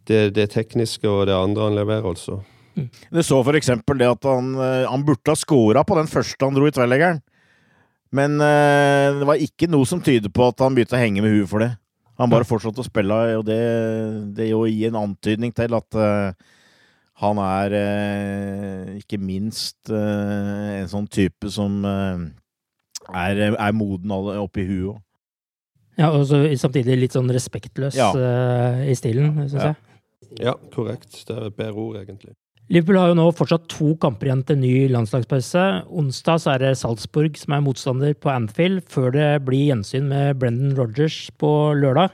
det, 0.07 0.21
det 0.37 0.47
tekniske 0.55 1.11
og 1.11 1.27
det 1.27 1.35
andre 1.35 1.67
han 1.67 1.81
leverer, 1.81 2.07
altså. 2.07 2.39
Det 3.11 3.27
så 3.27 3.43
eksempel 3.59 3.99
det 3.99 4.13
at 4.13 4.31
han, 4.31 4.55
han 4.87 5.07
burde 5.07 5.35
ha 5.35 5.39
scora 5.39 5.83
på 5.83 5.99
den 5.99 6.11
første 6.11 6.47
han 6.47 6.55
dro 6.55 6.71
i 6.71 6.75
tverrleggeren. 6.75 7.19
Men 8.15 8.39
uh, 8.41 9.19
det 9.21 9.27
var 9.29 9.43
ikke 9.43 9.69
noe 9.71 9.87
som 9.89 10.01
tyder 10.05 10.33
på 10.33 10.49
at 10.49 10.63
han 10.65 10.77
begynte 10.77 10.97
å 10.97 11.01
henge 11.01 11.25
med 11.25 11.35
huet 11.35 11.51
for 11.51 11.65
det. 11.65 11.73
Han 12.19 12.33
bare 12.33 12.47
fortsatte 12.49 12.83
å 12.83 12.87
spille, 12.87 13.17
og 13.39 13.45
det, 13.47 13.59
det 14.35 14.49
jo 14.49 14.65
gir 14.67 14.91
en 14.91 15.05
antydning 15.05 15.53
til 15.55 15.77
at 15.79 15.99
uh, 15.99 16.33
han 17.23 17.41
er 17.45 17.77
uh, 17.79 18.97
ikke 18.99 19.21
minst 19.23 19.93
en 19.93 20.89
sånn 20.91 21.07
type 21.11 21.51
som 21.55 21.79
er, 21.87 23.43
er, 23.53 23.77
moden 23.77 24.15
oppi 24.15 24.67
huet 24.67 24.97
òg. 24.97 25.05
Ja, 25.99 26.13
og 26.15 26.31
samtidig 26.31 26.95
litt 26.95 27.15
sånn 27.17 27.31
respektløs 27.35 27.97
ja. 27.99 28.13
i 28.87 28.93
stilen, 28.95 29.33
syns 29.49 29.57
ja. 29.59 29.71
jeg. 29.73 30.43
Ja, 30.47 30.53
korrekt. 30.71 31.11
Det 31.27 31.35
er 31.35 31.49
et 31.49 31.57
bedre 31.59 31.83
ord, 31.83 31.97
egentlig. 32.05 32.37
Liverpool 32.69 32.99
har 33.01 33.09
jo 33.09 33.17
nå 33.17 33.31
fortsatt 33.33 33.65
to 33.73 33.95
kamper 33.97 34.29
igjen 34.29 34.43
til 34.45 34.59
ny 34.61 34.73
landslagspause. 34.93 35.63
Onsdag 35.89 36.43
så 36.43 36.51
er 36.53 36.67
det 36.67 36.73
Salzburg 36.77 37.39
som 37.41 37.55
er 37.57 37.63
motstander 37.65 38.13
på 38.13 38.29
Anfield, 38.29 38.83
før 38.93 39.15
det 39.15 39.29
blir 39.47 39.71
gjensyn 39.71 40.11
med 40.11 40.37
Brendan 40.43 40.75
Rogers 40.77 41.17
på 41.41 41.49
lørdag. 41.81 42.13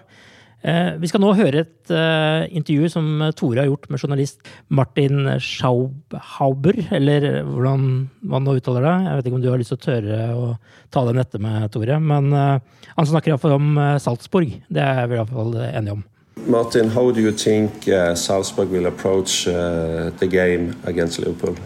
Eh, 0.62 0.92
vi 1.02 1.10
skal 1.10 1.24
nå 1.24 1.32
høre 1.34 1.64
et 1.64 1.90
eh, 1.92 2.46
intervju 2.54 2.92
som 2.94 3.10
Tore 3.34 3.64
har 3.64 3.68
gjort 3.68 3.90
med 3.90 4.00
journalist 4.00 4.46
Martin 4.70 5.26
Schauber, 5.42 6.78
eller 7.00 7.28
hvordan 7.50 7.90
man 8.22 8.46
nå 8.46 8.54
uttaler 8.54 8.86
det. 8.86 8.96
Jeg 9.08 9.18
vet 9.18 9.28
ikke 9.28 9.40
om 9.40 9.44
du 9.44 9.50
har 9.50 9.60
lyst 9.60 9.74
til 9.74 9.82
å 9.82 9.86
tørre 9.90 10.22
å 10.38 10.48
ta 10.94 11.02
den 11.10 11.22
etter 11.26 11.42
med, 11.42 11.66
Tore. 11.74 11.98
Men 11.98 12.30
eh, 12.30 12.80
han 12.94 13.10
snakker 13.10 13.34
iallfall 13.34 13.58
om 13.58 13.74
Salzburg. 13.98 14.54
Det 14.70 14.86
er 14.86 15.10
vi 15.10 15.18
iallfall 15.18 15.58
enige 15.66 15.98
om. 15.98 16.10
Martin, 16.46 16.90
how 16.90 17.10
do 17.10 17.22
you 17.22 17.32
think 17.32 17.88
uh, 17.88 18.14
Salzburg 18.14 18.68
will 18.68 18.86
approach 18.86 19.48
uh, 19.48 20.10
the 20.18 20.26
game 20.26 20.76
against 20.84 21.18
Liverpool? 21.18 21.56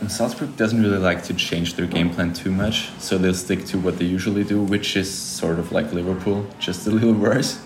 And 0.00 0.12
Salzburg 0.12 0.56
doesn't 0.56 0.82
really 0.82 0.98
like 0.98 1.24
to 1.24 1.34
change 1.34 1.74
their 1.74 1.86
game 1.86 2.10
plan 2.10 2.34
too 2.34 2.50
much, 2.50 2.90
so 2.98 3.16
they'll 3.16 3.32
stick 3.32 3.64
to 3.66 3.78
what 3.78 3.98
they 3.98 4.04
usually 4.04 4.44
do, 4.44 4.62
which 4.62 4.96
is 4.96 5.10
sort 5.10 5.58
of 5.58 5.72
like 5.72 5.92
Liverpool, 5.92 6.46
just 6.58 6.86
a 6.86 6.90
little 6.96 7.14
worse. 7.14 7.60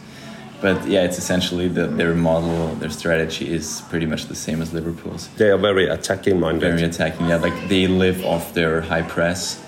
But 0.60 0.86
yeah, 0.86 1.02
it's 1.02 1.18
essentially 1.18 1.66
the, 1.66 1.88
their 1.88 2.14
model, 2.14 2.74
their 2.76 2.90
strategy 2.90 3.52
is 3.52 3.82
pretty 3.90 4.06
much 4.06 4.26
the 4.26 4.36
same 4.36 4.62
as 4.62 4.72
Liverpool's. 4.72 5.28
They 5.36 5.50
are 5.50 5.58
very 5.58 5.88
attacking 5.88 6.38
minded. 6.38 6.60
Very 6.60 6.84
attacking, 6.84 7.26
yeah. 7.26 7.36
Like 7.36 7.68
they 7.68 7.88
live 7.88 8.24
off 8.24 8.54
their 8.54 8.82
high 8.82 9.02
press, 9.02 9.60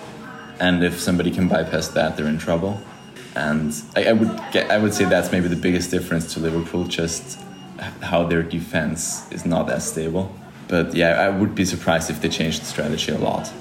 and 0.60 0.84
if 0.84 1.00
somebody 1.00 1.32
can 1.32 1.48
bypass 1.48 1.88
that, 1.88 2.16
they're 2.16 2.28
in 2.28 2.38
trouble 2.38 2.80
and 3.36 3.74
I, 3.96 4.06
I, 4.06 4.12
would 4.12 4.40
get, 4.52 4.70
I 4.70 4.78
would 4.78 4.94
say 4.94 5.04
that's 5.04 5.32
maybe 5.32 5.48
the 5.48 5.56
biggest 5.56 5.90
difference 5.90 6.32
to 6.34 6.40
Liverpool, 6.40 6.84
just 6.84 7.38
how 8.00 8.24
their 8.26 8.42
defense 8.42 9.30
is 9.32 9.44
not 9.44 9.70
as 9.70 9.90
stable. 9.90 10.32
But 10.68 10.94
yeah, 10.94 11.20
I 11.20 11.28
would 11.28 11.54
be 11.54 11.64
surprised 11.64 12.10
if 12.10 12.20
they 12.20 12.28
changed 12.28 12.62
the 12.62 12.66
strategy 12.66 13.12
a 13.12 13.18
lot. 13.18 13.52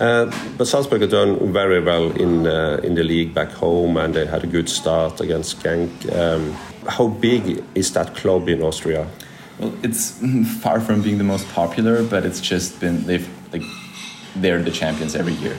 Uh, 0.00 0.32
but 0.56 0.66
Salzburg 0.66 1.02
have 1.02 1.10
done 1.10 1.52
very 1.52 1.80
well 1.80 2.10
in 2.12 2.46
uh, 2.46 2.80
in 2.82 2.94
the 2.94 3.04
league 3.04 3.34
back 3.34 3.50
home, 3.50 3.98
and 3.98 4.14
they 4.14 4.24
had 4.24 4.42
a 4.42 4.46
good 4.46 4.68
start 4.68 5.20
against 5.20 5.62
Genk. 5.62 5.90
Um, 6.16 6.52
how 6.88 7.08
big 7.08 7.62
is 7.74 7.92
that 7.92 8.14
club 8.16 8.48
in 8.48 8.62
Austria? 8.62 9.06
Well, 9.58 9.74
it's 9.82 10.18
far 10.62 10.80
from 10.80 11.02
being 11.02 11.18
the 11.18 11.24
most 11.24 11.46
popular, 11.50 12.02
but 12.02 12.24
it's 12.24 12.40
just 12.40 12.80
been 12.80 13.06
they've 13.06 13.28
like 13.52 13.62
they're 14.36 14.62
the 14.62 14.70
champions 14.70 15.14
every 15.14 15.34
year. 15.34 15.56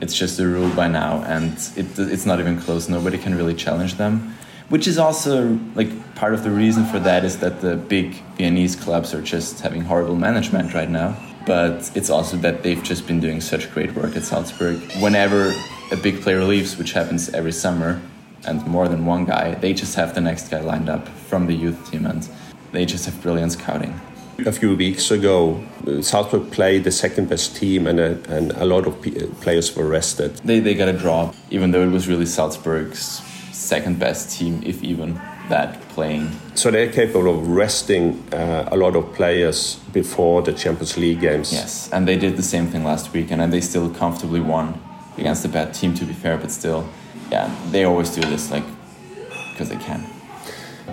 It's 0.00 0.14
just 0.14 0.38
a 0.38 0.46
rule 0.46 0.70
by 0.74 0.88
now, 0.88 1.22
and 1.24 1.52
it, 1.76 1.98
it's 1.98 2.26
not 2.26 2.38
even 2.38 2.60
close. 2.60 2.88
Nobody 2.88 3.16
can 3.16 3.34
really 3.34 3.54
challenge 3.54 3.94
them. 3.94 4.34
Which 4.68 4.88
is 4.88 4.98
also 4.98 5.58
like 5.74 6.14
part 6.16 6.34
of 6.34 6.42
the 6.42 6.50
reason 6.50 6.84
for 6.86 6.98
that 6.98 7.24
is 7.24 7.38
that 7.38 7.60
the 7.60 7.76
big 7.76 8.14
Viennese 8.36 8.74
clubs 8.74 9.14
are 9.14 9.22
just 9.22 9.60
having 9.60 9.82
horrible 9.82 10.16
management 10.16 10.74
right 10.74 10.90
now. 10.90 11.16
But 11.46 11.92
it's 11.94 12.10
also 12.10 12.36
that 12.38 12.64
they've 12.64 12.82
just 12.82 13.06
been 13.06 13.20
doing 13.20 13.40
such 13.40 13.72
great 13.72 13.94
work 13.94 14.16
at 14.16 14.24
Salzburg. 14.24 14.78
Whenever 15.00 15.54
a 15.92 15.96
big 15.96 16.20
player 16.20 16.42
leaves, 16.42 16.76
which 16.76 16.92
happens 16.92 17.28
every 17.30 17.52
summer, 17.52 18.02
and 18.44 18.66
more 18.66 18.88
than 18.88 19.06
one 19.06 19.24
guy, 19.24 19.54
they 19.54 19.72
just 19.72 19.94
have 19.94 20.14
the 20.14 20.20
next 20.20 20.48
guy 20.48 20.60
lined 20.60 20.88
up 20.88 21.06
from 21.08 21.46
the 21.46 21.54
youth 21.54 21.90
team, 21.90 22.04
and 22.04 22.28
they 22.72 22.84
just 22.84 23.06
have 23.06 23.22
brilliant 23.22 23.52
scouting. 23.52 23.98
A 24.44 24.52
few 24.52 24.76
weeks 24.76 25.10
ago, 25.10 25.64
uh, 25.86 26.02
Salzburg 26.02 26.52
played 26.52 26.84
the 26.84 26.92
second 26.92 27.30
best 27.30 27.56
team, 27.56 27.86
and 27.86 27.98
a, 27.98 28.18
and 28.28 28.52
a 28.52 28.66
lot 28.66 28.86
of 28.86 28.94
uh, 29.06 29.26
players 29.40 29.74
were 29.74 29.86
rested. 29.86 30.36
They, 30.44 30.60
they 30.60 30.74
got 30.74 30.88
a 30.88 30.92
draw, 30.92 31.32
even 31.50 31.70
though 31.70 31.82
it 31.82 31.90
was 31.90 32.06
really 32.06 32.26
Salzburg's 32.26 33.22
second 33.52 33.98
best 33.98 34.38
team, 34.38 34.62
if 34.62 34.84
even 34.84 35.14
that, 35.48 35.80
playing. 35.88 36.30
So 36.54 36.70
they're 36.70 36.92
capable 36.92 37.30
of 37.30 37.48
resting 37.48 38.22
uh, 38.32 38.68
a 38.70 38.76
lot 38.76 38.94
of 38.94 39.14
players 39.14 39.76
before 39.92 40.42
the 40.42 40.52
Champions 40.52 40.98
League 40.98 41.20
games. 41.20 41.50
Yes, 41.50 41.90
and 41.90 42.06
they 42.06 42.18
did 42.18 42.36
the 42.36 42.42
same 42.42 42.66
thing 42.66 42.84
last 42.84 43.14
weekend, 43.14 43.40
and 43.40 43.50
they 43.50 43.62
still 43.62 43.88
comfortably 43.88 44.40
won 44.40 44.78
against 45.16 45.46
a 45.46 45.48
bad 45.48 45.72
team, 45.72 45.94
to 45.94 46.04
be 46.04 46.12
fair, 46.12 46.36
but 46.36 46.50
still, 46.50 46.86
yeah, 47.32 47.50
they 47.70 47.84
always 47.84 48.10
do 48.10 48.20
this, 48.20 48.50
like, 48.50 48.64
because 49.52 49.70
they 49.70 49.76
can. 49.76 50.04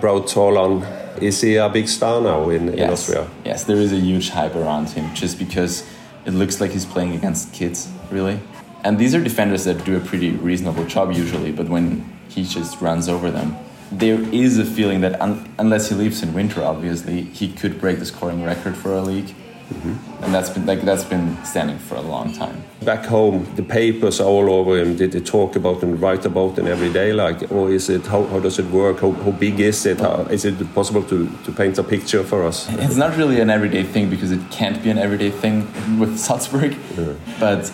Braut 0.00 0.26
Haaland 0.28 1.03
is 1.20 1.40
he 1.40 1.56
a 1.56 1.68
big 1.68 1.88
star 1.88 2.20
now 2.20 2.50
in, 2.50 2.66
yes. 2.68 2.78
in 2.78 2.90
Austria? 2.90 3.30
Yes, 3.44 3.64
there 3.64 3.76
is 3.76 3.92
a 3.92 3.96
huge 3.96 4.30
hype 4.30 4.54
around 4.54 4.90
him 4.90 5.14
just 5.14 5.38
because 5.38 5.88
it 6.24 6.32
looks 6.32 6.60
like 6.60 6.70
he's 6.70 6.86
playing 6.86 7.14
against 7.14 7.52
kids, 7.52 7.90
really. 8.10 8.40
And 8.82 8.98
these 8.98 9.14
are 9.14 9.22
defenders 9.22 9.64
that 9.64 9.84
do 9.84 9.96
a 9.96 10.00
pretty 10.00 10.30
reasonable 10.30 10.84
job 10.86 11.12
usually, 11.12 11.52
but 11.52 11.68
when 11.68 12.04
he 12.28 12.44
just 12.44 12.80
runs 12.80 13.08
over 13.08 13.30
them, 13.30 13.56
there 13.90 14.20
is 14.34 14.58
a 14.58 14.64
feeling 14.64 15.00
that 15.02 15.20
un 15.20 15.48
unless 15.58 15.88
he 15.88 15.94
leaves 15.94 16.22
in 16.22 16.34
winter, 16.34 16.62
obviously, 16.62 17.22
he 17.22 17.52
could 17.52 17.80
break 17.80 17.98
the 17.98 18.06
scoring 18.06 18.42
record 18.42 18.76
for 18.76 18.94
a 18.94 19.00
league. 19.00 19.34
Mm-hmm. 19.72 20.24
And 20.24 20.34
that's 20.34 20.50
been 20.50 20.66
like 20.66 20.82
that's 20.82 21.04
been 21.04 21.42
standing 21.44 21.78
for 21.78 21.96
a 21.96 22.02
long 22.02 22.32
time. 22.32 22.62
Back 22.82 23.06
home, 23.06 23.46
the 23.56 23.62
papers 23.62 24.20
are 24.20 24.26
all 24.26 24.50
over 24.50 24.78
him. 24.78 24.96
Did 24.96 25.12
they 25.12 25.20
talk 25.20 25.56
about 25.56 25.82
and 25.82 26.00
write 26.00 26.26
about 26.26 26.58
him 26.58 26.66
every 26.66 26.92
day? 26.92 27.12
Like, 27.12 27.50
or 27.50 27.70
is 27.70 27.88
it 27.88 28.06
how, 28.06 28.24
how 28.24 28.40
does 28.40 28.58
it 28.58 28.66
work? 28.66 29.00
How, 29.00 29.12
how 29.12 29.30
big 29.30 29.60
is 29.60 29.86
it? 29.86 30.00
How, 30.00 30.22
is 30.30 30.44
it 30.44 30.74
possible 30.74 31.02
to, 31.04 31.28
to 31.44 31.52
paint 31.52 31.78
a 31.78 31.82
picture 31.82 32.22
for 32.22 32.44
us? 32.44 32.68
It's 32.68 32.96
not 32.96 33.16
really 33.16 33.40
an 33.40 33.50
everyday 33.50 33.84
thing 33.84 34.10
because 34.10 34.32
it 34.32 34.40
can't 34.50 34.82
be 34.82 34.90
an 34.90 34.98
everyday 34.98 35.30
thing 35.30 35.66
with 35.98 36.18
Salzburg. 36.18 36.76
Yeah. 36.96 37.14
But 37.40 37.72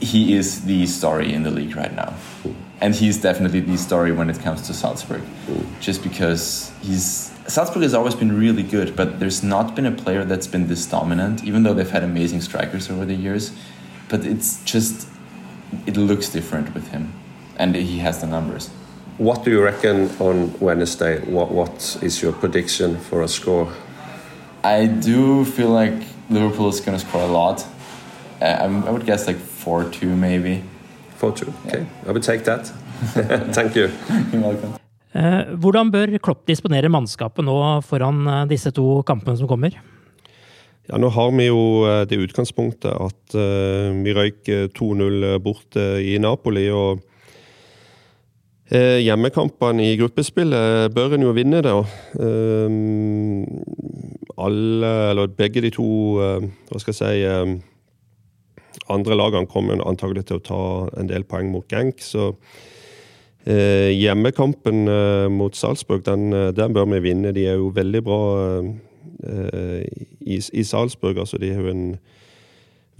he 0.00 0.34
is 0.34 0.64
the 0.64 0.86
story 0.86 1.32
in 1.32 1.42
the 1.42 1.50
league 1.50 1.76
right 1.76 1.94
now. 1.94 2.14
Mm. 2.42 2.54
And 2.80 2.94
he's 2.94 3.20
definitely 3.20 3.60
the 3.60 3.76
story 3.76 4.10
when 4.12 4.30
it 4.30 4.38
comes 4.40 4.62
to 4.62 4.74
Salzburg. 4.74 5.22
Just 5.80 6.02
because 6.02 6.72
he's 6.80 7.30
Salzburg 7.50 7.82
has 7.82 7.94
always 7.94 8.14
been 8.14 8.38
really 8.38 8.62
good, 8.62 8.94
but 8.94 9.18
there's 9.18 9.42
not 9.42 9.74
been 9.74 9.86
a 9.86 9.90
player 9.90 10.24
that's 10.24 10.46
been 10.46 10.68
this 10.68 10.86
dominant, 10.86 11.42
even 11.42 11.64
though 11.64 11.74
they've 11.74 11.90
had 11.90 12.04
amazing 12.04 12.40
strikers 12.40 12.88
over 12.88 13.04
the 13.04 13.14
years. 13.14 13.52
But 14.08 14.24
it's 14.24 14.62
just, 14.64 15.08
it 15.84 15.96
looks 15.96 16.28
different 16.28 16.72
with 16.74 16.88
him, 16.88 17.12
and 17.56 17.74
he 17.74 17.98
has 17.98 18.20
the 18.20 18.26
numbers. 18.28 18.68
What 19.18 19.44
do 19.44 19.50
you 19.50 19.62
reckon 19.62 20.10
on 20.20 20.58
Wednesday? 20.60 21.20
What, 21.24 21.50
what 21.50 21.98
is 22.02 22.22
your 22.22 22.32
prediction 22.32 22.98
for 22.98 23.22
a 23.22 23.28
score? 23.28 23.72
I 24.62 24.86
do 24.86 25.44
feel 25.44 25.70
like 25.70 25.94
Liverpool 26.28 26.68
is 26.68 26.80
going 26.80 26.98
to 26.98 27.04
score 27.04 27.22
a 27.22 27.26
lot. 27.26 27.66
Uh, 28.40 28.44
I 28.86 28.90
would 28.90 29.06
guess 29.06 29.26
like 29.26 29.36
4 29.36 29.90
2 29.90 30.14
maybe. 30.14 30.62
4 31.20 31.32
2, 31.44 31.52
okay. 31.66 31.80
Yeah. 31.80 32.08
I 32.08 32.12
will 32.12 32.22
take 32.22 32.44
that. 32.44 32.72
Thank 33.56 33.76
you. 33.76 33.90
Eh, 35.10 35.56
hvordan 35.58 35.88
bør 35.90 36.12
Klopp 36.22 36.44
disponere 36.46 36.86
mannskapet 36.86 37.42
nå 37.42 37.54
foran 37.82 38.20
eh, 38.30 38.44
disse 38.52 38.70
to 38.70 39.00
kampene 39.02 39.34
som 39.40 39.48
kommer? 39.50 39.74
Ja, 40.86 40.98
Nå 41.02 41.10
har 41.10 41.32
vi 41.34 41.48
jo 41.48 41.82
eh, 41.82 42.04
det 42.06 42.20
utgangspunktet 42.22 42.94
at 42.94 43.34
vi 43.34 44.14
røyk 44.14 44.46
2-0 44.78 45.38
bort 45.42 45.78
i 45.78 46.14
Napoli. 46.22 46.68
og 46.70 47.02
Eh, 48.70 49.00
hjemmekampene 49.02 49.82
i 49.82 49.96
gruppespillet 49.98 50.92
bør 50.94 51.16
en 51.16 51.24
jo 51.26 51.32
vinne, 51.34 51.58
da. 51.66 51.72
Alle, 54.38 54.90
eller 55.10 55.32
begge 55.34 55.64
de 55.64 55.72
to, 55.74 55.88
hva 56.22 56.78
skal 56.78 56.94
jeg 56.94 57.00
si 57.00 57.64
Andre 58.90 59.16
lagene 59.18 59.50
kommer 59.50 59.80
antagelig 59.86 60.26
til 60.28 60.40
å 60.40 60.44
ta 60.44 60.62
en 61.00 61.10
del 61.10 61.24
poeng 61.28 61.50
mot 61.52 61.66
Genk, 61.70 62.02
så 62.04 62.32
eh, 63.46 63.90
hjemmekampen 63.94 64.84
eh, 64.90 65.26
mot 65.32 65.56
Salzburg, 65.56 66.04
den, 66.08 66.30
den, 66.56 66.76
bør 66.76 66.90
vi 66.94 67.04
vinne. 67.10 67.34
De 67.36 67.46
er 67.48 67.60
jo 67.60 67.72
veldig 67.74 68.04
bra 68.06 68.22
i, 69.20 70.36
i 70.38 70.62
Salzburg. 70.64 71.18
altså 71.20 71.36
De 71.40 71.52
har 71.52 71.60
jo 71.60 71.72
en 71.74 71.84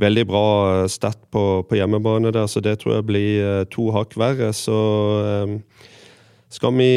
veldig 0.01 0.26
bra 0.28 0.47
eh, 0.72 0.88
stat 0.91 1.18
på, 1.32 1.45
på, 1.68 1.78
hjemmebane 1.78 2.32
der, 2.34 2.47
så 2.47 2.62
det 2.64 2.78
tror 2.80 2.99
jeg 2.99 3.09
blir 3.09 3.30
eh, 3.45 3.64
to 3.72 3.91
hakk 3.95 4.16
verre. 4.20 4.53
Så 4.57 4.78
skal 6.51 6.74
vi 6.74 6.93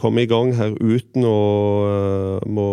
komme 0.00 0.24
i 0.24 0.28
gang 0.30 0.52
her 0.58 0.74
uten 0.80 1.26
å 1.28 1.38
uh, 1.86 2.46
må 2.50 2.66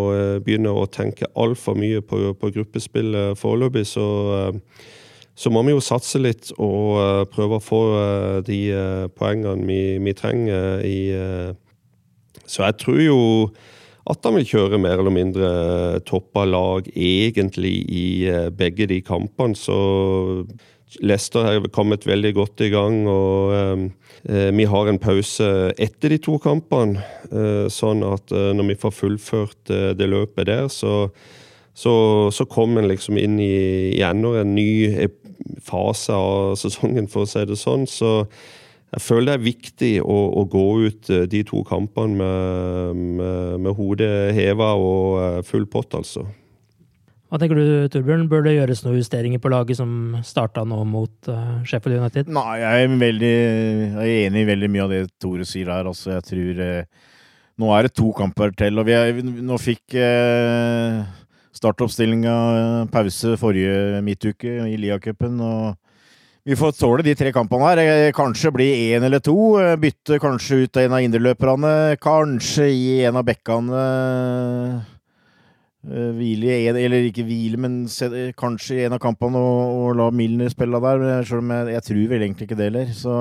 begynne 0.43 0.73
å 0.73 0.87
tenke 0.89 1.29
altfor 1.37 1.77
mye 1.77 2.01
på, 2.01 2.33
på 2.37 2.51
gruppespillet 2.57 3.37
foreløpig, 3.39 3.85
så, 3.89 4.07
uh, 4.51 4.87
så 5.37 5.51
må 5.53 5.63
vi 5.67 5.75
jo 5.75 5.83
satse 5.83 6.21
litt 6.21 6.51
og 6.57 7.29
prøve 7.33 7.57
å 7.57 7.63
få 7.63 7.81
de 8.45 8.59
poengene 9.15 9.63
vi, 9.65 9.81
vi 10.03 10.13
trenger 10.13 10.83
i 10.85 10.97
Så 12.45 12.65
jeg 12.67 12.75
tror 12.83 12.99
jo 13.01 13.21
at 14.09 14.25
han 14.25 14.37
vil 14.39 14.47
kjøre 14.47 14.79
mer 14.81 14.99
eller 14.99 15.13
mindre 15.13 15.49
toppa 16.07 16.45
lag 16.47 16.87
egentlig 16.89 17.75
i 17.85 18.05
eh, 18.29 18.49
begge 18.49 18.87
de 18.89 18.99
kampene. 19.05 19.57
Så 19.57 19.77
Leicester 20.99 21.45
har 21.47 21.67
kommet 21.71 22.05
veldig 22.07 22.33
godt 22.35 22.63
i 22.65 22.71
gang. 22.73 23.07
og 23.07 23.53
eh, 23.55 23.83
eh, 24.27 24.49
Vi 24.57 24.67
har 24.67 24.89
en 24.89 24.99
pause 24.99 25.47
etter 25.79 26.11
de 26.11 26.19
to 26.19 26.37
kampene, 26.43 27.03
eh, 27.31 27.67
sånn 27.71 28.03
at 28.03 28.31
eh, 28.31 28.51
når 28.57 28.73
vi 28.73 28.79
får 28.81 28.97
fullført 28.97 29.71
eh, 29.71 29.91
det 29.95 30.09
løpet 30.11 30.49
der, 30.51 30.67
så, 30.67 31.09
så, 31.73 31.93
så 32.33 32.45
kommer 32.45 32.81
en 32.81 32.91
liksom 32.91 33.17
inn 33.17 33.39
i, 33.39 33.95
i 33.95 34.01
enda 34.03 34.41
en 34.41 34.55
ny 34.55 35.07
fase 35.63 36.13
av 36.13 36.57
sesongen, 36.59 37.07
for 37.09 37.23
å 37.23 37.29
si 37.29 37.45
det 37.47 37.57
sånn. 37.57 37.87
så 37.89 38.25
jeg 38.91 39.03
føler 39.05 39.29
det 39.29 39.35
er 39.37 39.45
viktig 39.45 39.91
å, 40.03 40.17
å 40.41 40.43
gå 40.51 40.65
ut 40.83 41.11
eh, 41.13 41.23
de 41.31 41.45
to 41.47 41.63
kampene 41.67 42.17
med, 42.19 43.03
med, 43.21 43.59
med 43.63 43.77
hodet 43.77 44.33
heva 44.35 44.73
og 44.75 45.19
eh, 45.21 45.41
full 45.47 45.67
pott, 45.71 45.95
altså. 45.95 46.25
Hva 47.31 47.39
tenker 47.39 47.55
du, 47.55 47.67
Torbjørn? 47.87 48.25
Bør 48.27 48.43
det 48.43 48.57
gjøres 48.57 48.81
noen 48.83 48.97
justeringer 48.99 49.39
på 49.39 49.49
laget 49.53 49.77
som 49.79 50.17
starta 50.27 50.65
nå 50.67 50.81
mot 50.83 51.29
uh, 51.31 51.61
Sheffield 51.63 52.01
United? 52.01 52.27
Nei, 52.27 52.57
jeg 52.59 52.83
er, 52.83 52.95
veldig, 53.05 53.35
jeg 53.93 54.01
er 54.03 54.27
enig 54.27 54.43
i 54.43 54.49
veldig 54.49 54.69
mye 54.73 54.83
av 54.83 54.91
det 54.91 54.99
Tore 55.15 55.47
sier 55.47 55.71
her. 55.71 55.87
Altså, 55.87 56.17
jeg 56.17 56.27
tror 56.27 56.59
uh, 56.59 57.07
Nå 57.61 57.71
er 57.75 57.87
det 57.87 57.93
to 57.95 58.09
kamper 58.17 58.51
til, 58.57 58.79
og 58.81 58.87
vi 58.87 58.95
er, 58.97 59.21
nå 59.21 59.57
fikk 59.61 59.95
uh, 59.95 61.03
startoppstillinga 61.55 62.35
pause 62.91 63.37
forrige 63.39 64.01
midtuke 64.03 64.53
i 64.67 64.77
Lia-cupen. 64.81 65.39
vi 66.43 66.55
får 66.55 66.71
tåle 66.71 67.03
de 67.05 67.15
tre 67.15 67.31
kampene 67.31 67.67
her. 67.67 67.77
Eh, 67.77 68.11
kanskje 68.11 68.51
bli 68.51 68.69
én 68.91 69.03
eller 69.03 69.19
to. 69.19 69.59
Eh, 69.61 69.75
bytte 69.77 70.19
kanskje 70.19 70.63
ut 70.63 70.77
en 70.77 70.93
av 70.93 71.03
indreløperne. 71.05 71.97
Kanskje 72.01 72.71
gi 72.71 73.03
en 73.05 73.15
av 73.15 73.23
bekkene 73.23 73.83
hvile 75.81 76.53
i 76.61 76.69
en, 76.69 76.77
Eller 76.77 77.07
ikke 77.07 77.25
hvile, 77.25 77.57
men 77.57 77.81
se, 77.89 78.07
kanskje 78.37 78.75
i 78.77 78.85
en 78.85 78.95
av 78.97 79.01
kampene 79.01 79.39
og, 79.39 79.75
og 79.81 79.95
la 79.97 80.09
Milner 80.13 80.51
spille 80.53 80.81
der. 80.83 81.05
Selv 81.25 81.41
om 81.41 81.53
jeg, 81.55 81.73
jeg 81.75 81.85
tror 81.87 82.07
vel 82.13 82.25
egentlig 82.27 82.49
ikke 82.49 82.57
det 82.59 82.69
heller. 82.69 82.91
Så 82.95 83.15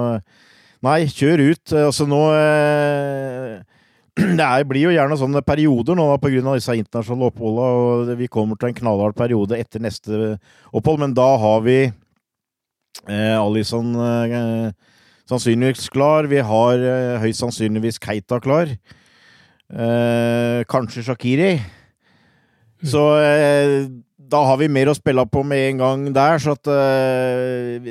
nei, 0.85 0.99
kjør 1.09 1.45
ut. 1.51 1.77
Altså 1.87 2.09
nå 2.09 2.21
uh, 2.35 3.81
det 4.39 4.45
er, 4.45 4.69
blir 4.69 4.89
jo 4.89 4.95
gjerne 4.95 5.19
sånne 5.21 5.45
perioder 5.47 5.97
nå 5.97 6.11
pga. 6.21 6.45
disse 6.53 6.77
internasjonale 6.77 7.33
oppholdene. 7.33 8.13
og 8.13 8.15
Vi 8.21 8.29
kommer 8.29 8.61
til 8.61 8.71
en 8.71 8.79
knallhard 8.83 9.17
periode 9.17 9.59
etter 9.59 9.81
neste 9.81 10.37
opphold, 10.73 11.01
men 11.07 11.17
da 11.17 11.33
har 11.41 11.65
vi 11.65 11.81
Eh, 13.09 13.37
Alison 13.39 13.95
eh, 13.97 14.73
sannsynligvis 15.31 15.89
klar. 15.93 16.29
Vi 16.31 16.43
har 16.45 16.83
eh, 16.85 17.19
høyst 17.23 17.41
sannsynligvis 17.43 18.01
Keita 18.03 18.41
klar. 18.43 18.73
Eh, 19.71 20.61
kanskje 20.69 21.07
Shakiri. 21.07 21.53
Så 22.87 23.03
eh, 23.21 23.89
da 24.31 24.41
har 24.47 24.61
vi 24.61 24.71
mer 24.73 24.89
å 24.91 24.97
spille 24.97 25.25
på 25.29 25.43
med 25.45 25.67
en 25.67 25.83
gang 25.83 26.07
der, 26.17 26.41
så 26.41 26.55
at 26.57 26.71
eh, 26.71 27.91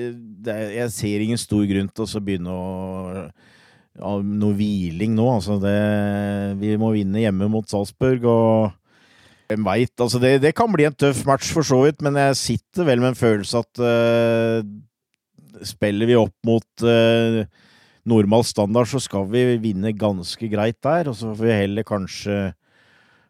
Jeg 0.50 0.90
ser 0.96 1.26
ingen 1.26 1.40
stor 1.42 1.66
grunn 1.70 1.92
til 1.94 2.08
å 2.08 2.24
begynne 2.24 2.56
å 2.56 3.30
av 4.00 4.24
noe 4.24 4.56
hviling 4.56 5.16
nå. 5.18 5.26
Altså 5.34 5.58
det, 5.62 5.78
vi 6.62 6.76
må 6.80 6.94
vinne 6.96 7.24
hjemme 7.24 7.50
mot 7.52 7.68
Salzburg, 7.70 8.26
og 8.30 8.76
hvem 9.50 9.66
veit? 9.66 9.96
Altså 9.98 10.22
det, 10.22 10.38
det, 10.44 10.54
kan 10.58 10.72
bli 10.72 10.88
en 10.88 10.96
tøff 10.96 11.24
match, 11.28 11.52
for 11.56 11.66
så 11.66 11.82
vidt, 11.86 12.04
men 12.06 12.20
jeg 12.20 12.38
sitter 12.40 12.88
vel 12.88 13.04
med 13.04 13.14
en 13.14 13.20
følelse 13.20 13.64
at 13.64 13.82
uh, 13.82 14.62
spiller 15.66 16.10
vi 16.10 16.20
opp 16.20 16.36
mot 16.48 16.86
uh, 16.86 17.42
normal 18.10 18.46
standard, 18.48 18.90
så 18.92 19.02
skal 19.04 19.28
vi 19.32 19.46
vinne 19.62 19.96
ganske 19.98 20.52
greit 20.52 20.80
der. 20.86 21.12
Og 21.12 21.18
så 21.18 21.34
får 21.34 21.50
vi 21.50 21.60
heller 21.64 21.88
kanskje 21.88 22.40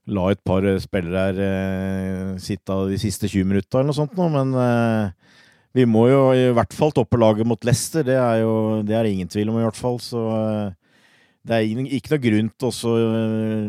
la 0.10 0.26
et 0.34 0.42
par 0.46 0.66
spillere 0.82 1.24
her 1.30 1.40
eh, 1.46 2.36
sitte 2.42 2.76
de 2.90 3.00
siste 3.02 3.30
20 3.30 3.48
minutta 3.50 3.80
eller 3.80 3.92
noe 3.92 3.98
sånt 3.98 4.18
nå, 4.18 4.28
men 4.34 4.54
eh, 4.58 5.34
vi 5.78 5.86
må 5.86 6.08
jo 6.10 6.22
i 6.34 6.50
hvert 6.56 6.74
fall 6.74 6.94
toppe 6.96 7.20
laget 7.22 7.48
mot 7.48 7.66
Leicester. 7.66 8.06
Det 8.06 8.18
er 8.18 8.42
jo 8.42 8.54
det 8.86 8.96
er 8.98 9.10
ingen 9.10 9.30
tvil 9.30 9.52
om, 9.52 9.60
i 9.62 9.66
hvert 9.68 9.78
fall. 9.78 10.00
Så 10.02 10.22
det 11.46 11.56
er 11.56 11.68
ikke 11.94 12.16
noe 12.16 12.24
grunn 12.24 12.50
til 12.58 12.72
å 12.90 12.94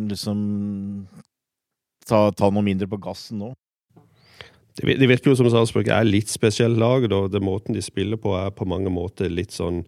liksom 0.08 0.38
ta, 2.08 2.22
ta 2.32 2.48
noe 2.48 2.64
mindre 2.64 2.88
på 2.90 3.00
gassen 3.04 3.42
nå. 3.44 3.52
Det 4.80 5.08
virker 5.10 5.32
jo 5.32 5.36
som 5.36 5.48
Sarpsborg 5.52 5.90
er 5.92 6.06
litt 6.08 6.30
spesielt 6.32 6.78
lag. 6.80 7.04
Da. 7.10 7.26
Det 7.28 7.42
måten 7.44 7.76
de 7.76 7.82
spiller 7.84 8.20
på, 8.20 8.32
er 8.38 8.52
på 8.54 8.68
mange 8.68 8.92
måter 8.92 9.28
litt 9.28 9.52
sånn 9.52 9.82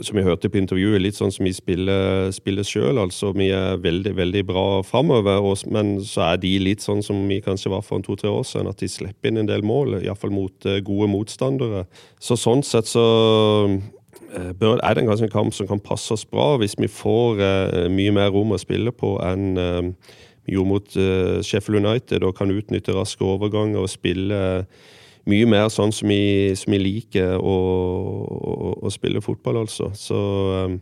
som 0.00 0.16
vi 0.16 0.24
hørte 0.24 0.48
på 0.48 0.60
intervjuet, 0.60 1.02
litt 1.02 1.18
sånn 1.18 1.32
som 1.34 1.44
vi 1.44 1.52
spiller, 1.52 2.30
spiller 2.32 2.66
sjøl. 2.66 3.00
Altså, 3.02 3.32
vi 3.36 3.50
er 3.52 3.80
veldig 3.82 4.14
veldig 4.16 4.44
bra 4.48 4.66
framover, 4.86 5.44
men 5.74 5.94
så 6.06 6.24
er 6.30 6.40
de 6.42 6.54
litt 6.62 6.84
sånn 6.84 7.04
som 7.04 7.20
vi 7.28 7.42
kanskje 7.44 7.74
var 7.74 7.84
for 7.84 8.04
to-tre 8.04 8.30
år 8.32 8.46
siden, 8.48 8.70
at 8.72 8.80
de 8.80 8.88
slipper 8.88 9.30
inn 9.30 9.42
en 9.42 9.50
del 9.50 9.66
mål, 9.66 9.98
iallfall 10.00 10.32
mot 10.32 10.68
uh, 10.68 10.78
gode 10.84 11.10
motstandere. 11.12 11.84
Så 12.22 12.38
sånn 12.40 12.64
sett 12.66 12.88
så 12.88 13.04
uh, 13.68 14.50
bør, 14.56 14.80
er 14.80 14.96
det 14.96 15.04
en 15.04 15.12
ganske 15.12 15.30
kamp 15.32 15.52
som 15.56 15.68
kan 15.68 15.82
passe 15.84 16.14
oss 16.16 16.24
bra, 16.24 16.54
hvis 16.62 16.78
vi 16.80 16.88
får 16.88 17.44
eh, 17.44 17.88
mye 17.92 18.12
mer 18.16 18.32
rom 18.32 18.54
å 18.56 18.60
spille 18.60 18.94
på 18.96 19.18
enn 19.20 19.96
gjorde 20.48 20.68
mot 20.68 20.96
eh, 20.96 21.42
Sheffield 21.44 21.84
United 21.84 22.24
og 22.26 22.36
kan 22.38 22.50
utnytte 22.50 22.94
raske 22.96 23.24
overganger 23.24 23.82
og 23.82 23.92
spille 23.92 24.40
mye 25.30 25.46
mer 25.46 25.68
sånn 25.70 25.92
som 25.94 26.10
vi, 26.10 26.52
som 26.58 26.74
vi 26.74 26.80
liker 26.82 27.36
å, 27.38 27.56
å, 28.26 28.70
å, 28.82 28.92
spille 28.92 29.22
fotball, 29.22 29.62
altså. 29.62 29.92
Så 29.94 30.18
um, 30.66 30.78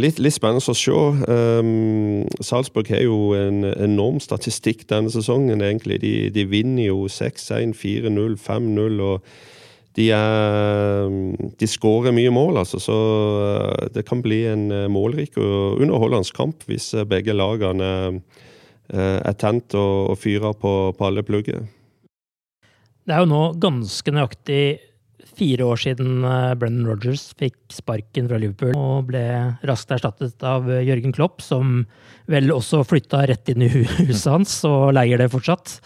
litt, 0.00 0.20
litt, 0.22 0.36
spennende 0.36 0.64
å 0.72 0.76
se. 0.76 0.94
Um, 1.28 2.24
Salzburg 2.40 2.88
har 2.94 3.04
jo 3.04 3.34
en 3.38 3.64
enorm 3.74 4.20
statistikk 4.24 4.86
denne 4.90 5.12
sesongen, 5.12 5.62
egentlig. 5.62 6.00
De, 6.02 6.14
de 6.34 6.46
vinner 6.48 6.88
jo 6.88 7.04
6-1, 7.12 7.76
4-0, 7.76 8.38
5-0. 8.40 9.04
og 9.04 9.28
de, 9.94 10.08
de 11.60 11.66
skårer 11.70 12.14
mye 12.16 12.32
mål, 12.34 12.56
altså, 12.64 12.80
så 12.82 12.96
eh, 13.44 13.84
det 13.94 14.02
kan 14.08 14.24
bli 14.24 14.40
en 14.50 14.64
eh, 14.74 14.88
målrik 14.90 15.38
og 15.38 15.78
underholdende 15.84 16.34
kamp 16.34 16.66
hvis 16.66 16.88
begge 17.06 17.36
lagene 17.36 17.92
er 18.90 19.36
tent 19.40 19.72
og, 19.78 20.10
og 20.12 20.18
fyrer 20.20 20.52
på, 20.58 20.72
på 20.98 21.06
alle 21.06 21.22
plugger. 21.24 21.62
Det 23.04 23.14
er 23.14 23.22
jo 23.22 23.30
nå 23.30 23.42
ganske 23.60 24.14
nøyaktig 24.16 24.62
fire 25.34 25.66
år 25.66 25.80
siden 25.82 26.22
Brennan 26.60 26.86
Rogers 26.86 27.26
fikk 27.36 27.56
sparken 27.74 28.28
fra 28.30 28.38
Liverpool 28.38 28.76
og 28.78 29.08
ble 29.10 29.24
raskt 29.66 29.92
erstattet 29.96 30.44
av 30.46 30.68
Jørgen 30.70 31.14
Klopp, 31.16 31.42
som 31.42 31.82
vel 32.30 32.52
også 32.54 32.84
flytta 32.86 33.24
rett 33.28 33.50
inn 33.52 33.66
i 33.66 33.70
huset 34.08 34.28
hans 34.30 34.56
og 34.68 34.92
leier 34.96 35.20
det 35.20 35.32
fortsatt. 35.32 35.80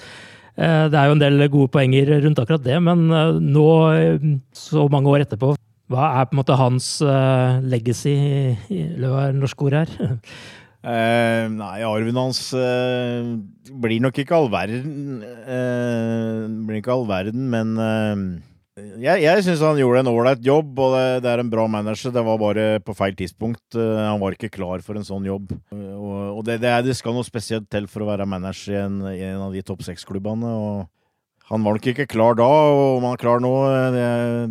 Eh, 0.58 0.84
det 0.90 0.98
er 0.98 1.06
jo 1.06 1.14
en 1.14 1.22
del 1.22 1.46
gode 1.52 1.70
poenger 1.74 2.16
rundt 2.24 2.40
akkurat 2.42 2.64
det, 2.64 2.78
men 2.82 3.06
eh, 3.14 3.36
nå, 3.38 3.66
eh, 3.94 4.30
så 4.56 4.88
mange 4.90 5.12
år 5.12 5.22
etterpå, 5.22 5.52
hva 5.88 6.08
er 6.18 6.26
på 6.28 6.34
en 6.34 6.40
måte 6.42 6.56
hans 6.58 6.88
legacy, 7.64 8.12
eller 8.68 9.06
hva 9.08 9.22
er 9.24 9.38
norske 9.38 9.64
ord 9.64 9.78
her? 9.78 9.94
Uh, 10.79 11.51
nei, 11.51 11.81
arven 11.83 12.18
hans 12.20 12.53
uh, 12.55 13.35
blir 13.83 13.99
nok 14.03 14.20
ikke 14.22 14.37
all 14.37 14.47
verden. 14.53 15.24
Uh, 15.43 16.47
blir 16.68 16.79
ikke 16.79 16.93
all 16.95 17.09
verden, 17.09 17.49
men 17.51 17.72
jeg, 19.03 19.24
jeg 19.24 19.43
syns 19.43 19.64
han 19.66 19.81
gjorde 19.81 20.05
en 20.05 20.11
ålreit 20.12 20.45
jobb, 20.47 20.70
og 20.79 20.93
det, 20.95 21.07
det, 21.24 21.33
er 21.33 21.41
en 21.43 21.51
bra 21.51 21.64
manager. 21.66 22.12
Det 22.14 22.22
var 22.29 22.39
bare 22.39 22.66
på 22.87 22.95
feil 22.95 23.16
tidspunkt. 23.18 23.74
Han 23.74 24.20
var 24.22 24.37
ikke 24.37 24.53
klar 24.55 24.85
for 24.87 25.01
en 25.01 25.07
sånn 25.07 25.26
jobb. 25.26 25.51
Og, 25.74 26.12
og 26.37 26.45
det, 26.47 26.61
det, 26.62 26.76
det, 26.87 26.95
skal 26.95 27.16
noe 27.16 27.26
spesielt 27.26 27.66
til 27.72 27.91
for 27.91 28.07
å 28.07 28.12
være 28.12 28.29
manager 28.31 28.76
i 28.76 28.79
en, 28.85 29.01
i 29.11 29.24
en 29.33 29.49
av 29.49 29.57
de 29.57 29.64
topp 29.66 29.83
seks-klubbene. 29.83 30.53
han 31.49 31.64
var 31.66 31.74
nok 31.74 31.89
ikke 31.91 32.07
klar 32.07 32.39
da, 32.39 32.47
og 32.47 33.01
om 33.01 33.09
han 33.09 33.18
er 33.18 33.24
klar 33.24 33.43
nå, 33.43 33.53
det, 33.97 34.07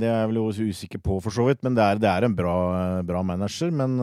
er 0.10 0.26
jeg 0.26 0.34
vel 0.34 0.44
usikker 0.44 1.00
på, 1.08 1.22
for 1.24 1.32
så 1.32 1.48
vidt. 1.48 1.64
Men 1.64 1.80
det 1.80 1.88
er, 1.88 2.04
er 2.12 2.28
en 2.28 2.36
bra, 2.36 2.58
bra, 3.08 3.24
manager. 3.24 3.72
Men 3.72 3.96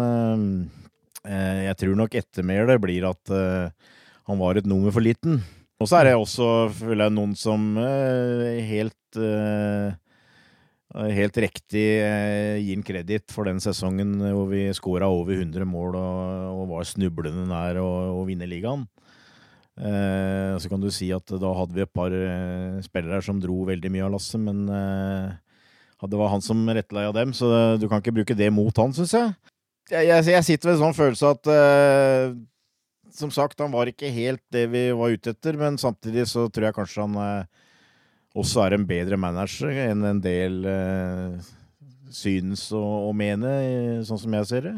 jeg 1.25 1.77
tror 1.81 1.99
nok 1.99 2.17
ettermælet 2.21 2.81
blir 2.83 3.07
at 3.09 3.33
eh, 3.33 3.93
han 4.29 4.41
var 4.41 4.59
et 4.59 4.69
nummer 4.69 4.93
for 4.95 5.05
liten. 5.05 5.43
Og 5.83 5.91
så 5.91 6.01
er 6.01 6.09
det 6.09 6.17
også 6.17 6.49
føler 6.79 7.09
jeg, 7.09 7.15
noen 7.17 7.35
som 7.39 7.75
eh, 7.81 8.63
helt 8.71 9.21
eh, 9.21 10.01
Helt 10.95 11.35
riktig 11.43 11.83
eh, 12.05 12.61
gir 12.63 12.77
en 12.77 12.85
kreditt 12.87 13.33
for 13.35 13.49
den 13.49 13.59
sesongen 13.59 14.13
hvor 14.21 14.45
vi 14.47 14.69
skåra 14.77 15.09
over 15.11 15.41
100 15.41 15.67
mål 15.67 15.97
og, 15.99 16.61
var 16.71 16.87
snublende 16.87 17.49
nær 17.51 17.81
å, 17.83 18.21
vinne 18.29 18.47
ligaen. 18.47 18.85
Eh, 19.75 20.53
så 20.63 20.71
kan 20.71 20.79
du 20.79 20.87
si 20.95 21.09
at 21.11 21.35
da 21.35 21.51
hadde 21.59 21.75
vi 21.75 21.83
et 21.83 21.91
par 21.99 22.15
eh, 22.15 22.79
spillere 22.87 23.19
som 23.27 23.41
dro 23.43 23.65
veldig 23.67 23.91
mye 23.91 24.05
av 24.07 24.15
lasset, 24.15 24.39
men 24.45 24.63
eh, 24.71 25.35
det 26.05 26.21
var 26.21 26.31
han 26.31 26.47
som 26.47 26.63
rettleia 26.69 27.11
dem, 27.17 27.35
så 27.35 27.51
du 27.81 27.89
kan 27.89 27.99
ikke 27.99 28.15
bruke 28.21 28.39
det 28.39 28.53
mot 28.55 28.79
han, 28.79 28.95
syns 28.95 29.17
jeg. 29.17 29.35
Jeg, 29.93 30.07
jeg. 30.09 30.25
jeg, 30.33 30.45
sitter 30.47 30.71
med 30.71 30.79
en 30.79 30.83
sånn 30.87 30.97
følelse 30.97 31.33
at 31.35 31.51
uh, 31.51 32.37
Som 33.13 33.33
sagt, 33.35 33.61
han 33.61 33.75
var 33.75 33.91
ikke 33.91 34.13
helt 34.15 34.43
det 34.55 34.65
vi 34.73 34.87
var 34.97 35.13
ute 35.13 35.35
etter, 35.35 35.59
men 35.61 35.77
samtidig 35.81 36.25
så 36.31 36.47
tror 36.49 36.71
jeg 36.71 36.77
kanskje 36.79 37.05
han 37.05 37.19
uh, 37.21 37.69
også 38.35 38.65
er 38.65 38.79
en 38.79 38.87
bedre 38.89 39.19
manager 39.21 39.71
enn 39.85 40.03
en 40.09 40.23
del 40.25 40.65
uh, 40.67 41.53
synes 42.15 42.65
å, 42.75 42.81
å 43.11 43.13
mene, 43.17 43.53
sånn 44.07 44.21
som 44.23 44.35
jeg 44.41 44.51
ser 44.51 44.67
det. 44.71 44.75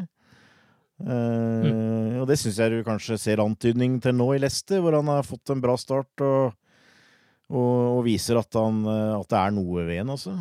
Uh, 0.96 2.20
Og 2.22 2.26
det 2.28 2.38
syns 2.40 2.58
jeg 2.60 2.72
du 2.72 2.84
kanskje 2.84 3.18
ser 3.20 3.44
antydning 3.44 3.98
til 4.04 4.16
nå 4.16 4.30
i 4.34 4.42
Leicester, 4.42 4.82
hvor 4.84 4.96
han 4.98 5.08
har 5.12 5.24
fått 5.28 5.52
en 5.52 5.62
bra 5.64 5.76
start 5.80 6.24
og, 6.24 6.52
og, 7.52 7.72
og 7.94 8.04
viser 8.08 8.40
at, 8.40 8.52
han, 8.56 8.84
at, 8.88 9.28
det 9.32 9.40
er 9.40 9.56
noe 9.56 9.88
ved 9.88 10.02
ham, 10.02 10.14
altså. 10.16 10.36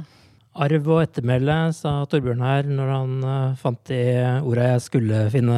Arv 0.56 0.86
og 0.88 1.02
ettermæle, 1.04 1.56
sa 1.76 2.06
Torbjørn 2.08 2.44
her 2.46 2.68
når 2.72 2.92
han 2.94 3.16
uh, 3.28 3.56
fant 3.60 3.82
de 3.90 4.00
orda 4.40 4.70
jeg 4.70 4.84
skulle 4.86 5.26
finne, 5.34 5.58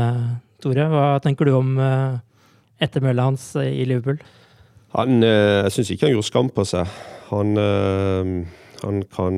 Tore. 0.64 0.88
Hva 0.90 1.04
tenker 1.22 1.46
du 1.46 1.54
om 1.54 1.76
uh, 1.78 2.18
ettermælet 2.82 3.28
hans 3.28 3.44
i 3.62 3.86
Liverpool? 3.86 4.18
Han, 4.98 5.22
jeg 5.22 5.74
syns 5.76 5.92
ikke 5.94 6.08
han 6.08 6.16
gjorde 6.16 6.30
skam 6.32 6.50
på 6.56 6.64
seg. 6.66 6.90
Han, 7.28 7.60
han 8.80 9.02
kan 9.14 9.36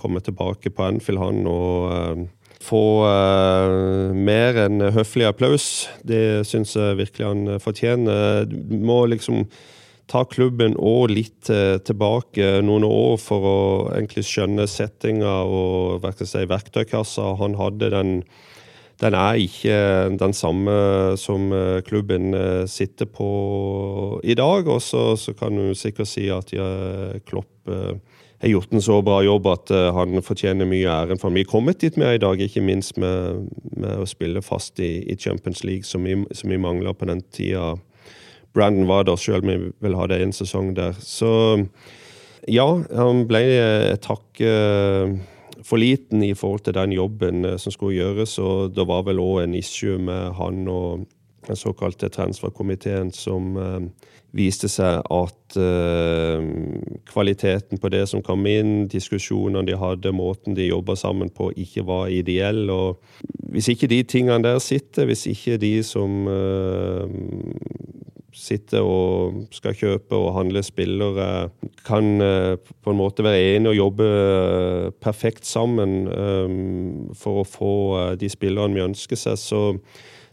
komme 0.00 0.22
tilbake 0.24 0.72
på 0.74 0.86
Anfield, 0.86 1.20
han, 1.20 1.42
og 1.46 2.24
få 2.64 2.80
mer 4.16 4.58
enn 4.64 4.88
høflig 4.96 5.28
applaus. 5.28 5.86
Det 6.02 6.40
syns 6.48 6.72
jeg 6.74 6.98
virkelig 7.02 7.28
han 7.28 7.60
fortjener. 7.62 8.48
Du 8.48 8.56
må 8.80 9.02
liksom 9.12 9.44
ta 10.10 10.22
klubben 10.28 10.76
og 10.78 11.10
litt 11.12 11.50
uh, 11.50 11.76
tilbake 11.82 12.60
noen 12.64 12.86
år 12.86 13.16
for 13.20 13.46
å 13.46 13.60
egentlig 13.94 14.26
skjønne 14.28 14.68
settinga 14.70 15.38
og 15.46 16.06
si, 16.22 16.44
verktøykassa 16.46 17.34
han 17.40 17.56
hadde. 17.58 17.90
Den, 17.94 18.12
den 19.02 19.16
er 19.18 19.40
ikke 19.42 19.78
den 20.18 20.36
samme 20.36 20.76
som 21.20 21.50
uh, 21.54 21.82
klubben 21.86 22.34
sitter 22.70 23.10
på 23.10 23.30
i 24.22 24.36
dag. 24.38 24.70
Og 24.70 24.82
så, 24.82 25.16
kan 25.38 25.58
du 25.58 25.74
sikkert 25.74 26.12
si 26.12 26.28
at 26.30 26.54
ja, 26.54 26.68
Klopp 27.26 27.50
har 27.66 28.52
gjort 28.52 28.72
en 28.76 28.84
så 28.84 29.00
bra 29.02 29.22
jobb 29.24 29.46
at 29.48 29.70
han 29.96 30.20
fortjener 30.22 30.68
mye 30.68 30.92
æren 30.92 31.18
for. 31.18 31.34
Vi 31.34 31.42
er 31.42 31.50
kommet 31.50 31.80
dit 31.82 31.96
vi 31.96 32.04
er 32.04 32.18
i 32.18 32.22
dag, 32.22 32.38
ikke 32.38 32.62
minst 32.62 33.00
med, 33.00 33.48
med 33.74 34.04
å 34.04 34.06
spille 34.06 34.44
fast 34.44 34.78
i, 34.78 35.00
i 35.08 35.16
Champions 35.18 35.64
League, 35.64 35.88
som 35.88 36.04
vi, 36.04 36.18
som 36.36 36.52
vi 36.52 36.60
mangla 36.60 36.92
på 36.94 37.08
den 37.08 37.24
tida. 37.32 37.74
Brandon 38.56 38.88
var 38.88 39.04
der, 39.04 39.20
sjøl 39.20 39.44
vi 39.44 39.94
ha 39.94 40.08
det 40.08 40.20
en 40.24 40.32
sesong 40.32 40.72
der. 40.76 40.96
Så 41.00 41.30
ja, 42.48 42.66
han 42.96 43.24
ble 43.28 43.42
et 43.92 44.08
hakk 44.08 44.40
uh, 44.40 45.12
for 45.66 45.82
liten 45.82 46.24
i 46.24 46.32
forhold 46.34 46.64
til 46.64 46.76
den 46.78 46.96
jobben 46.96 47.44
uh, 47.44 47.56
som 47.60 47.74
skulle 47.74 47.98
gjøres, 47.98 48.38
og 48.40 48.72
det 48.76 48.88
var 48.88 49.04
vel 49.08 49.20
òg 49.20 49.44
en 49.44 49.58
issue 49.58 50.00
med 50.00 50.32
han 50.40 50.64
og 50.72 51.04
den 51.46 51.58
såkalte 51.58 52.08
transferkomiteen 52.10 53.12
som 53.14 53.54
viste 54.36 54.68
seg 54.70 55.00
at 55.12 55.56
uh, 55.58 56.42
kvaliteten 57.08 57.80
på 57.80 57.90
det 57.92 58.04
som 58.10 58.22
kom 58.24 58.46
inn, 58.50 58.86
diskusjonene 58.92 59.64
de 59.68 59.76
hadde, 59.78 60.12
måten 60.14 60.56
de 60.56 60.68
jobba 60.68 60.96
sammen 60.98 61.30
på, 61.32 61.50
ikke 61.56 61.86
var 61.86 62.10
ideell. 62.12 62.66
Og 62.72 63.00
hvis 63.52 63.70
ikke 63.72 63.90
de 63.92 64.02
tingene 64.08 64.42
der 64.44 64.60
sitter, 64.62 65.08
hvis 65.08 65.26
ikke 65.30 65.58
de 65.62 65.74
som 65.86 66.26
uh, 66.28 67.06
sitter 68.36 68.84
og 68.84 69.46
skal 69.56 69.76
kjøpe 69.76 70.18
og 70.18 70.34
handle 70.36 70.62
spillere, 70.62 71.48
kan 71.86 72.20
uh, 72.20 72.56
på 72.56 72.92
en 72.92 73.00
måte 73.00 73.24
være 73.24 73.56
enige 73.56 73.72
og 73.72 73.80
jobbe 73.80 74.10
perfekt 75.02 75.48
sammen 75.48 76.04
for 77.16 77.40
å 77.40 77.48
få 77.48 77.72
de 78.20 78.28
spillerne 78.30 78.76
vi 78.76 78.84
ønsker 78.84 79.18
seg, 79.18 79.40
så 79.40 79.62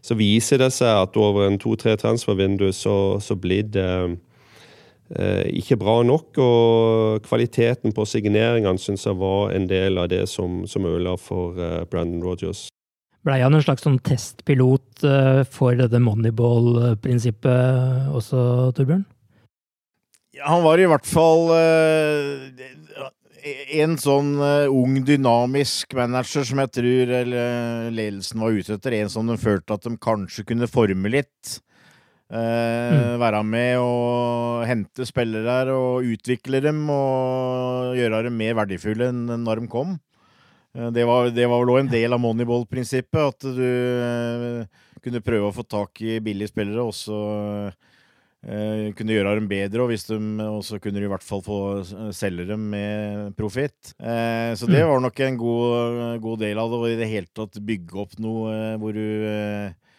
så 0.04 0.18
viser 0.20 0.60
det 0.60 0.74
seg 0.76 0.92
at 1.06 1.18
over 1.20 1.48
en 1.48 1.60
to-tre 1.62 1.96
transfervindu 2.00 2.68
så, 2.76 3.22
så 3.24 3.38
blir 3.40 3.70
det 3.72 3.88
eh, 5.16 5.46
ikke 5.62 5.80
bra 5.80 6.02
nok. 6.04 6.40
Og 6.44 7.24
kvaliteten 7.24 7.96
på 7.96 8.08
signeringene 8.10 8.82
syns 8.84 9.08
jeg 9.08 9.20
var 9.22 9.56
en 9.56 9.70
del 9.72 10.02
av 10.02 10.12
det 10.12 10.26
som, 10.32 10.66
som 10.68 10.90
ødela 10.90 11.16
for 11.16 11.56
eh, 11.56 11.84
Brandon 11.88 12.24
Rogers. 12.26 12.68
Blei 13.24 13.40
han 13.40 13.56
en 13.56 13.64
slags 13.64 13.86
sånn 13.86 14.02
testpilot 14.04 15.04
eh, 15.08 15.42
for 15.48 15.78
dette 15.80 16.00
moneyball-prinsippet 16.04 18.10
også, 18.12 18.74
Torbjørn? 18.76 19.06
Ja, 20.36 20.50
han 20.50 20.64
var 20.66 20.82
i 20.82 20.88
hvert 20.90 21.08
fall 21.08 21.54
eh, 21.56 22.52
en 23.80 23.96
sånn 24.02 24.34
uh, 24.42 24.72
ung, 24.72 24.98
dynamisk 25.08 25.94
manager 25.96 26.44
som 26.48 26.60
jeg 26.64 26.72
tror 26.80 27.14
eller, 27.22 27.92
ledelsen 27.96 28.44
var 28.44 28.58
ute 28.58 28.76
etter. 28.76 28.98
En 28.98 29.12
som 29.14 29.30
de 29.30 29.38
følte 29.40 29.78
at 29.78 29.88
de 29.88 29.94
kanskje 30.04 30.46
kunne 30.50 30.72
forme 30.72 31.12
litt. 31.12 31.60
Mm. 32.34 33.20
Være 33.22 33.44
med 33.46 33.78
og 33.78 34.64
hente 34.66 35.06
spillere 35.06 35.76
og 35.76 36.08
utvikle 36.16 36.64
dem 36.66 36.80
og 36.90 37.94
gjøre 38.00 38.24
dem 38.26 38.40
mer 38.40 38.56
verdifulle 38.58 39.12
enn 39.12 39.28
når 39.44 39.62
de 39.62 39.68
kom. 39.70 39.92
Uh, 40.78 40.90
det 40.94 41.08
var, 41.10 41.32
det 41.34 41.48
var 41.50 41.64
vel 41.64 41.74
òg 41.76 41.82
en 41.84 41.94
del 41.94 42.16
av 42.16 42.22
moneyball-prinsippet, 42.24 43.22
at 43.34 43.48
du 43.58 45.02
kunne 45.04 45.26
prøve 45.26 45.50
å 45.50 45.56
få 45.56 45.66
tak 45.68 46.02
i 46.06 46.20
billige 46.24 46.54
spillere, 46.54 46.86
og 46.86 46.96
så 46.96 47.20
Eh, 48.44 48.90
kunne 49.00 49.16
gjøre 49.16 49.38
dem 49.38 49.46
bedre, 49.48 49.86
og 49.86 50.64
så 50.68 50.76
de 50.76 50.80
kunne 50.84 51.00
du 51.00 51.06
i 51.06 51.12
hvert 51.12 51.24
fall 51.24 51.40
få 51.46 51.60
eh, 51.80 52.10
selge 52.12 52.44
dem 52.50 52.66
med 52.74 53.32
profitt. 53.40 53.94
Eh, 53.96 54.52
så 54.60 54.68
det 54.68 54.82
mm. 54.82 54.90
var 54.90 55.00
nok 55.06 55.22
en 55.24 55.38
god, 55.40 56.02
god, 56.26 56.42
del 56.42 56.60
av 56.60 56.74
det, 56.74 56.80
og 56.82 56.90
i 56.92 56.98
det 57.00 57.08
hele 57.08 57.32
tatt 57.32 57.62
bygge 57.64 58.02
opp 58.04 58.18
noe 58.20 58.52
eh, 58.52 58.76
hvor 58.82 59.00
du 59.00 59.08
eh, 59.30 59.96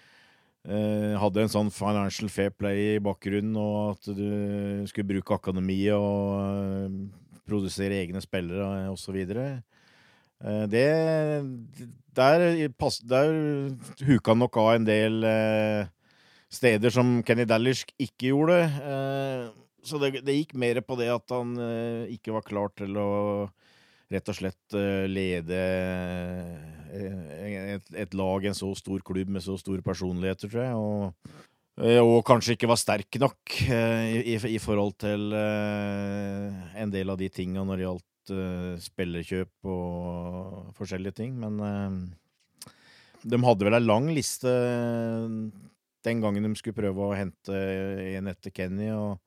eh, 0.69 1.15
hadde 1.23 1.47
en 1.47 1.55
sånn 1.55 1.73
financial 1.73 2.29
fair 2.29 2.53
play 2.53 2.99
i 2.99 3.01
bakgrunnen, 3.01 3.57
og 3.57 3.95
at 3.95 4.13
du 4.13 4.85
skulle 4.93 5.15
bruke 5.15 5.41
akademiet 5.41 5.97
og 5.97 7.01
produsere 7.49 8.03
egne 8.03 8.21
spillere 8.21 8.91
osv. 8.93 9.23
Eh, 9.25 9.57
det 10.69 10.89
Der, 12.15 12.43
der 13.09 13.31
huka 14.07 14.35
nok 14.39 14.57
av 14.61 14.75
en 14.75 14.85
del 14.87 15.25
eh, 15.27 15.87
steder 16.55 16.93
som 16.95 17.19
Kenny 17.27 17.47
Dallish 17.49 17.89
ikke 18.01 18.33
gjorde. 18.33 18.59
Eh, 18.63 19.45
så 19.85 20.01
det, 20.01 20.23
det, 20.25 20.39
gikk 20.39 20.55
mer 20.61 20.81
på 20.87 20.97
det 21.01 21.11
at 21.13 21.35
han 21.35 21.55
eh, 21.61 22.15
ikke 22.15 22.35
var 22.37 22.47
klar 22.47 22.73
til 22.77 22.97
å 23.01 23.11
rett 24.13 24.31
og 24.31 24.37
slett 24.37 24.77
eh, 24.79 25.07
lede 25.11 25.61
et, 26.95 27.91
et, 27.91 28.15
lag, 28.15 28.45
en 28.47 28.57
så 28.57 28.71
stor 28.79 29.03
klubb 29.05 29.33
med 29.35 29.43
så 29.43 29.57
store 29.59 29.83
personligheter, 29.85 30.51
tror 30.53 30.63
jeg. 30.63 30.75
Og, 30.79 31.39
og 32.05 32.19
kanskje 32.29 32.55
ikke 32.55 32.71
var 32.71 32.79
sterk 32.79 33.19
nok 33.19 33.57
i, 33.67 34.37
i 34.39 34.61
forhold 34.63 34.95
til 35.03 35.35
en 35.35 36.93
del 36.93 37.11
av 37.11 37.19
de 37.19 37.27
tinga 37.35 37.65
når 37.67 37.81
det 37.81 37.89
gjaldt 37.89 38.07
spillerkjøp 38.85 39.69
og 39.69 40.73
forskjellige 40.79 41.19
ting. 41.19 41.35
Men 41.41 41.61
de 43.25 43.41
hadde 43.45 43.67
vel 43.67 43.77
ei 43.77 43.85
lang 43.85 44.09
liste 44.15 44.53
den 46.05 46.21
gangen 46.21 46.45
de 46.45 46.53
skulle 46.59 46.77
prøve 46.77 47.07
å 47.07 47.17
hente 47.17 47.61
en 48.15 48.29
etter 48.33 48.53
Kenny. 48.55 48.91
og 48.93 49.19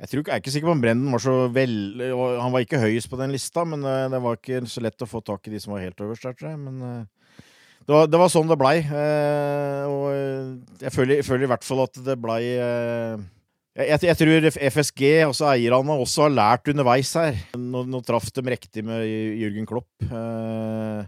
jeg, 0.00 0.08
tror, 0.08 0.22
jeg 0.22 0.32
er 0.32 0.40
ikke 0.40 0.52
sikker 0.54 0.70
på 0.70 0.72
om 0.72 0.80
Brendan 0.80 1.12
var 1.12 1.20
så 1.20 1.34
vel 1.52 1.74
Han 2.40 2.54
var 2.54 2.64
ikke 2.64 2.80
høyest 2.80 3.10
på 3.12 3.18
den 3.20 3.34
lista, 3.34 3.66
men 3.68 3.84
eh, 3.84 4.06
det 4.12 4.20
var 4.24 4.38
ikke 4.38 4.62
så 4.70 4.80
lett 4.84 5.04
å 5.04 5.08
få 5.08 5.20
tak 5.24 5.44
i 5.44 5.52
de 5.52 5.60
som 5.60 5.74
var 5.74 5.84
helt 5.84 6.00
øverst 6.00 6.24
der, 6.24 6.36
tror 6.38 6.54
jeg. 6.54 6.60
Men 6.62 6.78
eh, 6.86 7.42
det 7.84 7.92
var, 7.92 8.08
det 8.08 8.20
var 8.22 8.32
sånn 8.32 8.48
det 8.48 8.56
blei. 8.60 8.78
Eh, 8.80 9.82
og 9.90 10.80
jeg 10.80 10.94
føler, 10.94 11.20
jeg 11.20 11.28
føler, 11.28 11.44
i 11.44 11.52
hvert 11.52 11.68
fall 11.68 11.84
at 11.84 12.00
det 12.06 12.16
blei 12.22 12.40
jeg, 13.78 14.00
jeg, 14.08 14.16
tror 14.18 14.48
FSG, 14.50 15.02
altså 15.28 15.48
eierne, 15.52 15.96
også 16.02 16.26
har 16.26 16.34
lært 16.34 16.70
underveis 16.72 17.12
her. 17.18 17.38
Nå, 17.58 17.84
nå 17.86 18.02
traff 18.06 18.30
de 18.34 18.44
riktig 18.50 18.84
med 18.86 19.04
Jørgen 19.38 19.68
Klopp. 19.68 19.90
Eh, 20.06 21.04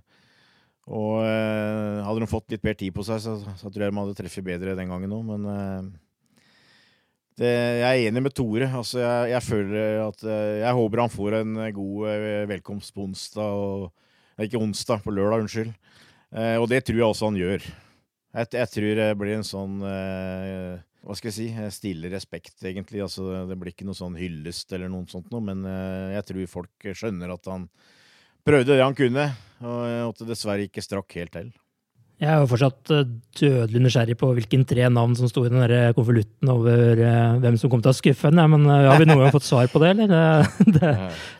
og 0.92 1.22
eh, 1.24 1.98
hadde 2.06 2.22
de 2.22 2.30
fått 2.30 2.54
litt 2.54 2.64
mer 2.66 2.78
tid 2.78 2.94
på 2.94 3.04
seg, 3.06 3.20
så, 3.22 3.36
så 3.58 3.70
tror 3.70 3.86
jeg 3.86 3.94
de 3.94 4.00
hadde 4.02 4.16
treffet 4.18 4.46
bedre 4.46 4.76
den 4.78 4.90
gangen 4.90 5.14
òg, 5.14 5.26
men 5.30 5.50
eh, 5.52 5.90
det, 7.40 7.50
jeg 7.80 7.88
er 7.88 8.06
enig 8.10 8.22
med 8.26 8.34
Tore. 8.36 8.68
Altså, 8.68 9.00
jeg, 9.00 9.32
jeg, 9.32 9.44
føler 9.46 10.02
at 10.04 10.20
Jeg 10.26 10.76
håper 10.76 11.00
han 11.00 11.12
får 11.12 11.36
en 11.38 11.54
god 11.72 12.48
velkomst 12.50 12.92
på 12.92 13.06
onsdag. 13.06 13.56
Og, 13.56 13.86
ikke 14.40 14.60
onsdag, 14.60 15.02
på 15.04 15.14
lørdag, 15.14 15.44
unnskyld. 15.44 15.72
Eh, 16.32 16.56
og 16.56 16.68
det 16.70 16.82
tror 16.86 16.98
jeg 16.98 17.08
også 17.08 17.28
han 17.28 17.40
gjør. 17.40 17.66
Jeg, 18.32 18.48
jeg 18.56 18.68
tror 18.72 18.94
det 18.98 19.08
blir 19.20 19.36
en 19.36 19.46
sånn 19.46 19.82
eh, 19.84 20.80
Hva 21.02 21.16
skal 21.18 21.32
jeg 21.32 21.34
si? 21.34 21.48
Stille 21.74 22.10
respekt, 22.12 22.54
egentlig. 22.62 23.02
Altså, 23.02 23.42
det 23.48 23.56
blir 23.58 23.74
ikke 23.74 23.86
noe 23.88 23.98
sånn 23.98 24.14
hyllest 24.18 24.70
eller 24.76 24.90
noe 24.92 25.08
sånt 25.10 25.32
noe, 25.34 25.42
men 25.42 25.66
eh, 25.66 26.14
jeg 26.18 26.28
tror 26.28 26.54
folk 26.60 26.92
skjønner 26.94 27.32
at 27.34 27.50
han 27.50 27.66
prøvde 28.46 28.76
det 28.76 28.84
han 28.84 28.96
kunne, 28.98 29.26
og 29.62 29.82
at 30.12 30.22
det 30.22 30.30
dessverre 30.30 30.66
ikke 30.68 30.82
strakk 30.84 31.18
helt 31.18 31.34
til. 31.34 31.50
Jeg 32.22 32.30
er 32.30 32.38
jo 32.38 32.48
fortsatt 32.52 32.90
dødelig 33.40 33.80
nysgjerrig 33.82 34.14
på 34.20 34.28
hvilken 34.36 34.62
tre 34.68 34.86
navn 34.94 35.16
som 35.18 35.26
sto 35.26 35.42
i 35.42 35.50
den 35.50 35.94
konvolutten 35.96 36.52
over 36.52 37.00
hvem 37.42 37.56
som 37.58 37.70
kom 37.70 37.82
til 37.82 37.90
å 37.90 37.98
skuffe 37.98 38.28
henne. 38.28 38.44
Men 38.52 38.68
har 38.70 39.00
vi 39.00 39.08
noen 39.08 39.24
gang 39.24 39.34
fått 39.34 39.48
svar 39.48 39.66
på 39.72 39.82
det, 39.82 39.90
eller? 39.96 40.12
Det, 40.12 40.74
det, 40.76 40.92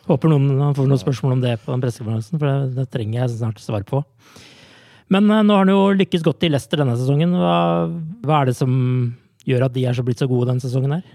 håper 0.09 0.33
noen 0.33 0.75
får 0.75 0.89
noen 0.89 0.99
spørsmål 0.99 1.37
om 1.37 1.45
det 1.45 1.55
på 1.63 1.71
den 1.71 1.85
pressekonferansen, 1.85 2.35
for 2.35 2.49
det, 2.49 2.73
det 2.81 2.87
trenger 2.91 3.21
jeg 3.21 3.35
snart 3.37 3.63
svar 3.63 3.87
på. 3.87 4.03
Men 5.13 5.31
nå 5.31 5.55
har 5.55 5.63
han 5.63 5.71
jo 5.71 5.85
lykkes 6.03 6.25
godt 6.25 6.43
i 6.43 6.51
Leicester 6.51 6.83
denne 6.83 6.99
sesongen. 6.99 7.31
Hva, 7.39 7.55
hva, 8.25 8.41
er 8.41 8.51
det 8.51 8.57
som 8.59 8.73
gjør 9.47 9.67
at 9.67 9.75
de 9.75 9.85
er 9.87 9.97
så 9.97 10.05
blitt 10.05 10.21
så 10.21 10.29
gode 10.29 10.49
denne 10.49 10.63
sesongen 10.63 10.97
her? 10.97 11.05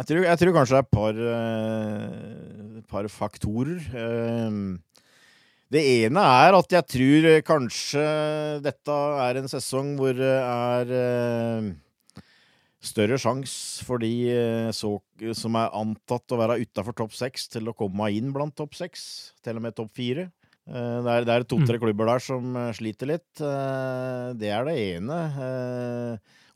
Jeg 0.00 0.08
tror, 0.08 0.22
jeg 0.24 0.40
tror 0.40 0.54
kanskje 0.56 0.76
det 0.76 0.80
er 0.80 0.86
et 0.86 0.96
par, 0.96 1.18
uh, 1.20 2.80
par 2.88 3.10
faktorer. 3.12 3.82
Uh, 3.92 5.02
det 5.70 5.84
ene 6.04 6.24
er 6.40 6.56
at 6.56 6.74
jeg 6.74 6.88
tror 6.96 7.28
kanskje 7.46 8.06
dette 8.64 8.96
er 9.26 9.38
en 9.38 9.52
sesong 9.52 9.92
hvor 10.00 10.16
det 10.18 10.32
er 10.40 11.70
større 12.82 13.20
sjanse 13.20 13.84
for 13.86 14.02
de 14.02 14.10
som 14.74 15.58
er 15.60 15.76
antatt 15.78 16.34
å 16.34 16.40
være 16.40 16.58
utafor 16.64 16.96
topp 16.98 17.14
seks, 17.14 17.46
til 17.52 17.70
å 17.70 17.76
komme 17.76 18.08
inn 18.16 18.32
blant 18.34 18.56
topp 18.58 18.74
seks, 18.74 19.04
til 19.44 19.60
og 19.60 19.66
med 19.68 19.78
topp 19.78 19.94
fire. 20.00 20.26
Eh, 20.70 20.98
det 21.04 21.14
er, 21.14 21.26
det 21.26 21.34
er 21.34 21.46
to-tre 21.48 21.78
mm. 21.78 21.82
klubber 21.82 22.10
der 22.12 22.22
som 22.22 22.54
eh, 22.58 22.70
sliter 22.76 23.10
litt. 23.10 23.30
Eh, 23.42 24.26
det 24.38 24.52
er 24.54 24.68
det 24.68 24.76
ene. 24.78 25.20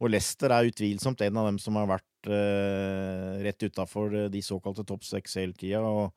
Og 0.01 0.11
Leicester 0.11 0.53
er 0.55 0.71
utvilsomt 0.71 1.21
en 1.25 1.43
av 1.43 1.51
dem 1.51 1.59
som 1.63 1.77
har 1.79 1.91
vært 1.91 2.11
rett 3.45 3.67
utafor 3.67 4.15
de 4.33 4.41
såkalte 4.41 4.81
topp 4.89 5.05
seks 5.05 5.37
hele 5.37 5.53
tida. 5.53 5.83
Og 5.85 6.11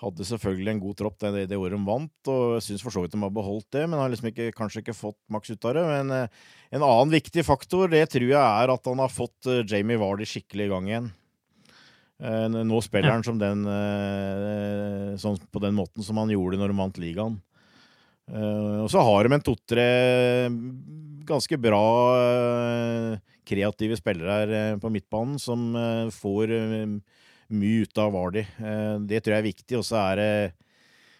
hadde 0.00 0.26
selvfølgelig 0.28 0.72
en 0.72 0.82
god 0.82 0.96
tropp 1.00 1.18
det, 1.22 1.44
det 1.50 1.58
året 1.58 1.74
de 1.74 1.86
vant, 1.86 2.30
og 2.30 2.62
syns 2.62 2.82
for 2.82 2.94
så 2.94 3.02
vidt 3.02 3.14
de 3.14 3.20
har 3.22 3.34
beholdt 3.34 3.68
det, 3.76 3.84
men 3.86 3.98
har 3.98 4.10
liksom 4.12 4.30
ikke, 4.30 4.48
kanskje 4.56 4.82
ikke 4.82 4.96
fått 4.96 5.18
maks 5.32 5.52
ut 5.52 5.68
av 5.70 5.76
det. 5.76 5.84
Men 5.90 6.14
en 6.14 6.86
annen 6.86 7.12
viktig 7.14 7.44
faktor, 7.46 7.90
det 7.92 8.06
tror 8.14 8.26
jeg 8.30 8.40
er 8.40 8.74
at 8.74 8.90
han 8.90 9.02
har 9.02 9.12
fått 9.12 9.52
Jamie 9.70 10.00
Vardy 10.00 10.26
skikkelig 10.28 10.66
i 10.68 10.72
gang 10.72 10.90
igjen. 10.90 11.12
Eh, 12.22 12.46
nå 12.48 12.78
spiller 12.82 13.10
han 13.10 13.24
som 13.26 13.38
den, 13.40 13.66
eh, 13.66 15.16
sånn 15.18 15.38
på 15.50 15.60
den 15.60 15.74
måten 15.74 16.02
som 16.02 16.16
han 16.16 16.30
gjorde 16.30 16.60
når 16.60 16.70
han 16.70 16.82
vant 16.84 17.00
ligaen. 17.02 17.40
Eh, 18.30 18.78
og 18.84 18.88
så 18.88 19.02
har 19.02 19.24
de 19.24 19.34
en 19.34 19.44
to-tre 19.44 19.88
ganske 21.26 21.58
bra 21.60 21.84
kreative 23.44 23.98
spillere 24.00 24.38
her 24.38 24.80
på 24.80 24.90
midtbanen 24.92 25.38
som 25.42 25.72
får 26.14 26.54
mye 27.54 27.84
ut 27.84 28.00
av 28.00 28.12
Vardi. 28.14 28.44
Det 29.08 29.20
tror 29.20 29.34
jeg 29.34 29.42
er 29.42 29.48
viktig. 29.48 29.78
Og 29.80 29.86
så 29.86 30.00
er 30.00 30.20
det 30.20 30.30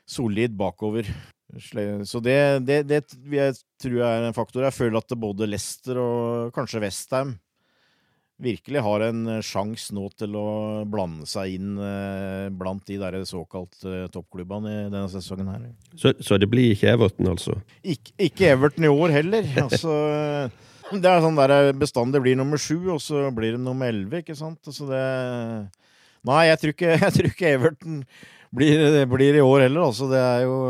solid 0.08 0.56
bakover. 0.56 1.08
Så 1.54 2.20
det, 2.24 2.38
det, 2.66 2.80
det 2.88 3.02
jeg 3.30 3.56
tror 3.82 3.98
jeg 4.00 4.08
er 4.08 4.28
en 4.28 4.36
faktor. 4.36 4.64
Jeg 4.66 4.76
føler 4.76 4.98
at 4.98 5.16
både 5.20 5.48
Leicester 5.48 6.00
og 6.00 6.54
kanskje 6.56 6.82
Westham 6.82 7.36
virkelig 8.42 8.82
har 8.82 9.04
en 9.06 9.26
eh, 9.36 9.42
sjanse 9.44 9.94
nå 9.94 10.08
til 10.18 10.34
å 10.38 10.48
blande 10.90 11.26
seg 11.28 11.54
inn 11.54 11.78
eh, 11.78 12.50
blant 12.54 12.82
de 12.88 12.98
der 12.98 13.20
såkalt 13.28 13.86
eh, 13.86 14.06
toppklubbene 14.12 14.72
i 14.72 14.82
denne 14.88 15.06
sesongen 15.12 15.50
her. 15.52 15.68
Så, 15.94 16.14
så, 16.18 16.38
det 16.40 16.50
blir 16.50 16.74
ikke 16.74 16.90
Everton, 16.96 17.30
altså? 17.30 17.56
Ik 17.82 18.12
ikke 18.18 18.50
Everton 18.56 18.88
i 18.88 18.92
år 18.92 19.14
heller. 19.20 19.46
altså, 19.64 19.94
det 20.90 21.10
er 21.10 21.24
sånn 21.24 21.38
der 21.38 21.72
bestandig 21.78 22.24
blir 22.24 22.38
nummer 22.38 22.60
sju, 22.60 22.78
og 22.96 23.00
så 23.02 23.28
blir 23.34 23.54
det 23.54 23.62
nummer 23.62 23.92
elleve, 23.92 24.24
ikke 24.24 24.38
sant? 24.38 24.60
Altså 24.66 24.90
det 24.90 25.06
Nei, 26.24 26.46
jeg 26.48 26.60
tror 26.60 26.70
ikke, 26.72 26.92
jeg 27.04 27.14
tror 27.14 27.26
ikke 27.28 27.50
Everton 27.52 28.04
blir, 28.54 29.02
blir, 29.10 29.36
i 29.36 29.44
år 29.44 29.66
heller, 29.68 29.90
altså. 29.90 30.10
Det 30.10 30.20
er 30.20 30.46
jo 30.48 30.60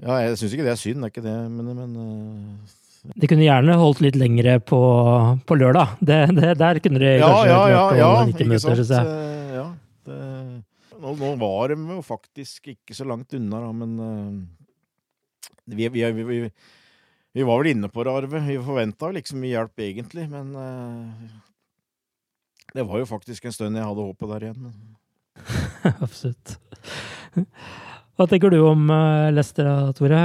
Ja, 0.00 0.20
jeg 0.24 0.36
syns 0.40 0.52
ikke 0.54 0.64
det 0.64 0.76
er 0.76 0.80
synd, 0.80 1.02
det 1.02 1.10
er 1.10 1.12
ikke 1.12 1.26
det, 1.26 1.40
men, 1.50 1.74
men 1.76 2.78
de 3.00 3.28
kunne 3.28 3.46
gjerne 3.46 3.76
holdt 3.80 4.02
litt 4.04 4.16
lengre 4.20 4.58
på, 4.60 4.78
på 5.48 5.56
lørdag. 5.56 5.96
Det, 6.04 6.18
det, 6.36 6.52
der 6.60 6.80
kunne 6.84 7.00
de 7.00 7.12
kanskje 7.22 7.46
ja, 7.48 7.60
ja, 7.60 7.60
ja, 7.72 7.84
ja, 7.96 8.10
ikke 8.28 8.48
møter, 8.48 8.76
syns 8.76 8.92
jeg. 8.92 9.14
Eh, 9.14 9.54
ja, 9.56 9.66
det, 10.08 10.18
nå, 11.00 11.14
nå, 11.16 11.30
var 11.40 11.72
de 11.72 11.78
jo 11.96 12.02
faktisk 12.04 12.72
ikke 12.74 12.96
så 12.96 13.06
langt 13.08 13.32
unna, 13.36 13.62
da, 13.64 13.70
men 13.72 13.94
uh, 14.04 15.46
vi, 15.72 15.88
vi, 15.88 16.04
vi, 16.12 16.40
vi, 16.44 17.46
var 17.46 17.62
vel 17.62 17.70
inne 17.72 17.88
på 17.92 18.04
det, 18.04 18.16
Arve. 18.20 18.42
Vi 18.50 18.58
forventa 18.66 19.12
liksom 19.16 19.40
mye 19.40 19.54
hjelp, 19.54 19.84
egentlig, 19.86 20.26
men 20.28 20.52
uh, 20.58 21.38
det 22.76 22.84
var 22.84 23.00
jo 23.00 23.08
faktisk 23.08 23.48
en 23.48 23.56
stund 23.56 23.80
jeg 23.80 23.88
hadde 23.88 24.08
håpet 24.10 24.34
der 24.34 24.50
igjen. 24.50 24.74
Absolutt. 26.04 26.58
Hva 28.20 28.28
tenker 28.28 28.52
du 28.52 28.60
om 28.68 28.92
Lester, 29.32 29.88
Tore? 29.96 30.20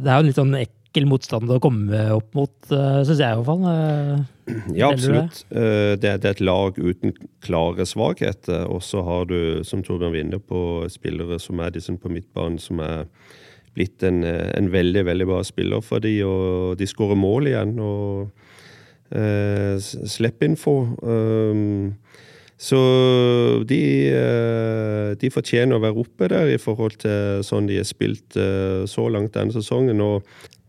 Det 0.00 0.08
er 0.08 0.22
jo 0.22 0.28
litt 0.30 0.38
sånn 0.40 0.56
ek 0.56 0.72
ekkel 0.96 1.08
motstander 1.10 1.58
å 1.58 1.62
komme 1.62 2.00
opp 2.14 2.32
mot, 2.36 2.54
uh, 2.72 3.02
syns 3.04 3.20
jeg 3.20 3.28
i 3.28 3.36
hvert 3.36 3.48
fall. 3.50 3.64
Uh, 3.68 4.70
ja, 4.72 4.88
absolutt. 4.88 5.42
Uh, 5.52 5.92
det, 6.00 6.14
er 6.14 6.30
et 6.30 6.40
lag 6.40 6.78
uten 6.78 7.12
klare 7.44 7.84
svakheter. 7.84 8.64
Og 8.72 8.80
så 8.82 9.04
har 9.04 9.28
du, 9.28 9.60
som 9.66 9.84
Torbjørn 9.84 10.16
vinner 10.16 10.40
på, 10.40 10.86
spillere 10.92 11.38
som 11.42 11.60
Madison 11.60 12.00
på 12.00 12.12
midtbanen, 12.12 12.58
som 12.62 12.80
er 12.80 13.04
blitt 13.76 14.00
en, 14.08 14.24
en, 14.24 14.72
veldig, 14.72 15.04
veldig 15.04 15.28
bra 15.28 15.42
spiller 15.44 15.84
for 15.84 16.00
de, 16.00 16.16
og 16.24 16.78
de 16.80 16.88
skårer 16.88 17.18
mål 17.20 17.52
igjen. 17.52 17.76
og 17.76 18.32
eh, 19.12 19.76
slipper 20.08 20.48
info. 20.48 20.78
Um, 21.04 21.92
så 22.56 22.80
de, 23.68 23.82
de, 25.20 25.28
fortjener 25.28 25.76
å 25.76 25.82
være 25.82 26.00
oppe 26.00 26.30
der 26.32 26.54
i 26.54 26.56
forhold 26.56 26.96
til 27.02 27.42
sånn 27.44 27.68
de 27.68 27.76
har 27.76 27.84
spilt 27.84 28.32
så 28.88 29.04
langt 29.12 29.36
denne 29.36 29.52
sesongen. 29.52 30.00
Og 30.00 30.24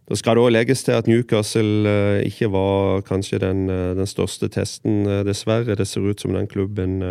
da 0.08 0.16
skal 0.16 0.38
det 0.38 0.44
òg 0.46 0.54
legges 0.56 0.86
til 0.88 0.96
at 0.96 1.08
Newcastle 1.08 1.84
uh, 1.84 2.24
ikke 2.24 2.48
var 2.54 3.02
kanskje 3.04 3.42
den, 3.44 3.66
uh, 3.68 3.92
den 3.98 4.08
største 4.08 4.48
testen, 4.48 5.04
uh, 5.04 5.20
dessverre. 5.28 5.76
Det 5.76 5.88
ser 5.88 6.06
ut 6.08 6.22
som 6.22 6.34
den 6.34 6.48
klubben 6.48 7.02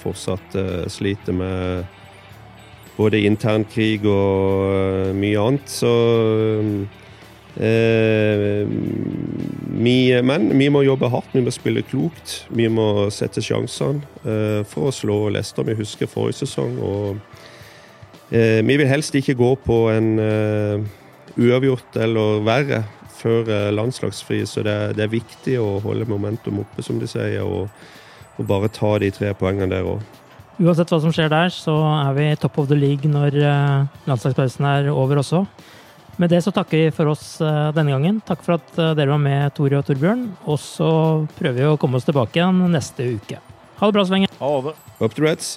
fortsatt 0.00 0.54
sliter 0.88 1.32
med 1.36 1.84
både 2.96 3.20
internkrig 3.20 4.00
og 4.08 5.12
mye 5.12 5.42
annet. 5.42 5.68
Så 5.68 5.90
vi, 9.84 10.22
Men 10.22 10.58
vi 10.58 10.68
må 10.72 10.82
jobbe 10.86 11.10
hardt, 11.12 11.34
vi 11.34 11.42
må 11.44 11.52
spille 11.52 11.82
klokt. 11.84 12.46
Vi 12.48 12.68
må 12.72 13.10
sette 13.12 13.44
sjansene 13.44 14.00
for 14.64 14.88
å 14.88 14.94
slå 14.94 15.28
Leicester. 15.28 15.68
Vi 15.68 15.76
husker 15.76 16.08
forrige 16.08 16.46
sesong. 16.46 16.78
og 16.80 17.18
vi 18.30 18.76
vil 18.76 18.88
helst 18.88 19.14
ikke 19.14 19.36
gå 19.36 19.54
på 19.68 19.90
en 19.92 20.16
uavgjort 21.38 21.96
eller 22.02 22.42
verre 22.46 22.82
før 23.18 23.48
eh, 23.50 23.70
landslagsfri. 23.74 24.42
Så 24.46 24.64
det, 24.66 24.76
det, 24.98 25.06
er 25.06 25.14
viktig 25.14 25.58
å 25.62 25.78
holde 25.84 26.08
momentum 26.08 26.62
oppe, 26.62 26.84
som 26.84 27.00
de 27.00 27.08
sier, 27.10 27.42
og, 27.44 27.68
og 28.38 28.48
bare 28.48 28.70
ta 28.72 28.94
de 29.02 29.10
tre 29.14 29.32
poengene 29.38 29.70
der 29.72 29.88
òg. 29.88 30.04
Uansett 30.58 30.90
hva 30.90 30.98
som 31.02 31.14
skjer 31.14 31.30
der, 31.30 31.52
så 31.54 31.74
er 31.86 32.14
vi 32.16 32.30
top 32.42 32.58
of 32.58 32.70
the 32.70 32.78
league 32.78 33.10
når 33.10 33.38
eh, 33.38 34.00
landslagspausen 34.10 34.66
er 34.68 34.90
over 34.94 35.22
også. 35.22 35.44
Med 36.18 36.32
det 36.34 36.40
så 36.42 36.50
takker 36.50 36.80
vi 36.80 36.94
for 36.94 37.12
oss 37.12 37.36
eh, 37.44 37.68
denne 37.76 37.94
gangen. 37.94 38.18
Takk 38.26 38.42
for 38.46 38.58
at 38.58 38.74
dere 38.98 39.14
var 39.14 39.22
med, 39.22 39.54
Tore 39.54 39.78
og 39.78 39.86
Torbjørn. 39.86 40.26
Og 40.50 40.58
så 40.62 40.90
prøver 41.38 41.62
vi 41.62 41.70
å 41.70 41.78
komme 41.78 42.00
oss 42.00 42.08
tilbake 42.08 42.40
igjen 42.40 42.66
neste 42.74 43.12
uke. 43.18 43.38
Ha 43.78 43.86
det 43.86 43.94
bra 43.94 44.06
så 44.06 44.16
lenge. 44.16 44.34
Ha 44.40 44.52
det. 44.66 44.74
Up 44.98 45.14
to 45.14 45.22
Reds. 45.22 45.56